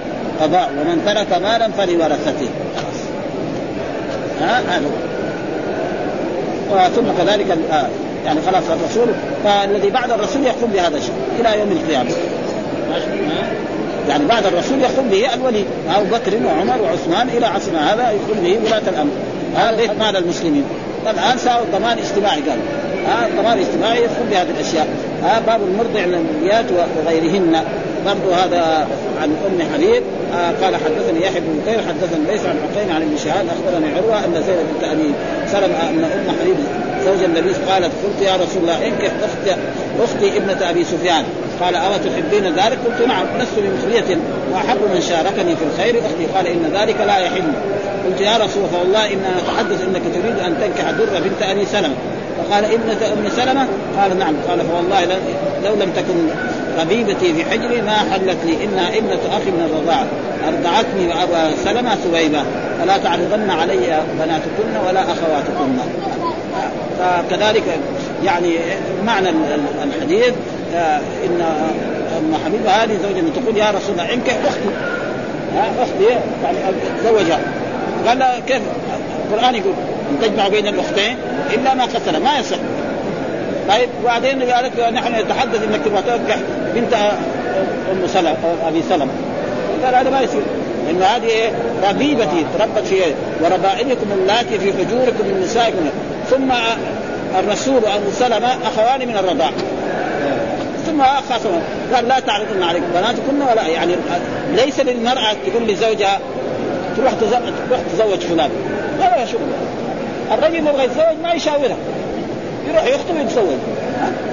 قضاء 0.42 0.70
ومن 0.82 1.02
ترك 1.06 1.42
مالا 1.42 1.68
فلورثته. 1.78 2.50
ها؟ 4.42 4.60
هذا 4.60 5.13
ثم 6.96 7.24
كذلك 7.24 7.58
آه 7.72 7.88
يعني 8.26 8.40
خلاص 8.42 8.64
الرسول 8.70 9.08
فالذي 9.44 9.90
بعد 9.90 10.12
الرسول 10.12 10.44
يقوم 10.44 10.72
بهذا 10.74 10.98
الشيء 10.98 11.14
إلى 11.40 11.60
يوم 11.60 11.72
القيامة. 11.72 12.10
يعني 14.10 14.26
بعد 14.26 14.46
الرسول 14.46 14.82
يقوم 14.82 15.10
به 15.10 15.34
الولي 15.34 15.66
أبو 15.90 16.06
بكر 16.06 16.46
وعمر 16.46 16.82
وعثمان 16.82 17.30
إلى 17.38 17.46
عصرنا 17.46 17.94
هذا 17.94 18.12
يقوم 18.12 18.44
به 18.44 18.60
ولاة 18.66 18.82
الأمر. 18.88 19.12
هذا 19.56 19.78
بيت 19.78 19.92
مال 20.00 20.18
المسلمين. 20.18 20.64
الآن 21.04 21.38
صار 21.38 21.64
ضمان 21.74 21.98
اجتماعي 21.98 22.42
قال. 22.42 22.60
ها 23.08 23.28
الضمان 23.28 23.58
الاجتماعي 23.58 23.98
يقوم 23.98 24.28
بهذه 24.32 24.50
الأشياء. 24.60 24.88
ها 25.24 25.40
باب 25.40 25.62
المرضع 25.62 26.06
للموليات 26.06 26.66
وغيرهن. 26.98 27.64
برضو 28.06 28.32
هذا 28.32 28.88
عن 29.22 29.36
أم 29.48 29.74
حبيب. 29.74 30.04
آه 30.34 30.66
قال 30.66 30.76
حدثني 30.76 31.26
يحيى 31.26 31.40
بن 31.40 31.60
بكير 31.60 31.80
حدثني 31.88 32.26
ليس 32.28 32.46
عن 32.46 32.56
حسين 32.72 32.92
عن 32.96 33.02
ابن 33.02 33.18
شهاد 33.18 33.46
أخبرني 33.48 33.86
عروة 33.98 34.26
أن 34.26 34.44
زينب 34.48 34.66
بنت 34.74 34.84
ابي 34.92 35.12
سلمه 35.54 35.90
أن 35.90 36.04
أم 36.04 36.36
حبيب 36.42 36.56
زوج 37.06 37.24
النبي 37.24 37.54
قالت 37.70 37.92
قلت 38.04 38.22
يا 38.22 38.36
رسول 38.36 38.62
الله 38.62 38.88
انكح 38.88 39.12
أختي 39.24 39.52
أختي 40.04 40.38
ابنة 40.38 40.70
أبي 40.70 40.84
سفيان. 40.84 41.24
قال 41.62 41.76
اما 41.76 41.98
تحبين 41.98 42.46
ذلك؟ 42.46 42.78
قلت 42.86 43.08
نعم 43.08 43.26
لست 43.40 43.58
بمخلية 43.58 44.18
وأحب 44.52 44.78
من 44.94 45.02
شاركني 45.10 45.56
في 45.56 45.64
الخير. 45.72 45.96
أختي 46.00 46.26
قال 46.36 46.48
إن 46.48 46.64
ذلك 46.74 46.96
لا 47.08 47.18
يحل. 47.18 47.44
قلت 48.06 48.22
يا 48.22 48.38
رسول 48.38 48.64
فوالله 48.74 49.06
أنا 49.06 49.42
نتحدث 49.42 49.82
إنك 49.88 50.02
تريد 50.14 50.40
أن 50.40 50.56
تنكح 50.62 50.92
در 50.92 51.20
بنت 51.20 51.42
أبي 51.42 51.66
سلمة. 51.66 51.96
فقال 52.38 52.66
ابنة 52.66 53.14
أم 53.14 53.30
سلمة؟ 53.30 53.68
قال 53.98 54.20
نعم. 54.20 54.36
قال 54.48 54.60
فوالله 54.60 55.06
لو 55.66 55.74
لم 55.74 55.92
تكن 55.96 56.28
ربيبتي 56.80 57.34
في 57.34 57.46
حجري 57.46 57.82
ما 57.82 57.98
حلت 58.12 58.38
لي. 58.46 58.64
إنها 58.64 58.98
ابنة 58.98 59.20
أخي 59.32 59.52
من 59.52 59.70
الرضاعة. 59.72 60.06
أرضعتني 60.48 61.08
وابا 61.08 61.52
سلمة 61.66 61.96
ثويبة 61.96 62.44
فلا 62.80 62.98
تعرضن 62.98 63.50
علي 63.50 64.04
بناتكن 64.20 64.88
ولا 64.88 65.02
أخواتكن. 65.02 65.78
فكذلك 67.00 67.64
يعني 68.24 68.56
معنى 69.06 69.30
الحديث 69.84 70.34
إن 71.26 71.42
أم 72.18 72.34
حبيبة 72.46 72.70
هذه 72.70 72.98
زوجة 73.04 73.24
تقول 73.36 73.58
يا 73.58 73.72
رسول 73.72 73.92
الله 73.92 74.14
انكح 74.14 74.34
أختي. 74.48 74.70
أختي 75.80 76.20
يعني 76.44 76.58
تزوجها. 77.04 77.40
قال 78.08 78.24
كيف؟ 78.48 78.62
القرآن 79.32 79.56
يقول 79.56 79.74
إن 80.12 80.20
تجمع 80.22 80.48
بين 80.48 80.68
الأختين 80.68 81.18
إلا 81.54 81.74
ما 81.74 81.84
قتل 81.84 82.24
ما 82.24 82.40
يصح. 82.40 82.58
طيب 83.70 83.90
وبعدين 84.04 84.44
قالت 84.44 84.80
نحن 84.80 85.16
نتحدث 85.16 85.64
إنك 85.64 85.80
تبغى 85.86 86.02
تنكح 86.02 86.38
بنت 86.76 86.94
أم 87.92 88.08
سلمه 88.08 88.36
أبي 88.68 88.82
سلمه 88.90 89.12
قال 89.86 89.96
هذا 89.96 90.10
ما 90.10 90.22
يصير. 90.22 90.42
لأن 90.86 91.04
هذه 91.04 91.52
ربيبتي 91.90 92.46
تربت 92.58 92.88
في 92.88 92.96
وربائبكم 93.42 94.08
اللاتي 94.12 94.60
في 94.60 94.74
حجوركم 94.74 95.28
من 95.28 95.42
نسائكم. 95.44 95.80
ثم 96.30 96.52
الرسول 97.40 97.76
وابو 97.76 98.12
سلمة 98.20 98.48
أخوان 98.64 99.08
من 99.08 99.18
الرضاع. 99.18 99.50
ثم 100.88 101.04
خاصم 101.04 101.50
قال 101.94 102.08
لا 102.08 102.20
تعرضن 102.20 102.64
عليكم 102.64 102.86
بناتكن 102.94 103.42
ولا 103.52 103.68
يعني 103.68 103.96
ليس 104.54 104.80
للمرأة 104.80 105.34
تقول 105.48 105.68
لزوجها 105.68 106.20
تروح 106.98 107.14
تروح 107.14 107.80
تزوج 107.94 108.20
فلان. 108.20 108.50
ما 109.00 109.04
لها 109.04 109.26
شغل 109.26 109.42
الرجل 110.32 110.68
يبغى 110.68 110.84
يتزوج 110.84 111.18
ما 111.24 111.34
يشاورها. 111.34 111.78
يروح 112.70 112.84
يخطب 112.84 113.16
ويتزوج. 113.16 113.58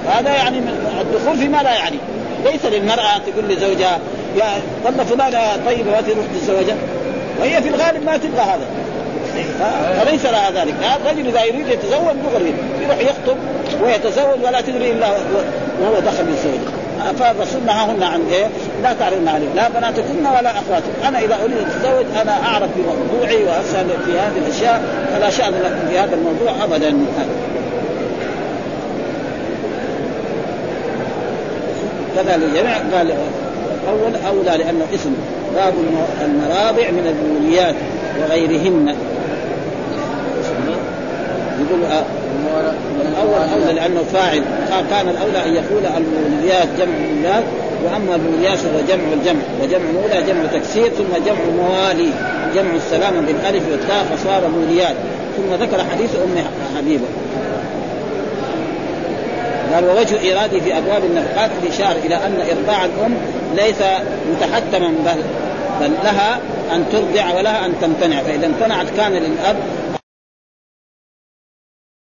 هذا 0.09 0.31
يعني 0.31 0.59
الدخول 1.01 1.39
فيما 1.39 1.63
لا 1.63 1.75
يعني. 1.75 1.97
ليس 2.45 2.65
للمرأة 2.65 3.19
تقول 3.19 3.49
لزوجها 3.49 3.99
يا 4.37 4.47
ظل 4.85 5.05
فلانة 5.05 5.65
طيبة 5.67 5.91
ما 5.91 6.01
تروح 6.01 6.25
تتزوجها. 6.35 6.77
وهي 7.41 7.63
في 7.63 7.69
الغالب 7.69 8.05
ما 8.05 8.17
تبغى 8.17 8.41
هذا. 8.41 8.67
فليس 10.01 10.27
لها 10.27 10.51
ذلك. 10.51 10.75
الرجل 10.97 11.29
إذا 11.29 11.45
يريد 11.45 11.69
يتزوج 11.69 12.15
دغري 12.33 12.55
يروح 12.83 12.99
يخطب 12.99 13.37
ويتزوج 13.83 14.45
ولا 14.45 14.61
تدري 14.61 14.91
إلا 14.91 15.09
وهو 15.81 16.01
دخل 16.01 16.25
بالزوج 16.25 16.61
فالرسول 17.19 17.63
نهاهن 17.67 18.03
عن 18.03 18.23
إيه؟ 18.33 18.47
لا 18.83 18.93
تعرضن 18.93 19.29
عليه. 19.29 19.47
لا 19.55 19.69
بناتكن 19.69 20.27
ولا 20.27 20.51
أخواتكن، 20.51 21.07
أنا 21.07 21.19
إذا 21.19 21.39
أريد 21.45 21.57
أتزوج 21.57 22.07
أنا 22.23 22.33
أعرف 22.33 22.69
بموضوعي 22.77 23.45
وأسأل 23.45 23.87
في 24.07 24.13
هذه 24.13 24.39
الأشياء 24.47 24.83
فلا 25.15 25.31
شأن 25.31 25.53
لكم 25.53 25.89
في 25.91 25.99
هذا 25.99 26.15
الموضوع 26.15 26.65
ابدا. 26.65 26.97
كذا 32.23 32.37
للجمع 32.37 32.77
قال 32.77 33.13
أول 33.89 34.13
أولى 34.29 34.65
لأنه 34.65 34.85
اسم 34.95 35.15
باب 35.55 35.75
المرابع 36.25 36.91
من 36.91 37.07
البوليات 37.07 37.75
وغيرهن. 38.21 38.95
يقول 41.61 41.85
آه، 41.85 42.05
الأول 43.09 43.49
أولى 43.55 43.73
لأنه 43.73 44.03
فاعل. 44.13 44.43
كان 44.91 45.09
الأولى 45.09 45.47
أن 45.47 45.55
يقول 45.55 45.83
البوليات 45.97 46.69
جمع 46.79 46.95
البوليات 46.95 47.45
وأما 47.85 48.15
البوليات 48.15 48.59
فهو 48.59 48.81
جمع 48.89 49.13
الجمع 49.13 49.43
وجمع 49.63 49.85
مولى 49.95 50.23
جمع 50.27 50.47
تكسير 50.53 50.89
ثم 50.89 51.25
جمع 51.27 51.45
موالي 51.57 52.11
جمع 52.55 52.75
السلام 52.77 53.27
بالألف 53.27 53.63
والتاء 53.71 54.05
فصار 54.05 54.49
موليات 54.49 54.97
ثم 55.37 55.65
ذكر 55.65 55.85
حديث 55.93 56.11
أم 56.15 56.45
حبيبة. 56.77 57.05
قال 59.75 59.85
ووجه 59.85 60.21
إيرادي 60.21 60.61
في 60.61 60.79
أبواب 60.79 61.05
النفقات 61.05 61.51
الإشارة 61.63 61.99
إلى 62.05 62.15
أن 62.15 62.37
إرضاع 62.57 62.85
الأم 62.85 63.15
ليس 63.57 63.83
متحتما 64.33 64.89
بل 64.89 65.23
بل 65.81 65.91
لها 66.05 66.39
أن 66.73 66.85
ترضع 66.93 67.35
ولها 67.35 67.67
أن 67.67 67.73
تمتنع 67.81 68.23
فإذا 68.23 68.47
امتنعت 68.47 68.87
كان 68.97 69.13
للأب 69.13 69.57